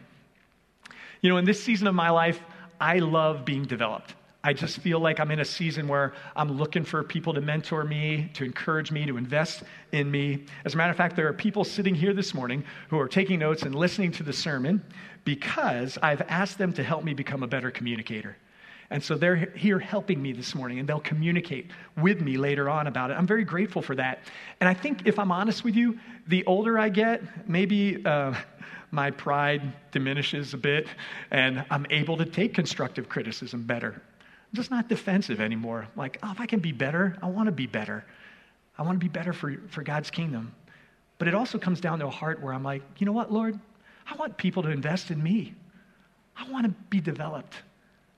You 1.23 1.31
know, 1.31 1.39
in 1.39 1.47
this 1.47 1.63
season 1.63 1.87
of 1.87 1.95
my 1.95 2.11
life, 2.11 2.41
I 2.79 2.99
love 2.99 3.47
being 3.47 3.65
developed. 3.65 4.15
I 4.47 4.53
just 4.53 4.79
feel 4.79 5.01
like 5.01 5.21
I'm 5.21 5.31
in 5.31 5.41
a 5.41 5.45
season 5.45 5.89
where 5.89 6.13
I'm 6.37 6.53
looking 6.59 6.85
for 6.85 7.03
people 7.03 7.33
to 7.33 7.41
mentor 7.41 7.83
me, 7.83 8.31
to 8.35 8.45
encourage 8.45 8.93
me, 8.93 9.07
to 9.07 9.17
invest 9.17 9.63
in 9.93 10.11
me. 10.11 10.45
As 10.67 10.75
a 10.75 10.77
matter 10.77 10.91
of 10.91 10.99
fact, 10.99 11.17
there 11.17 11.27
are 11.27 11.33
people 11.33 11.65
sitting 11.65 11.95
here 11.95 12.13
this 12.13 12.35
morning 12.35 12.63
who 12.91 12.99
are 13.01 13.09
taking 13.09 13.39
notes 13.39 13.63
and 13.63 13.75
listening 13.75 14.13
to 14.13 14.23
the 14.23 14.35
sermon 14.35 14.85
because 15.25 15.97
I've 16.03 16.21
asked 16.29 16.59
them 16.59 16.75
to 16.75 16.85
help 16.85 17.05
me 17.05 17.15
become 17.15 17.43
a 17.43 17.47
better 17.47 17.71
communicator. 17.71 18.37
And 18.91 19.03
so 19.03 19.15
they're 19.15 19.35
here 19.57 19.79
helping 19.79 20.21
me 20.21 20.33
this 20.33 20.55
morning, 20.55 20.79
and 20.79 20.87
they'll 20.87 21.01
communicate 21.01 21.71
with 21.97 22.21
me 22.21 22.37
later 22.37 22.69
on 22.69 22.87
about 22.87 23.11
it. 23.11 23.15
I'm 23.15 23.27
very 23.27 23.45
grateful 23.45 23.81
for 23.81 23.95
that. 23.95 24.19
And 24.61 24.69
I 24.69 24.75
think, 24.75 25.07
if 25.07 25.19
I'm 25.19 25.33
honest 25.33 25.65
with 25.65 25.75
you, 25.75 25.99
the 26.27 26.45
older 26.45 26.79
I 26.79 26.91
get, 26.91 27.49
maybe 27.49 28.05
uh, 28.05 28.35
my 28.91 29.11
pride 29.11 29.63
diminishes 29.91 30.53
a 30.53 30.59
bit, 30.59 30.87
and 31.31 31.65
I'm 31.71 31.87
able 31.89 32.19
to 32.19 32.27
take 32.27 32.53
constructive 32.53 33.09
criticism 33.09 33.63
better. 33.63 34.03
I'm 34.55 34.57
just 34.57 34.71
not 34.71 34.89
defensive 34.89 35.41
anymore. 35.41 35.89
Like, 35.97 36.21
oh, 36.23 36.31
if 36.31 36.41
I 36.41 36.47
can 36.47 36.61
be 36.61 36.71
better, 36.71 37.17
I 37.21 37.27
want 37.27 37.47
to 37.47 37.53
be 37.53 37.67
better. 37.67 38.05
I 38.79 38.85
want 38.85 38.95
to 38.95 39.05
be 39.05 39.09
better 39.09 39.33
for, 39.33 39.57
for 39.67 39.83
God's 39.83 40.13
kingdom. 40.13 40.55
But 41.19 41.27
it 41.27 41.35
also 41.35 41.59
comes 41.59 41.81
down 41.81 41.99
to 41.99 42.07
a 42.07 42.11
heart 42.11 42.41
where 42.41 42.55
I'm 42.55 42.63
like, 42.63 42.81
you 42.99 43.05
know 43.05 43.11
what, 43.11 43.33
Lord? 43.33 43.59
I 44.09 44.15
want 44.15 44.37
people 44.37 44.63
to 44.63 44.69
invest 44.69 45.11
in 45.11 45.21
me. 45.21 45.55
I 46.37 46.49
want 46.53 46.67
to 46.67 46.71
be 46.89 47.01
developed. 47.01 47.63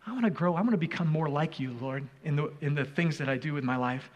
I 0.06 0.12
want 0.12 0.24
to 0.24 0.30
grow. 0.30 0.54
I 0.56 0.60
want 0.60 0.72
to 0.72 0.76
become 0.76 1.08
more 1.08 1.30
like 1.30 1.58
you, 1.58 1.74
Lord, 1.80 2.06
in 2.22 2.36
the, 2.36 2.52
in 2.60 2.74
the 2.74 2.84
things 2.84 3.16
that 3.16 3.30
I 3.30 3.38
do 3.38 3.54
with 3.54 3.64
my 3.64 3.78
life. 3.78 4.10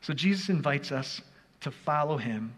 So 0.00 0.12
Jesus 0.12 0.48
invites 0.48 0.90
us 0.90 1.20
to 1.60 1.70
follow 1.70 2.16
him 2.16 2.52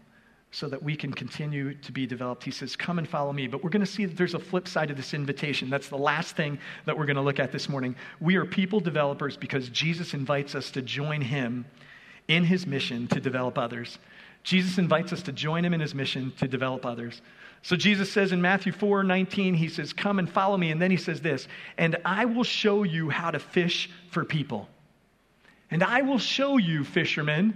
so 0.51 0.67
that 0.67 0.81
we 0.81 0.95
can 0.95 1.13
continue 1.13 1.75
to 1.75 1.91
be 1.91 2.07
developed. 2.07 2.43
He 2.43 2.51
says, 2.51 2.75
Come 2.75 2.97
and 2.97 3.07
follow 3.07 3.31
me. 3.31 3.47
But 3.47 3.63
we're 3.63 3.69
going 3.69 3.85
to 3.85 3.91
see 3.91 4.05
that 4.05 4.17
there's 4.17 4.33
a 4.33 4.39
flip 4.39 4.67
side 4.67 4.89
of 4.89 4.97
this 4.97 5.13
invitation. 5.13 5.69
That's 5.69 5.89
the 5.89 5.97
last 5.97 6.35
thing 6.35 6.57
that 6.85 6.97
we're 6.97 7.05
going 7.05 7.17
to 7.17 7.21
look 7.21 7.39
at 7.39 7.51
this 7.51 7.69
morning. 7.69 7.95
We 8.19 8.35
are 8.35 8.45
people 8.45 8.79
developers 8.79 9.37
because 9.37 9.69
Jesus 9.69 10.13
invites 10.13 10.55
us 10.55 10.71
to 10.71 10.81
join 10.81 11.21
him 11.21 11.65
in 12.27 12.43
his 12.43 12.65
mission 12.65 13.07
to 13.09 13.19
develop 13.19 13.57
others. 13.57 13.99
Jesus 14.43 14.77
invites 14.77 15.13
us 15.13 15.21
to 15.23 15.31
join 15.31 15.65
him 15.65 15.73
in 15.73 15.79
his 15.79 15.93
mission 15.93 16.31
to 16.39 16.47
develop 16.47 16.85
others. 16.85 17.21
So 17.61 17.75
Jesus 17.75 18.11
says 18.11 18.31
in 18.31 18.41
Matthew 18.41 18.71
4 18.71 19.03
19, 19.03 19.53
he 19.53 19.69
says, 19.69 19.93
Come 19.93 20.17
and 20.17 20.29
follow 20.29 20.57
me. 20.57 20.71
And 20.71 20.81
then 20.81 20.91
he 20.91 20.97
says 20.97 21.21
this, 21.21 21.47
and 21.77 21.97
I 22.05 22.25
will 22.25 22.43
show 22.43 22.83
you 22.83 23.09
how 23.09 23.31
to 23.31 23.39
fish 23.39 23.89
for 24.09 24.25
people. 24.25 24.67
And 25.69 25.83
I 25.83 26.01
will 26.01 26.17
show 26.17 26.57
you, 26.57 26.83
fishermen, 26.83 27.53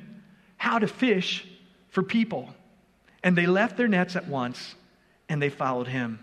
how 0.57 0.77
to 0.77 0.87
fish 0.87 1.47
for 1.89 2.03
people. 2.03 2.53
And 3.23 3.37
they 3.37 3.45
left 3.45 3.77
their 3.77 3.87
nets 3.87 4.15
at 4.15 4.27
once 4.27 4.75
and 5.29 5.41
they 5.41 5.49
followed 5.49 5.87
him. 5.87 6.19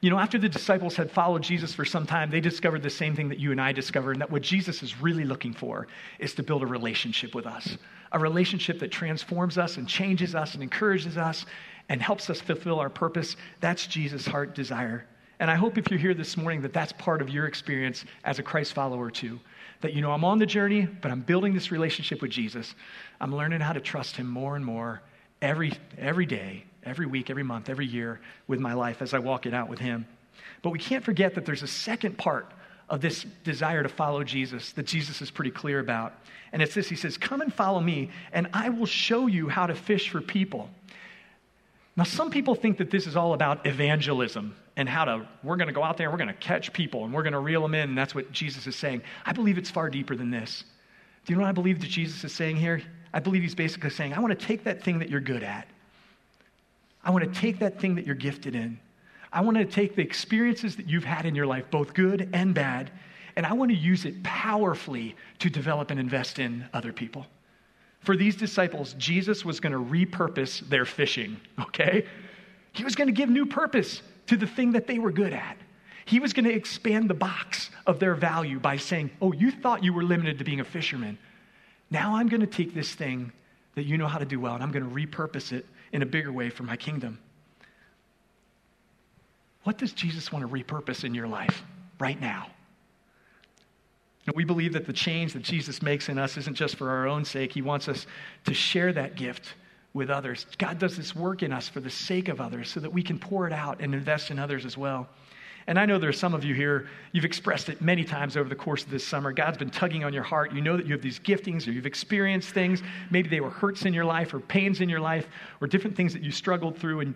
You 0.00 0.10
know, 0.10 0.18
after 0.18 0.38
the 0.38 0.48
disciples 0.48 0.94
had 0.94 1.10
followed 1.10 1.42
Jesus 1.42 1.74
for 1.74 1.84
some 1.84 2.06
time, 2.06 2.30
they 2.30 2.40
discovered 2.40 2.84
the 2.84 2.90
same 2.90 3.16
thing 3.16 3.28
that 3.30 3.40
you 3.40 3.50
and 3.50 3.60
I 3.60 3.72
discovered, 3.72 4.12
and 4.12 4.20
that 4.20 4.30
what 4.30 4.42
Jesus 4.42 4.80
is 4.84 5.00
really 5.00 5.24
looking 5.24 5.52
for 5.52 5.88
is 6.20 6.34
to 6.34 6.44
build 6.44 6.62
a 6.62 6.66
relationship 6.66 7.34
with 7.34 7.46
us, 7.46 7.76
a 8.12 8.18
relationship 8.18 8.78
that 8.78 8.92
transforms 8.92 9.58
us 9.58 9.76
and 9.76 9.88
changes 9.88 10.36
us 10.36 10.54
and 10.54 10.62
encourages 10.62 11.16
us 11.16 11.46
and 11.88 12.00
helps 12.00 12.30
us 12.30 12.40
fulfill 12.40 12.78
our 12.78 12.90
purpose. 12.90 13.34
That's 13.58 13.88
Jesus' 13.88 14.24
heart 14.24 14.54
desire. 14.54 15.04
And 15.40 15.50
I 15.50 15.56
hope 15.56 15.78
if 15.78 15.90
you're 15.90 15.98
here 15.98 16.14
this 16.14 16.36
morning 16.36 16.60
that 16.62 16.72
that's 16.72 16.92
part 16.92 17.20
of 17.20 17.28
your 17.28 17.46
experience 17.46 18.04
as 18.22 18.38
a 18.38 18.42
Christ 18.42 18.74
follower 18.74 19.10
too. 19.10 19.40
That 19.80 19.94
you 19.94 20.02
know, 20.02 20.12
I'm 20.12 20.24
on 20.24 20.38
the 20.38 20.46
journey, 20.46 20.86
but 21.00 21.10
I'm 21.10 21.22
building 21.22 21.54
this 21.54 21.72
relationship 21.72 22.22
with 22.22 22.30
Jesus. 22.30 22.76
I'm 23.20 23.34
learning 23.34 23.60
how 23.60 23.72
to 23.72 23.80
trust 23.80 24.16
him 24.16 24.28
more 24.28 24.54
and 24.54 24.64
more 24.64 25.02
every, 25.40 25.72
every 25.96 26.26
day, 26.26 26.64
every 26.82 27.06
week, 27.06 27.30
every 27.30 27.42
month, 27.42 27.68
every 27.68 27.86
year 27.86 28.20
with 28.46 28.60
my 28.60 28.74
life 28.74 29.02
as 29.02 29.14
I 29.14 29.18
walk 29.18 29.46
it 29.46 29.54
out 29.54 29.68
with 29.68 29.78
Him. 29.78 30.06
But 30.62 30.70
we 30.70 30.78
can't 30.78 31.04
forget 31.04 31.34
that 31.34 31.44
there's 31.44 31.62
a 31.62 31.68
second 31.68 32.18
part 32.18 32.50
of 32.88 33.00
this 33.00 33.24
desire 33.44 33.82
to 33.82 33.88
follow 33.88 34.24
Jesus 34.24 34.72
that 34.72 34.86
Jesus 34.86 35.20
is 35.20 35.30
pretty 35.30 35.50
clear 35.50 35.78
about. 35.78 36.14
And 36.52 36.62
it's 36.62 36.74
this 36.74 36.88
He 36.88 36.96
says, 36.96 37.18
Come 37.18 37.40
and 37.40 37.52
follow 37.52 37.80
me, 37.80 38.10
and 38.32 38.48
I 38.52 38.70
will 38.70 38.86
show 38.86 39.26
you 39.26 39.48
how 39.48 39.66
to 39.66 39.74
fish 39.74 40.08
for 40.08 40.20
people. 40.20 40.70
Now, 41.96 42.04
some 42.04 42.30
people 42.30 42.54
think 42.54 42.78
that 42.78 42.90
this 42.90 43.08
is 43.08 43.16
all 43.16 43.34
about 43.34 43.66
evangelism 43.66 44.54
and 44.76 44.88
how 44.88 45.04
to, 45.04 45.28
we're 45.42 45.56
going 45.56 45.66
to 45.66 45.74
go 45.74 45.82
out 45.82 45.96
there, 45.96 46.06
and 46.06 46.12
we're 46.12 46.24
going 46.24 46.34
to 46.34 46.40
catch 46.40 46.72
people, 46.72 47.04
and 47.04 47.12
we're 47.12 47.24
going 47.24 47.32
to 47.32 47.40
reel 47.40 47.60
them 47.60 47.74
in, 47.74 47.88
and 47.88 47.98
that's 47.98 48.14
what 48.14 48.30
Jesus 48.30 48.68
is 48.68 48.76
saying. 48.76 49.02
I 49.26 49.32
believe 49.32 49.58
it's 49.58 49.68
far 49.70 49.90
deeper 49.90 50.14
than 50.14 50.30
this. 50.30 50.62
Do 51.24 51.32
you 51.32 51.36
know 51.36 51.42
what 51.42 51.48
I 51.48 51.52
believe 51.52 51.80
that 51.80 51.90
Jesus 51.90 52.22
is 52.22 52.32
saying 52.32 52.56
here? 52.56 52.80
I 53.12 53.20
believe 53.20 53.42
he's 53.42 53.54
basically 53.54 53.90
saying, 53.90 54.12
I 54.12 54.20
want 54.20 54.38
to 54.38 54.46
take 54.46 54.64
that 54.64 54.82
thing 54.82 54.98
that 54.98 55.08
you're 55.08 55.20
good 55.20 55.42
at. 55.42 55.66
I 57.02 57.10
want 57.10 57.24
to 57.24 57.40
take 57.40 57.58
that 57.60 57.80
thing 57.80 57.94
that 57.94 58.06
you're 58.06 58.14
gifted 58.14 58.54
in. 58.54 58.78
I 59.32 59.40
want 59.40 59.56
to 59.56 59.64
take 59.64 59.94
the 59.94 60.02
experiences 60.02 60.76
that 60.76 60.88
you've 60.88 61.04
had 61.04 61.26
in 61.26 61.34
your 61.34 61.46
life, 61.46 61.70
both 61.70 61.94
good 61.94 62.28
and 62.32 62.54
bad, 62.54 62.90
and 63.36 63.46
I 63.46 63.52
want 63.52 63.70
to 63.70 63.76
use 63.76 64.04
it 64.04 64.22
powerfully 64.22 65.14
to 65.38 65.50
develop 65.50 65.90
and 65.90 66.00
invest 66.00 66.38
in 66.38 66.68
other 66.72 66.92
people. 66.92 67.26
For 68.00 68.16
these 68.16 68.36
disciples, 68.36 68.94
Jesus 68.94 69.44
was 69.44 69.60
going 69.60 69.72
to 69.72 69.78
repurpose 69.78 70.60
their 70.68 70.84
fishing, 70.84 71.40
okay? 71.60 72.06
He 72.72 72.84
was 72.84 72.94
going 72.94 73.08
to 73.08 73.12
give 73.12 73.28
new 73.28 73.46
purpose 73.46 74.02
to 74.26 74.36
the 74.36 74.46
thing 74.46 74.72
that 74.72 74.86
they 74.86 74.98
were 74.98 75.12
good 75.12 75.32
at. 75.32 75.56
He 76.04 76.20
was 76.20 76.32
going 76.32 76.46
to 76.46 76.54
expand 76.54 77.10
the 77.10 77.14
box 77.14 77.70
of 77.86 77.98
their 77.98 78.14
value 78.14 78.58
by 78.58 78.78
saying, 78.78 79.10
Oh, 79.20 79.32
you 79.32 79.50
thought 79.50 79.84
you 79.84 79.92
were 79.92 80.02
limited 80.02 80.38
to 80.38 80.44
being 80.44 80.60
a 80.60 80.64
fisherman. 80.64 81.18
Now 81.90 82.16
I'm 82.16 82.28
going 82.28 82.40
to 82.40 82.46
take 82.46 82.74
this 82.74 82.94
thing 82.94 83.32
that 83.74 83.84
you 83.84 83.96
know 83.96 84.06
how 84.06 84.18
to 84.18 84.24
do 84.24 84.40
well 84.40 84.54
and 84.54 84.62
I'm 84.62 84.72
going 84.72 84.88
to 84.88 84.94
repurpose 84.94 85.52
it 85.52 85.66
in 85.92 86.02
a 86.02 86.06
bigger 86.06 86.32
way 86.32 86.50
for 86.50 86.64
my 86.64 86.76
kingdom. 86.76 87.18
What 89.64 89.78
does 89.78 89.92
Jesus 89.92 90.32
want 90.32 90.48
to 90.48 90.52
repurpose 90.52 91.04
in 91.04 91.14
your 91.14 91.28
life 91.28 91.62
right 91.98 92.20
now? 92.20 92.48
And 94.26 94.36
we 94.36 94.44
believe 94.44 94.74
that 94.74 94.86
the 94.86 94.92
change 94.92 95.32
that 95.32 95.42
Jesus 95.42 95.80
makes 95.80 96.08
in 96.08 96.18
us 96.18 96.36
isn't 96.36 96.54
just 96.54 96.76
for 96.76 96.90
our 96.90 97.06
own 97.06 97.24
sake. 97.24 97.52
He 97.52 97.62
wants 97.62 97.88
us 97.88 98.06
to 98.44 98.52
share 98.52 98.92
that 98.92 99.14
gift 99.14 99.54
with 99.94 100.10
others. 100.10 100.46
God 100.58 100.78
does 100.78 100.96
this 100.96 101.16
work 101.16 101.42
in 101.42 101.52
us 101.52 101.68
for 101.68 101.80
the 101.80 101.90
sake 101.90 102.28
of 102.28 102.40
others 102.40 102.70
so 102.70 102.80
that 102.80 102.92
we 102.92 103.02
can 103.02 103.18
pour 103.18 103.46
it 103.46 103.52
out 103.52 103.80
and 103.80 103.94
invest 103.94 104.30
in 104.30 104.38
others 104.38 104.66
as 104.66 104.76
well. 104.76 105.08
And 105.68 105.78
I 105.78 105.84
know 105.84 105.98
there 105.98 106.08
are 106.08 106.14
some 106.14 106.32
of 106.32 106.44
you 106.44 106.54
here, 106.54 106.88
you've 107.12 107.26
expressed 107.26 107.68
it 107.68 107.82
many 107.82 108.02
times 108.02 108.38
over 108.38 108.48
the 108.48 108.54
course 108.54 108.82
of 108.84 108.90
this 108.90 109.06
summer. 109.06 109.32
God's 109.32 109.58
been 109.58 109.68
tugging 109.68 110.02
on 110.02 110.14
your 110.14 110.22
heart. 110.22 110.54
You 110.54 110.62
know 110.62 110.78
that 110.78 110.86
you 110.86 110.92
have 110.92 111.02
these 111.02 111.18
giftings 111.18 111.68
or 111.68 111.72
you've 111.72 111.84
experienced 111.84 112.48
things. 112.48 112.82
Maybe 113.10 113.28
they 113.28 113.40
were 113.40 113.50
hurts 113.50 113.84
in 113.84 113.92
your 113.92 114.06
life 114.06 114.32
or 114.32 114.40
pains 114.40 114.80
in 114.80 114.88
your 114.88 114.98
life 114.98 115.28
or 115.60 115.68
different 115.68 115.94
things 115.94 116.14
that 116.14 116.22
you 116.22 116.30
struggled 116.30 116.78
through. 116.78 117.00
And, 117.00 117.14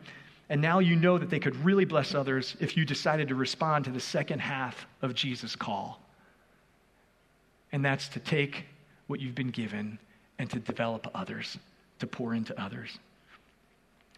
and 0.51 0.61
now 0.61 0.81
you 0.81 0.97
know 0.97 1.17
that 1.17 1.31
they 1.31 1.39
could 1.39 1.57
really 1.65 1.87
bless 1.87 2.15
others 2.15 2.55
if 2.61 2.77
you 2.77 2.85
decided 2.85 3.27
to 3.29 3.35
respond 3.35 3.87
to 3.87 3.91
the 3.91 3.99
second 3.99 4.41
half 4.41 4.87
of 5.01 5.15
Jesus' 5.15 5.57
call. 5.57 6.03
And 7.73 7.83
that's 7.83 8.07
to 8.09 8.21
take 8.21 8.67
what 9.07 9.19
you've 9.19 9.35
been 9.35 9.51
given 9.51 9.99
and 10.39 10.51
to 10.51 10.59
develop 10.59 11.11
others, 11.15 11.57
to 12.01 12.07
pour 12.07 12.35
into 12.35 12.61
others. 12.63 12.99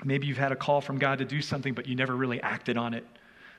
Maybe 0.04 0.26
you've 0.26 0.38
had 0.38 0.50
a 0.50 0.56
call 0.56 0.80
from 0.80 0.98
God 0.98 1.18
to 1.20 1.24
do 1.24 1.40
something, 1.40 1.72
but 1.72 1.86
you 1.86 1.94
never 1.94 2.16
really 2.16 2.40
acted 2.42 2.76
on 2.76 2.94
it 2.94 3.06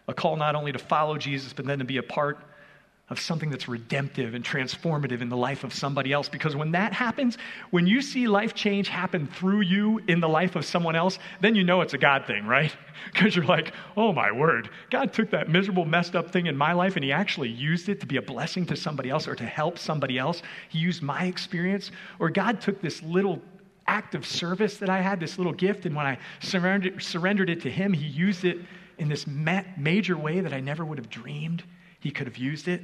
a 0.07 0.13
call 0.13 0.35
not 0.35 0.55
only 0.55 0.71
to 0.71 0.79
follow 0.79 1.17
Jesus, 1.17 1.53
but 1.53 1.65
then 1.65 1.79
to 1.79 1.85
be 1.85 1.97
a 1.97 2.03
part 2.03 2.39
of 3.09 3.19
something 3.19 3.51
that's 3.51 3.67
redemptive 3.67 4.33
and 4.33 4.43
transformative 4.43 5.21
in 5.21 5.29
the 5.29 5.37
life 5.37 5.63
of 5.63 5.71
somebody 5.71 6.11
else. 6.11 6.27
Because 6.27 6.55
when 6.55 6.71
that 6.71 6.91
happens, 6.91 7.37
when 7.69 7.85
you 7.85 8.01
see 8.01 8.27
life 8.27 8.55
change 8.55 8.87
happen 8.87 9.27
through 9.27 9.61
you 9.61 10.01
in 10.07 10.19
the 10.19 10.27
life 10.27 10.55
of 10.55 10.65
someone 10.65 10.95
else, 10.95 11.19
then 11.39 11.53
you 11.53 11.63
know 11.63 11.81
it's 11.81 11.93
a 11.93 11.99
God 11.99 12.25
thing, 12.25 12.45
right? 12.45 12.75
Because 13.13 13.35
you're 13.35 13.45
like, 13.45 13.73
oh 13.97 14.11
my 14.11 14.31
word, 14.31 14.69
God 14.89 15.13
took 15.13 15.29
that 15.29 15.49
miserable, 15.49 15.85
messed 15.85 16.15
up 16.15 16.31
thing 16.31 16.47
in 16.47 16.57
my 16.57 16.73
life 16.73 16.95
and 16.95 17.03
He 17.03 17.11
actually 17.11 17.49
used 17.49 17.89
it 17.89 17.99
to 17.99 18.07
be 18.07 18.17
a 18.17 18.21
blessing 18.21 18.65
to 18.67 18.75
somebody 18.75 19.11
else 19.11 19.27
or 19.27 19.35
to 19.35 19.45
help 19.45 19.77
somebody 19.77 20.17
else. 20.17 20.41
He 20.69 20.79
used 20.79 21.03
my 21.03 21.25
experience. 21.25 21.91
Or 22.17 22.29
God 22.29 22.61
took 22.61 22.81
this 22.81 23.03
little 23.03 23.39
act 23.85 24.15
of 24.15 24.25
service 24.25 24.77
that 24.77 24.89
I 24.89 25.01
had, 25.01 25.19
this 25.19 25.37
little 25.37 25.53
gift, 25.53 25.85
and 25.85 25.95
when 25.95 26.07
I 26.07 26.17
surrendered, 26.41 27.03
surrendered 27.03 27.49
it 27.51 27.61
to 27.61 27.69
Him, 27.69 27.93
He 27.93 28.07
used 28.07 28.45
it 28.45 28.57
in 28.97 29.09
this 29.09 29.27
ma- 29.27 29.63
major 29.77 30.17
way 30.17 30.39
that 30.39 30.53
I 30.53 30.59
never 30.59 30.85
would 30.85 30.97
have 30.97 31.09
dreamed 31.09 31.63
he 31.99 32.11
could 32.11 32.27
have 32.27 32.37
used 32.37 32.67
it, 32.67 32.81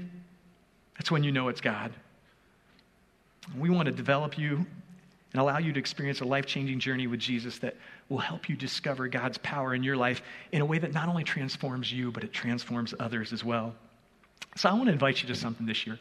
that's 0.98 1.12
when 1.12 1.24
you 1.24 1.32
know 1.32 1.48
it's 1.48 1.62
God. 1.62 1.92
We 3.58 3.70
want 3.70 3.88
to 3.88 3.92
develop 3.92 4.38
you 4.38 4.66
and 5.34 5.42
allow 5.42 5.58
you 5.58 5.72
to 5.74 5.80
experience 5.80 6.22
a 6.22 6.26
life 6.26 6.46
changing 6.46 6.80
journey 6.80 7.08
with 7.08 7.20
Jesus 7.20 7.58
that 7.60 7.76
will 8.10 8.18
help 8.18 8.50
you 8.50 8.56
discover 8.56 9.08
God's 9.08 9.38
power 9.40 9.74
in 9.74 9.84
your 9.84 9.96
life 9.96 10.22
in 10.52 10.62
a 10.62 10.66
way 10.66 10.78
that 10.78 10.94
not 10.94 11.08
only 11.08 11.24
transforms 11.24 11.92
you, 11.92 12.12
but 12.12 12.24
it 12.24 12.34
transforms 12.34 12.94
others 13.00 13.32
as 13.32 13.44
well. 13.44 13.74
So 14.58 14.70
I 14.70 14.74
want 14.74 14.88
to 14.88 14.92
invite 14.92 15.22
you 15.22 15.28
to 15.30 15.36
something 15.36 15.66
this 15.66 15.88
year. 15.88 15.98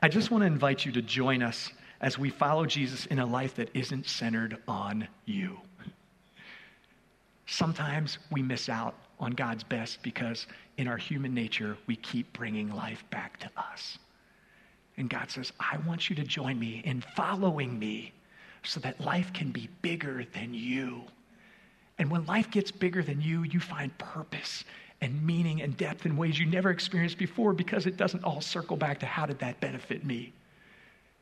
I 0.00 0.08
just 0.08 0.30
want 0.30 0.42
to 0.42 0.46
invite 0.46 0.84
you 0.84 0.92
to 0.92 1.02
join 1.02 1.42
us 1.42 1.70
as 2.00 2.18
we 2.18 2.30
follow 2.30 2.66
Jesus 2.66 3.06
in 3.06 3.18
a 3.18 3.26
life 3.26 3.54
that 3.56 3.70
isn't 3.74 4.06
centered 4.06 4.58
on 4.66 5.08
you. 5.24 5.58
Sometimes 7.46 8.18
we 8.30 8.42
miss 8.42 8.68
out 8.68 8.94
on 9.18 9.32
God's 9.32 9.64
best 9.64 10.02
because 10.02 10.46
in 10.76 10.88
our 10.88 10.96
human 10.96 11.34
nature, 11.34 11.76
we 11.86 11.96
keep 11.96 12.32
bringing 12.32 12.74
life 12.74 13.04
back 13.10 13.38
to 13.40 13.50
us. 13.56 13.98
And 14.96 15.10
God 15.10 15.30
says, 15.30 15.52
I 15.60 15.78
want 15.86 16.08
you 16.08 16.16
to 16.16 16.24
join 16.24 16.58
me 16.58 16.82
in 16.84 17.02
following 17.14 17.78
me 17.78 18.12
so 18.62 18.80
that 18.80 19.00
life 19.00 19.32
can 19.32 19.50
be 19.50 19.68
bigger 19.82 20.24
than 20.32 20.52
you. 20.54 21.02
And 21.98 22.10
when 22.10 22.26
life 22.26 22.50
gets 22.50 22.70
bigger 22.70 23.02
than 23.02 23.20
you, 23.20 23.42
you 23.44 23.60
find 23.60 23.96
purpose 23.98 24.64
and 25.00 25.24
meaning 25.24 25.62
and 25.62 25.76
depth 25.76 26.06
in 26.06 26.16
ways 26.16 26.38
you 26.38 26.46
never 26.46 26.70
experienced 26.70 27.18
before 27.18 27.52
because 27.52 27.86
it 27.86 27.96
doesn't 27.96 28.24
all 28.24 28.40
circle 28.40 28.76
back 28.76 28.98
to 29.00 29.06
how 29.06 29.26
did 29.26 29.38
that 29.38 29.60
benefit 29.60 30.04
me. 30.04 30.32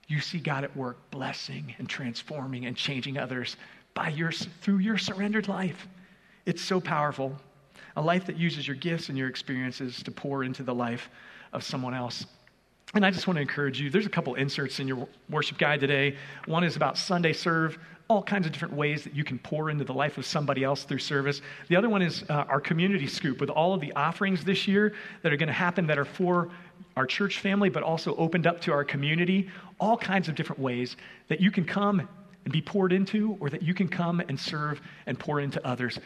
You 0.06 0.20
see 0.20 0.38
God 0.38 0.64
at 0.64 0.76
work 0.76 0.98
blessing 1.10 1.74
and 1.78 1.88
transforming 1.88 2.66
and 2.66 2.76
changing 2.76 3.18
others 3.18 3.56
by 3.94 4.08
your, 4.08 4.32
through 4.32 4.78
your 4.78 4.98
surrendered 4.98 5.48
life. 5.48 5.88
It's 6.46 6.62
so 6.62 6.80
powerful. 6.80 7.36
A 7.96 8.02
life 8.02 8.26
that 8.26 8.36
uses 8.36 8.66
your 8.66 8.76
gifts 8.76 9.08
and 9.08 9.16
your 9.16 9.28
experiences 9.28 10.02
to 10.02 10.10
pour 10.10 10.44
into 10.44 10.62
the 10.62 10.74
life 10.74 11.08
of 11.52 11.62
someone 11.62 11.94
else. 11.94 12.26
And 12.94 13.04
I 13.04 13.10
just 13.10 13.26
want 13.26 13.36
to 13.38 13.40
encourage 13.40 13.80
you. 13.80 13.90
There's 13.90 14.06
a 14.06 14.10
couple 14.10 14.34
inserts 14.34 14.78
in 14.78 14.86
your 14.86 15.08
worship 15.28 15.58
guide 15.58 15.80
today. 15.80 16.16
One 16.46 16.62
is 16.62 16.76
about 16.76 16.96
Sunday 16.96 17.32
serve, 17.32 17.78
all 18.08 18.22
kinds 18.22 18.46
of 18.46 18.52
different 18.52 18.74
ways 18.74 19.02
that 19.04 19.14
you 19.14 19.24
can 19.24 19.38
pour 19.38 19.70
into 19.70 19.84
the 19.84 19.92
life 19.92 20.18
of 20.18 20.26
somebody 20.26 20.62
else 20.62 20.84
through 20.84 20.98
service. 20.98 21.40
The 21.68 21.76
other 21.76 21.88
one 21.88 22.02
is 22.02 22.22
uh, 22.28 22.44
our 22.48 22.60
community 22.60 23.06
scoop 23.06 23.40
with 23.40 23.50
all 23.50 23.74
of 23.74 23.80
the 23.80 23.92
offerings 23.94 24.44
this 24.44 24.68
year 24.68 24.92
that 25.22 25.32
are 25.32 25.36
going 25.36 25.48
to 25.48 25.52
happen 25.52 25.86
that 25.86 25.98
are 25.98 26.04
for 26.04 26.50
our 26.96 27.06
church 27.06 27.40
family, 27.40 27.68
but 27.68 27.82
also 27.82 28.14
opened 28.16 28.46
up 28.46 28.60
to 28.60 28.72
our 28.72 28.84
community. 28.84 29.48
All 29.80 29.96
kinds 29.96 30.28
of 30.28 30.34
different 30.34 30.60
ways 30.60 30.96
that 31.28 31.40
you 31.40 31.50
can 31.50 31.64
come 31.64 32.08
and 32.44 32.52
be 32.52 32.60
poured 32.60 32.92
into, 32.92 33.36
or 33.40 33.48
that 33.48 33.62
you 33.62 33.72
can 33.72 33.88
come 33.88 34.20
and 34.20 34.38
serve 34.38 34.80
and 35.06 35.18
pour 35.18 35.40
into 35.40 35.66
others. 35.66 35.98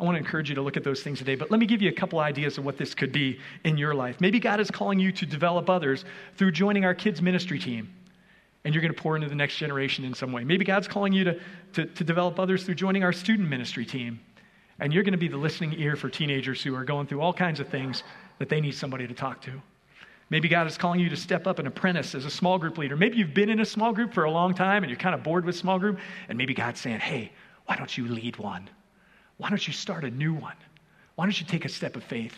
I 0.00 0.04
want 0.04 0.14
to 0.14 0.18
encourage 0.18 0.48
you 0.48 0.54
to 0.54 0.62
look 0.62 0.76
at 0.76 0.84
those 0.84 1.02
things 1.02 1.18
today, 1.18 1.34
but 1.34 1.50
let 1.50 1.58
me 1.58 1.66
give 1.66 1.82
you 1.82 1.88
a 1.88 1.92
couple 1.92 2.20
ideas 2.20 2.56
of 2.56 2.64
what 2.64 2.78
this 2.78 2.94
could 2.94 3.10
be 3.10 3.40
in 3.64 3.76
your 3.76 3.94
life. 3.94 4.20
Maybe 4.20 4.38
God 4.38 4.60
is 4.60 4.70
calling 4.70 5.00
you 5.00 5.10
to 5.10 5.26
develop 5.26 5.68
others 5.68 6.04
through 6.36 6.52
joining 6.52 6.84
our 6.84 6.94
kids' 6.94 7.20
ministry 7.20 7.58
team, 7.58 7.92
and 8.64 8.72
you're 8.72 8.82
going 8.82 8.94
to 8.94 9.00
pour 9.00 9.16
into 9.16 9.28
the 9.28 9.34
next 9.34 9.56
generation 9.56 10.04
in 10.04 10.14
some 10.14 10.30
way. 10.30 10.44
Maybe 10.44 10.64
God's 10.64 10.86
calling 10.86 11.12
you 11.12 11.24
to, 11.24 11.40
to, 11.72 11.86
to 11.86 12.04
develop 12.04 12.38
others 12.38 12.62
through 12.62 12.76
joining 12.76 13.02
our 13.02 13.12
student 13.12 13.48
ministry 13.48 13.84
team, 13.84 14.20
and 14.78 14.92
you're 14.92 15.02
going 15.02 15.12
to 15.12 15.18
be 15.18 15.26
the 15.26 15.36
listening 15.36 15.74
ear 15.80 15.96
for 15.96 16.08
teenagers 16.08 16.62
who 16.62 16.76
are 16.76 16.84
going 16.84 17.08
through 17.08 17.20
all 17.20 17.32
kinds 17.32 17.58
of 17.58 17.68
things 17.68 18.04
that 18.38 18.48
they 18.48 18.60
need 18.60 18.76
somebody 18.76 19.08
to 19.08 19.14
talk 19.14 19.42
to. 19.42 19.60
Maybe 20.30 20.48
God 20.48 20.68
is 20.68 20.76
calling 20.76 21.00
you 21.00 21.08
to 21.08 21.16
step 21.16 21.48
up 21.48 21.58
and 21.58 21.66
apprentice 21.66 22.14
as 22.14 22.24
a 22.24 22.30
small 22.30 22.58
group 22.58 22.78
leader. 22.78 22.96
Maybe 22.96 23.16
you've 23.16 23.34
been 23.34 23.48
in 23.48 23.60
a 23.60 23.64
small 23.64 23.92
group 23.92 24.12
for 24.12 24.24
a 24.24 24.30
long 24.30 24.54
time 24.54 24.84
and 24.84 24.90
you're 24.90 24.98
kind 24.98 25.14
of 25.14 25.24
bored 25.24 25.44
with 25.44 25.56
small 25.56 25.78
group, 25.80 25.98
and 26.28 26.38
maybe 26.38 26.54
God's 26.54 26.78
saying, 26.78 27.00
hey, 27.00 27.32
why 27.66 27.74
don't 27.74 27.98
you 27.98 28.06
lead 28.06 28.36
one? 28.36 28.68
Why 29.38 29.48
don't 29.48 29.66
you 29.66 29.72
start 29.72 30.04
a 30.04 30.10
new 30.10 30.34
one? 30.34 30.56
Why 31.14 31.24
don't 31.24 31.40
you 31.40 31.46
take 31.46 31.64
a 31.64 31.68
step 31.68 31.96
of 31.96 32.04
faith? 32.04 32.34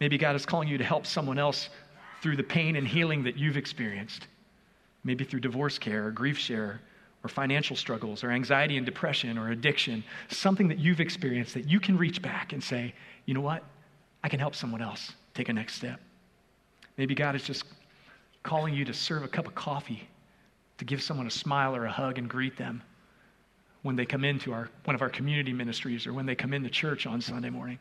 Maybe 0.00 0.18
God 0.18 0.36
is 0.36 0.44
calling 0.44 0.68
you 0.68 0.76
to 0.78 0.84
help 0.84 1.06
someone 1.06 1.38
else 1.38 1.68
through 2.20 2.36
the 2.36 2.42
pain 2.42 2.76
and 2.76 2.86
healing 2.86 3.22
that 3.24 3.36
you've 3.36 3.56
experienced. 3.56 4.26
Maybe 5.04 5.24
through 5.24 5.40
divorce 5.40 5.78
care 5.78 6.06
or 6.06 6.10
grief 6.10 6.36
share 6.36 6.80
or 7.22 7.28
financial 7.28 7.76
struggles 7.76 8.24
or 8.24 8.30
anxiety 8.30 8.76
and 8.76 8.84
depression 8.84 9.38
or 9.38 9.50
addiction, 9.50 10.02
something 10.28 10.68
that 10.68 10.78
you've 10.78 11.00
experienced 11.00 11.54
that 11.54 11.68
you 11.68 11.80
can 11.80 11.96
reach 11.96 12.20
back 12.20 12.52
and 12.52 12.62
say, 12.62 12.94
you 13.26 13.34
know 13.34 13.40
what? 13.40 13.62
I 14.24 14.28
can 14.28 14.40
help 14.40 14.54
someone 14.54 14.82
else 14.82 15.12
take 15.34 15.48
a 15.48 15.52
next 15.52 15.76
step. 15.76 16.00
Maybe 16.96 17.14
God 17.14 17.36
is 17.36 17.42
just 17.42 17.64
calling 18.42 18.74
you 18.74 18.84
to 18.84 18.94
serve 18.94 19.22
a 19.22 19.28
cup 19.28 19.46
of 19.46 19.54
coffee, 19.54 20.08
to 20.78 20.84
give 20.84 21.02
someone 21.02 21.26
a 21.26 21.30
smile 21.30 21.76
or 21.76 21.84
a 21.84 21.92
hug 21.92 22.18
and 22.18 22.28
greet 22.28 22.56
them 22.56 22.82
when 23.86 23.96
they 23.96 24.04
come 24.04 24.24
into 24.24 24.52
our, 24.52 24.68
one 24.84 24.94
of 24.94 25.02
our 25.02 25.08
community 25.08 25.52
ministries 25.52 26.06
or 26.06 26.12
when 26.12 26.26
they 26.26 26.34
come 26.34 26.52
into 26.52 26.68
church 26.68 27.06
on 27.06 27.20
Sunday 27.20 27.50
morning. 27.50 27.78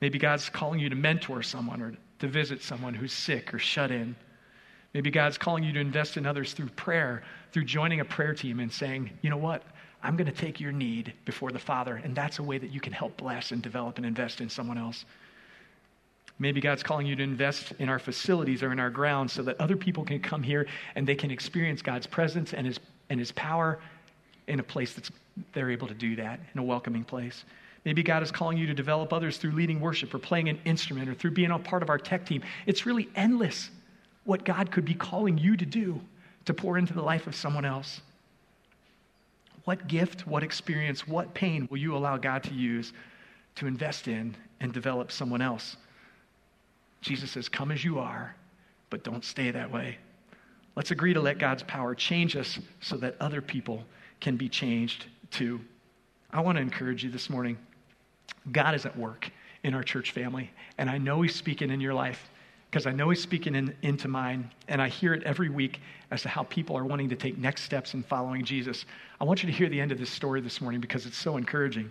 Maybe 0.00 0.18
God's 0.18 0.48
calling 0.48 0.80
you 0.80 0.88
to 0.88 0.96
mentor 0.96 1.42
someone 1.42 1.80
or 1.80 1.94
to 2.18 2.26
visit 2.26 2.62
someone 2.62 2.94
who's 2.94 3.12
sick 3.12 3.54
or 3.54 3.58
shut 3.58 3.90
in. 3.90 4.16
Maybe 4.94 5.10
God's 5.10 5.38
calling 5.38 5.62
you 5.62 5.72
to 5.72 5.80
invest 5.80 6.16
in 6.16 6.26
others 6.26 6.54
through 6.54 6.70
prayer, 6.70 7.22
through 7.52 7.64
joining 7.64 8.00
a 8.00 8.04
prayer 8.04 8.34
team 8.34 8.60
and 8.60 8.72
saying, 8.72 9.10
you 9.22 9.30
know 9.30 9.36
what? 9.36 9.62
I'm 10.02 10.16
going 10.16 10.26
to 10.26 10.32
take 10.32 10.58
your 10.58 10.72
need 10.72 11.12
before 11.24 11.52
the 11.52 11.58
Father, 11.58 12.00
and 12.02 12.16
that's 12.16 12.40
a 12.40 12.42
way 12.42 12.58
that 12.58 12.70
you 12.70 12.80
can 12.80 12.92
help 12.92 13.16
bless 13.16 13.52
and 13.52 13.62
develop 13.62 13.98
and 13.98 14.06
invest 14.06 14.40
in 14.40 14.48
someone 14.48 14.76
else. 14.76 15.04
Maybe 16.38 16.60
God's 16.60 16.82
calling 16.82 17.06
you 17.06 17.14
to 17.14 17.22
invest 17.22 17.72
in 17.78 17.88
our 17.88 18.00
facilities 18.00 18.62
or 18.62 18.72
in 18.72 18.80
our 18.80 18.90
grounds 18.90 19.32
so 19.32 19.42
that 19.44 19.60
other 19.60 19.76
people 19.76 20.04
can 20.04 20.18
come 20.18 20.42
here 20.42 20.66
and 20.96 21.06
they 21.06 21.14
can 21.14 21.30
experience 21.30 21.82
God's 21.82 22.06
presence 22.06 22.52
and 22.52 22.66
His, 22.66 22.80
and 23.10 23.20
his 23.20 23.30
power 23.32 23.78
in 24.46 24.60
a 24.60 24.62
place 24.62 24.92
that's 24.94 25.10
they're 25.52 25.70
able 25.70 25.88
to 25.88 25.94
do 25.94 26.16
that, 26.16 26.40
in 26.54 26.60
a 26.60 26.62
welcoming 26.62 27.04
place. 27.04 27.44
Maybe 27.84 28.02
God 28.02 28.22
is 28.22 28.30
calling 28.30 28.58
you 28.58 28.66
to 28.66 28.74
develop 28.74 29.12
others 29.12 29.38
through 29.38 29.52
leading 29.52 29.80
worship 29.80 30.14
or 30.14 30.18
playing 30.18 30.48
an 30.48 30.58
instrument 30.64 31.08
or 31.08 31.14
through 31.14 31.32
being 31.32 31.50
a 31.50 31.58
part 31.58 31.82
of 31.82 31.90
our 31.90 31.98
tech 31.98 32.26
team. 32.26 32.42
It's 32.66 32.86
really 32.86 33.08
endless 33.16 33.70
what 34.24 34.44
God 34.44 34.70
could 34.70 34.84
be 34.84 34.94
calling 34.94 35.36
you 35.36 35.56
to 35.56 35.66
do 35.66 36.00
to 36.44 36.54
pour 36.54 36.78
into 36.78 36.92
the 36.94 37.02
life 37.02 37.26
of 37.26 37.34
someone 37.34 37.64
else. 37.64 38.00
What 39.64 39.88
gift, 39.88 40.26
what 40.26 40.42
experience, 40.42 41.06
what 41.06 41.34
pain 41.34 41.66
will 41.70 41.78
you 41.78 41.96
allow 41.96 42.16
God 42.16 42.42
to 42.44 42.54
use 42.54 42.92
to 43.56 43.66
invest 43.66 44.08
in 44.08 44.36
and 44.60 44.72
develop 44.72 45.10
someone 45.10 45.42
else? 45.42 45.76
Jesus 47.00 47.32
says, 47.32 47.48
Come 47.48 47.72
as 47.72 47.84
you 47.84 47.98
are, 47.98 48.34
but 48.90 49.02
don't 49.02 49.24
stay 49.24 49.50
that 49.50 49.70
way. 49.70 49.98
Let's 50.76 50.90
agree 50.90 51.14
to 51.14 51.20
let 51.20 51.38
God's 51.38 51.62
power 51.64 51.94
change 51.94 52.36
us 52.36 52.58
so 52.80 52.96
that 52.98 53.16
other 53.20 53.40
people 53.42 53.84
can 54.22 54.36
be 54.36 54.48
changed 54.48 55.04
too. 55.30 55.60
I 56.30 56.40
want 56.40 56.56
to 56.56 56.62
encourage 56.62 57.04
you 57.04 57.10
this 57.10 57.28
morning. 57.28 57.58
God 58.52 58.74
is 58.74 58.86
at 58.86 58.96
work 58.96 59.30
in 59.64 59.74
our 59.74 59.82
church 59.82 60.12
family, 60.12 60.50
and 60.78 60.88
I 60.88 60.96
know 60.96 61.20
He's 61.20 61.34
speaking 61.34 61.70
in 61.70 61.80
your 61.80 61.92
life 61.92 62.30
because 62.70 62.86
I 62.86 62.92
know 62.92 63.10
He's 63.10 63.20
speaking 63.20 63.54
in, 63.54 63.76
into 63.82 64.08
mine, 64.08 64.50
and 64.68 64.80
I 64.80 64.88
hear 64.88 65.12
it 65.12 65.22
every 65.24 65.50
week 65.50 65.80
as 66.10 66.22
to 66.22 66.28
how 66.28 66.44
people 66.44 66.76
are 66.76 66.84
wanting 66.84 67.10
to 67.10 67.16
take 67.16 67.36
next 67.36 67.64
steps 67.64 67.92
in 67.92 68.02
following 68.02 68.44
Jesus. 68.44 68.86
I 69.20 69.24
want 69.24 69.42
you 69.42 69.50
to 69.50 69.52
hear 69.52 69.68
the 69.68 69.80
end 69.80 69.92
of 69.92 69.98
this 69.98 70.10
story 70.10 70.40
this 70.40 70.60
morning 70.60 70.80
because 70.80 71.04
it's 71.04 71.18
so 71.18 71.36
encouraging. 71.36 71.90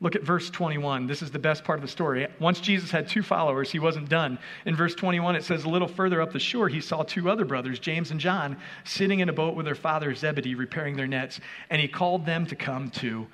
Look 0.00 0.14
at 0.14 0.22
verse 0.22 0.48
21. 0.50 1.08
This 1.08 1.22
is 1.22 1.32
the 1.32 1.40
best 1.40 1.64
part 1.64 1.78
of 1.78 1.82
the 1.82 1.90
story. 1.90 2.28
Once 2.38 2.60
Jesus 2.60 2.90
had 2.90 3.08
two 3.08 3.22
followers, 3.22 3.70
he 3.70 3.80
wasn't 3.80 4.08
done. 4.08 4.38
In 4.64 4.76
verse 4.76 4.94
21, 4.94 5.34
it 5.34 5.42
says, 5.42 5.64
A 5.64 5.68
little 5.68 5.88
further 5.88 6.22
up 6.22 6.32
the 6.32 6.38
shore, 6.38 6.68
he 6.68 6.80
saw 6.80 7.02
two 7.02 7.28
other 7.28 7.44
brothers, 7.44 7.80
James 7.80 8.12
and 8.12 8.20
John, 8.20 8.56
sitting 8.84 9.18
in 9.20 9.28
a 9.28 9.32
boat 9.32 9.56
with 9.56 9.66
their 9.66 9.74
father 9.74 10.14
Zebedee, 10.14 10.54
repairing 10.54 10.96
their 10.96 11.08
nets, 11.08 11.40
and 11.70 11.82
he 11.82 11.88
called 11.88 12.24
them 12.24 12.46
to 12.46 12.54
come 12.54 12.90
to 12.90 13.26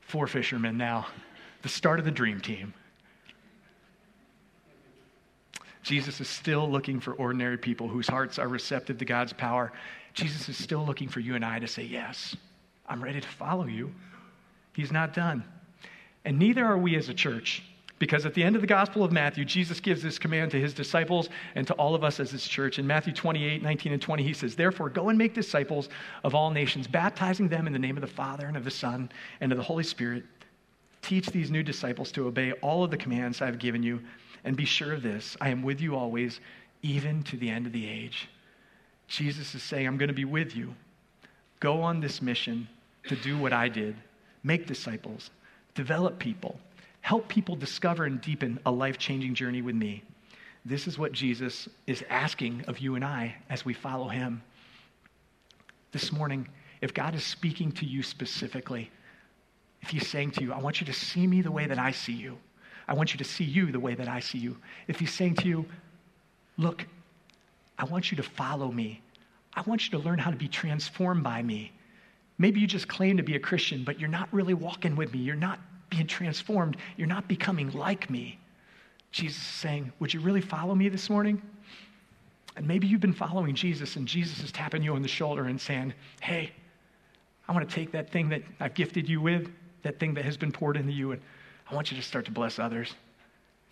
four 0.00 0.26
fishermen 0.26 0.76
now, 0.76 1.06
the 1.62 1.68
start 1.70 1.98
of 1.98 2.04
the 2.04 2.10
dream 2.10 2.38
team. 2.40 2.74
Jesus 5.82 6.20
is 6.20 6.28
still 6.28 6.70
looking 6.70 7.00
for 7.00 7.14
ordinary 7.14 7.56
people 7.56 7.88
whose 7.88 8.06
hearts 8.06 8.38
are 8.38 8.48
receptive 8.48 8.98
to 8.98 9.06
God's 9.06 9.32
power. 9.32 9.72
Jesus 10.12 10.50
is 10.50 10.58
still 10.58 10.84
looking 10.84 11.08
for 11.08 11.20
you 11.20 11.34
and 11.34 11.44
I 11.44 11.58
to 11.60 11.66
say, 11.66 11.82
Yes, 11.82 12.36
I'm 12.86 13.02
ready 13.02 13.22
to 13.22 13.28
follow 13.28 13.64
you. 13.64 13.90
He's 14.74 14.92
not 14.92 15.14
done. 15.14 15.44
And 16.24 16.38
neither 16.38 16.64
are 16.64 16.78
we 16.78 16.96
as 16.96 17.08
a 17.08 17.14
church. 17.14 17.62
Because 17.98 18.24
at 18.24 18.32
the 18.32 18.42
end 18.42 18.56
of 18.56 18.62
the 18.62 18.66
Gospel 18.66 19.04
of 19.04 19.12
Matthew, 19.12 19.44
Jesus 19.44 19.78
gives 19.78 20.02
this 20.02 20.18
command 20.18 20.50
to 20.52 20.60
his 20.60 20.72
disciples 20.72 21.28
and 21.54 21.66
to 21.66 21.74
all 21.74 21.94
of 21.94 22.02
us 22.02 22.18
as 22.18 22.30
his 22.30 22.48
church. 22.48 22.78
In 22.78 22.86
Matthew 22.86 23.12
28, 23.12 23.62
19, 23.62 23.92
and 23.92 24.00
20, 24.00 24.22
he 24.22 24.32
says, 24.32 24.56
Therefore, 24.56 24.88
go 24.88 25.10
and 25.10 25.18
make 25.18 25.34
disciples 25.34 25.90
of 26.24 26.34
all 26.34 26.50
nations, 26.50 26.86
baptizing 26.86 27.46
them 27.46 27.66
in 27.66 27.74
the 27.74 27.78
name 27.78 27.98
of 27.98 28.00
the 28.00 28.06
Father 28.06 28.46
and 28.46 28.56
of 28.56 28.64
the 28.64 28.70
Son 28.70 29.12
and 29.42 29.52
of 29.52 29.58
the 29.58 29.64
Holy 29.64 29.84
Spirit. 29.84 30.24
Teach 31.02 31.26
these 31.26 31.50
new 31.50 31.62
disciples 31.62 32.10
to 32.12 32.26
obey 32.26 32.52
all 32.62 32.82
of 32.82 32.90
the 32.90 32.96
commands 32.96 33.42
I 33.42 33.46
have 33.46 33.58
given 33.58 33.82
you. 33.82 34.00
And 34.44 34.56
be 34.56 34.64
sure 34.64 34.94
of 34.94 35.02
this 35.02 35.36
I 35.38 35.50
am 35.50 35.62
with 35.62 35.82
you 35.82 35.94
always, 35.94 36.40
even 36.80 37.22
to 37.24 37.36
the 37.36 37.50
end 37.50 37.66
of 37.66 37.72
the 37.72 37.86
age. 37.86 38.30
Jesus 39.08 39.54
is 39.54 39.62
saying, 39.62 39.86
I'm 39.86 39.98
going 39.98 40.08
to 40.08 40.14
be 40.14 40.24
with 40.24 40.56
you. 40.56 40.74
Go 41.58 41.82
on 41.82 42.00
this 42.00 42.22
mission 42.22 42.66
to 43.08 43.16
do 43.16 43.36
what 43.36 43.52
I 43.52 43.68
did 43.68 43.94
make 44.42 44.66
disciples, 44.66 45.30
develop 45.80 46.18
people, 46.18 46.60
help 47.00 47.26
people 47.26 47.56
discover 47.56 48.04
and 48.04 48.20
deepen 48.20 48.60
a 48.66 48.70
life 48.70 48.98
changing 48.98 49.34
journey 49.34 49.62
with 49.62 49.74
me. 49.74 50.02
This 50.66 50.86
is 50.86 50.98
what 50.98 51.12
Jesus 51.12 51.70
is 51.86 52.04
asking 52.10 52.64
of 52.68 52.80
you 52.80 52.96
and 52.96 53.04
I 53.04 53.34
as 53.48 53.64
we 53.64 53.72
follow 53.72 54.06
him. 54.06 54.42
This 55.92 56.12
morning, 56.12 56.46
if 56.82 56.92
God 56.92 57.14
is 57.14 57.24
speaking 57.24 57.72
to 57.72 57.86
you 57.86 58.02
specifically, 58.02 58.90
if 59.80 59.88
he's 59.88 60.06
saying 60.06 60.32
to 60.32 60.42
you, 60.42 60.52
I 60.52 60.58
want 60.58 60.82
you 60.82 60.86
to 60.86 60.92
see 60.92 61.26
me 61.26 61.40
the 61.40 61.50
way 61.50 61.66
that 61.66 61.78
I 61.78 61.92
see 61.92 62.12
you, 62.12 62.36
I 62.86 62.92
want 62.92 63.14
you 63.14 63.18
to 63.18 63.24
see 63.24 63.44
you 63.44 63.72
the 63.72 63.80
way 63.80 63.94
that 63.94 64.06
I 64.06 64.20
see 64.20 64.36
you. 64.36 64.58
If 64.86 65.00
he's 65.00 65.14
saying 65.14 65.36
to 65.36 65.48
you, 65.48 65.64
Look, 66.58 66.84
I 67.78 67.86
want 67.86 68.10
you 68.10 68.18
to 68.18 68.22
follow 68.22 68.70
me, 68.70 69.00
I 69.54 69.62
want 69.62 69.86
you 69.86 69.98
to 69.98 70.04
learn 70.04 70.18
how 70.18 70.30
to 70.30 70.36
be 70.36 70.48
transformed 70.48 71.24
by 71.24 71.40
me. 71.42 71.72
Maybe 72.36 72.60
you 72.60 72.66
just 72.66 72.86
claim 72.86 73.16
to 73.16 73.22
be 73.22 73.34
a 73.34 73.40
Christian, 73.40 73.82
but 73.82 73.98
you're 73.98 74.10
not 74.10 74.28
really 74.30 74.52
walking 74.52 74.94
with 74.94 75.12
me. 75.14 75.20
You're 75.20 75.36
not 75.36 75.58
being 75.90 76.06
transformed. 76.06 76.76
You're 76.96 77.08
not 77.08 77.28
becoming 77.28 77.70
like 77.72 78.08
me. 78.08 78.38
Jesus 79.10 79.38
is 79.38 79.42
saying, 79.42 79.92
Would 79.98 80.14
you 80.14 80.20
really 80.20 80.40
follow 80.40 80.74
me 80.74 80.88
this 80.88 81.10
morning? 81.10 81.42
And 82.56 82.66
maybe 82.66 82.86
you've 82.86 83.00
been 83.00 83.12
following 83.12 83.54
Jesus, 83.54 83.96
and 83.96 84.06
Jesus 84.06 84.42
is 84.42 84.52
tapping 84.52 84.82
you 84.82 84.94
on 84.94 85.02
the 85.02 85.08
shoulder 85.08 85.44
and 85.44 85.60
saying, 85.60 85.92
Hey, 86.20 86.52
I 87.48 87.52
want 87.52 87.68
to 87.68 87.74
take 87.74 87.92
that 87.92 88.10
thing 88.10 88.28
that 88.30 88.42
I've 88.60 88.74
gifted 88.74 89.08
you 89.08 89.20
with, 89.20 89.50
that 89.82 89.98
thing 89.98 90.14
that 90.14 90.24
has 90.24 90.36
been 90.36 90.52
poured 90.52 90.76
into 90.76 90.92
you, 90.92 91.12
and 91.12 91.20
I 91.70 91.74
want 91.74 91.90
you 91.90 91.96
to 91.96 92.02
start 92.02 92.24
to 92.26 92.30
bless 92.30 92.58
others. 92.58 92.94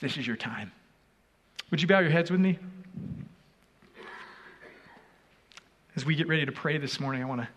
This 0.01 0.17
is 0.17 0.27
your 0.27 0.37
time. 0.37 0.73
Would 1.71 1.81
you 1.81 1.89
bow 1.89 2.01
your 2.01 2.11
heads 2.11 2.31
with 2.31 2.41
me? 2.41 2.59
As 5.97 6.07
we 6.07 6.15
get 6.15 6.29
ready 6.29 6.47
to 6.47 6.53
pray 6.53 6.79
this 6.79 7.01
morning, 7.01 7.23
I 7.23 7.27
want 7.27 7.41
to 7.41 7.49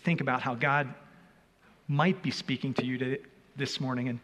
think 0.00 0.20
about 0.20 0.42
how 0.42 0.54
God 0.54 0.92
might 1.88 2.22
be 2.22 2.30
speaking 2.30 2.74
to 2.74 2.84
you 2.84 2.98
to, 2.98 3.18
this 3.56 3.80
morning. 3.80 4.08
And 4.08 4.20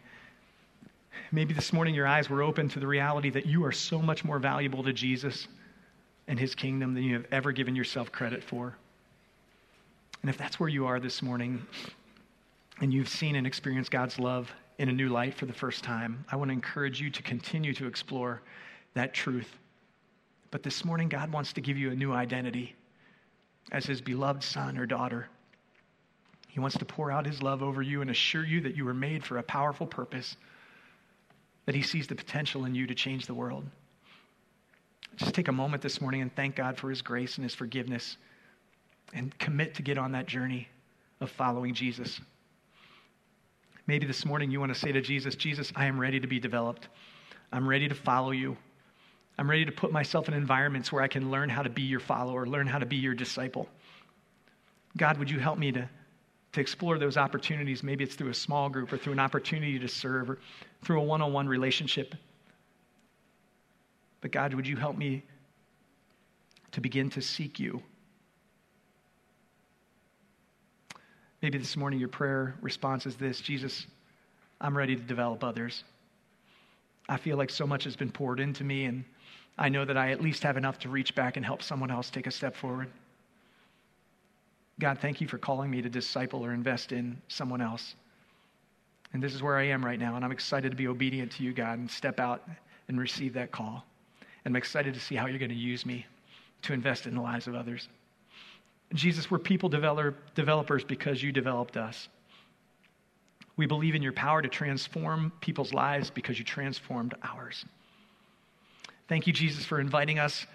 maybe 1.31 1.53
this 1.53 1.73
morning 1.73 1.95
your 1.95 2.07
eyes 2.07 2.29
were 2.29 2.41
open 2.41 2.69
to 2.69 2.79
the 2.79 2.87
reality 2.87 3.29
that 3.31 3.45
you 3.45 3.65
are 3.65 3.71
so 3.71 4.01
much 4.01 4.23
more 4.23 4.39
valuable 4.39 4.83
to 4.83 4.93
Jesus 4.93 5.47
and 6.27 6.39
his 6.39 6.55
kingdom 6.55 6.93
than 6.93 7.03
you 7.03 7.13
have 7.13 7.25
ever 7.31 7.51
given 7.51 7.75
yourself 7.75 8.11
credit 8.11 8.43
for. 8.43 8.75
And 10.21 10.29
if 10.29 10.37
that's 10.37 10.59
where 10.59 10.69
you 10.69 10.85
are 10.85 10.99
this 10.99 11.21
morning 11.21 11.61
and 12.79 12.93
you've 12.93 13.09
seen 13.09 13.35
and 13.35 13.45
experienced 13.45 13.91
God's 13.91 14.19
love 14.19 14.51
in 14.77 14.89
a 14.89 14.93
new 14.93 15.09
light 15.09 15.35
for 15.35 15.45
the 15.45 15.53
first 15.53 15.83
time, 15.83 16.23
I 16.31 16.35
want 16.37 16.49
to 16.49 16.53
encourage 16.53 17.01
you 17.01 17.09
to 17.09 17.21
continue 17.21 17.73
to 17.73 17.87
explore 17.87 18.41
that 18.93 19.13
truth. 19.13 19.49
But 20.49 20.63
this 20.63 20.85
morning, 20.85 21.09
God 21.09 21.31
wants 21.31 21.51
to 21.53 21.61
give 21.61 21.77
you 21.77 21.91
a 21.91 21.95
new 21.95 22.13
identity 22.13 22.75
as 23.71 23.85
his 23.85 24.01
beloved 24.01 24.43
son 24.43 24.77
or 24.77 24.85
daughter. 24.85 25.27
He 26.53 26.59
wants 26.59 26.77
to 26.77 26.85
pour 26.85 27.11
out 27.11 27.25
his 27.25 27.41
love 27.41 27.63
over 27.63 27.81
you 27.81 28.01
and 28.01 28.11
assure 28.11 28.45
you 28.45 28.61
that 28.61 28.77
you 28.77 28.85
were 28.85 28.93
made 28.93 29.25
for 29.25 29.39
a 29.39 29.43
powerful 29.43 29.87
purpose, 29.87 30.37
that 31.65 31.73
he 31.73 31.81
sees 31.81 32.05
the 32.05 32.13
potential 32.13 32.65
in 32.65 32.75
you 32.75 32.85
to 32.85 32.93
change 32.93 33.25
the 33.25 33.33
world. 33.33 33.65
Just 35.15 35.33
take 35.33 35.47
a 35.47 35.51
moment 35.51 35.81
this 35.81 35.99
morning 35.99 36.21
and 36.21 36.35
thank 36.35 36.55
God 36.55 36.77
for 36.77 36.91
his 36.91 37.01
grace 37.01 37.37
and 37.37 37.43
his 37.43 37.55
forgiveness 37.55 38.17
and 39.15 39.35
commit 39.39 39.73
to 39.73 39.81
get 39.81 39.97
on 39.97 40.11
that 40.11 40.27
journey 40.27 40.67
of 41.21 41.31
following 41.31 41.73
Jesus. 41.73 42.21
Maybe 43.87 44.05
this 44.05 44.23
morning 44.23 44.51
you 44.51 44.59
want 44.59 44.71
to 44.71 44.79
say 44.79 44.91
to 44.91 45.01
Jesus, 45.01 45.33
Jesus, 45.33 45.73
I 45.75 45.87
am 45.87 45.99
ready 45.99 46.19
to 46.19 46.27
be 46.27 46.39
developed. 46.39 46.87
I'm 47.51 47.67
ready 47.67 47.89
to 47.89 47.95
follow 47.95 48.29
you. 48.29 48.57
I'm 49.39 49.49
ready 49.49 49.65
to 49.65 49.71
put 49.71 49.91
myself 49.91 50.27
in 50.27 50.35
environments 50.35 50.91
where 50.91 51.01
I 51.01 51.07
can 51.07 51.31
learn 51.31 51.49
how 51.49 51.63
to 51.63 51.69
be 51.71 51.81
your 51.81 51.99
follower, 51.99 52.45
learn 52.45 52.67
how 52.67 52.77
to 52.77 52.85
be 52.85 52.97
your 52.97 53.15
disciple. 53.15 53.67
God, 54.95 55.17
would 55.17 55.31
you 55.31 55.39
help 55.39 55.57
me 55.57 55.71
to, 55.71 55.89
to 56.53 56.61
explore 56.61 56.97
those 56.97 57.17
opportunities? 57.17 57.83
Maybe 57.83 58.03
it's 58.03 58.15
through 58.15 58.29
a 58.29 58.33
small 58.33 58.69
group 58.69 58.93
or 58.93 58.97
through 58.97 59.13
an 59.13 59.19
opportunity 59.19 59.77
to 59.77 59.87
serve 59.87 60.29
or 60.29 60.39
through 60.83 61.01
a 61.01 61.03
one 61.03 61.21
on 61.21 61.33
one 61.33 61.47
relationship. 61.47 62.15
But 64.21 64.31
God, 64.31 64.53
would 64.53 64.67
you 64.67 64.77
help 64.77 64.97
me 64.97 65.23
to 66.71 66.81
begin 66.81 67.09
to 67.11 67.21
seek 67.21 67.59
you? 67.59 67.81
Maybe 71.41 71.57
this 71.57 71.75
morning 71.75 71.99
your 71.99 72.07
prayer 72.07 72.55
response 72.61 73.05
is 73.05 73.17
this 73.17 73.41
Jesus, 73.41 73.85
I'm 74.61 74.77
ready 74.77 74.95
to 74.95 75.01
develop 75.01 75.43
others. 75.43 75.83
I 77.09 77.17
feel 77.17 77.35
like 77.35 77.49
so 77.49 77.67
much 77.67 77.83
has 77.83 77.97
been 77.97 78.11
poured 78.11 78.39
into 78.39 78.63
me, 78.63 78.85
and 78.85 79.03
I 79.57 79.67
know 79.67 79.83
that 79.83 79.97
I 79.97 80.11
at 80.11 80.21
least 80.21 80.41
have 80.43 80.55
enough 80.55 80.79
to 80.79 80.89
reach 80.89 81.15
back 81.15 81.35
and 81.35 81.45
help 81.45 81.61
someone 81.61 81.91
else 81.91 82.09
take 82.09 82.27
a 82.27 82.31
step 82.31 82.55
forward. 82.55 82.89
God, 84.79 84.99
thank 84.99 85.21
you 85.21 85.27
for 85.27 85.37
calling 85.37 85.69
me 85.69 85.81
to 85.81 85.89
disciple 85.89 86.43
or 86.43 86.51
invest 86.51 86.91
in 86.91 87.21
someone 87.27 87.61
else. 87.61 87.95
And 89.13 89.21
this 89.21 89.35
is 89.35 89.43
where 89.43 89.57
I 89.57 89.67
am 89.67 89.85
right 89.85 89.99
now, 89.99 90.15
and 90.15 90.25
I'm 90.25 90.31
excited 90.31 90.71
to 90.71 90.75
be 90.75 90.87
obedient 90.87 91.31
to 91.33 91.43
you, 91.43 91.53
God, 91.53 91.77
and 91.77 91.89
step 91.89 92.19
out 92.19 92.47
and 92.87 92.99
receive 92.99 93.33
that 93.33 93.51
call. 93.51 93.85
And 94.43 94.53
I'm 94.53 94.55
excited 94.55 94.93
to 94.95 94.99
see 94.99 95.15
how 95.15 95.27
you're 95.27 95.39
going 95.39 95.49
to 95.49 95.55
use 95.55 95.85
me 95.85 96.05
to 96.63 96.73
invest 96.73 97.05
in 97.05 97.13
the 97.13 97.21
lives 97.21 97.47
of 97.47 97.55
others. 97.55 97.87
Jesus, 98.93 99.29
we're 99.29 99.39
people 99.39 99.69
develop, 99.69 100.15
developers 100.33 100.83
because 100.83 101.21
you 101.21 101.31
developed 101.31 101.77
us. 101.77 102.09
We 103.55 103.65
believe 103.67 103.93
in 103.93 104.01
your 104.01 104.13
power 104.13 104.41
to 104.41 104.49
transform 104.49 105.31
people's 105.41 105.73
lives 105.73 106.09
because 106.09 106.39
you 106.39 106.45
transformed 106.45 107.13
ours. 107.23 107.65
Thank 109.07 109.27
you, 109.27 109.33
Jesus, 109.33 109.65
for 109.65 109.79
inviting 109.79 110.17
us 110.17 110.47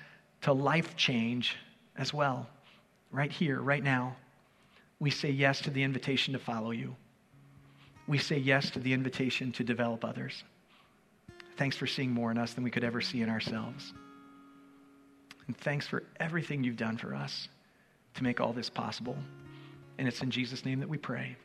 to 0.43 0.53
life 0.53 0.97
change 0.97 1.57
as 1.97 2.13
well, 2.13 2.49
right 3.11 3.31
here, 3.31 3.61
right 3.61 3.83
now. 3.83 4.17
We 5.01 5.11
say 5.11 5.31
yes 5.31 5.61
to 5.63 5.71
the 5.71 5.83
invitation 5.83 6.33
to 6.33 6.39
follow 6.39 6.71
you. 6.71 6.97
We 8.07 8.19
say 8.19 8.39
yes 8.39 8.71
to 8.71 8.79
the 8.79 8.93
invitation 8.93 9.53
to 9.53 9.65
develop 9.65 10.05
others. 10.05 10.43
Thanks 11.57 11.77
for 11.77 11.87
seeing 11.87 12.13
more 12.13 12.31
in 12.31 12.39
us 12.39 12.55
than 12.55 12.65
we 12.65 12.71
could 12.71 12.85
ever 12.85 13.01
see 13.01 13.21
in 13.21 13.29
ourselves. 13.29 13.93
And 15.47 15.57
thanks 15.57 15.87
for 15.87 16.05
everything 16.21 16.63
you've 16.63 16.77
done 16.77 16.97
for 16.97 17.15
us 17.15 17.49
to 18.15 18.23
make 18.23 18.41
all 18.41 18.53
this 18.53 18.71
possible. 18.71 19.17
And 19.99 20.07
it's 20.07 20.23
in 20.23 20.31
Jesus' 20.31 20.65
name 20.65 20.81
that 20.81 20.89
we 20.89 20.99
pray. 20.99 21.37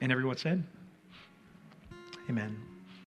And 0.00 0.12
everyone 0.12 0.36
said, 0.36 0.62
Amen. 2.28 2.73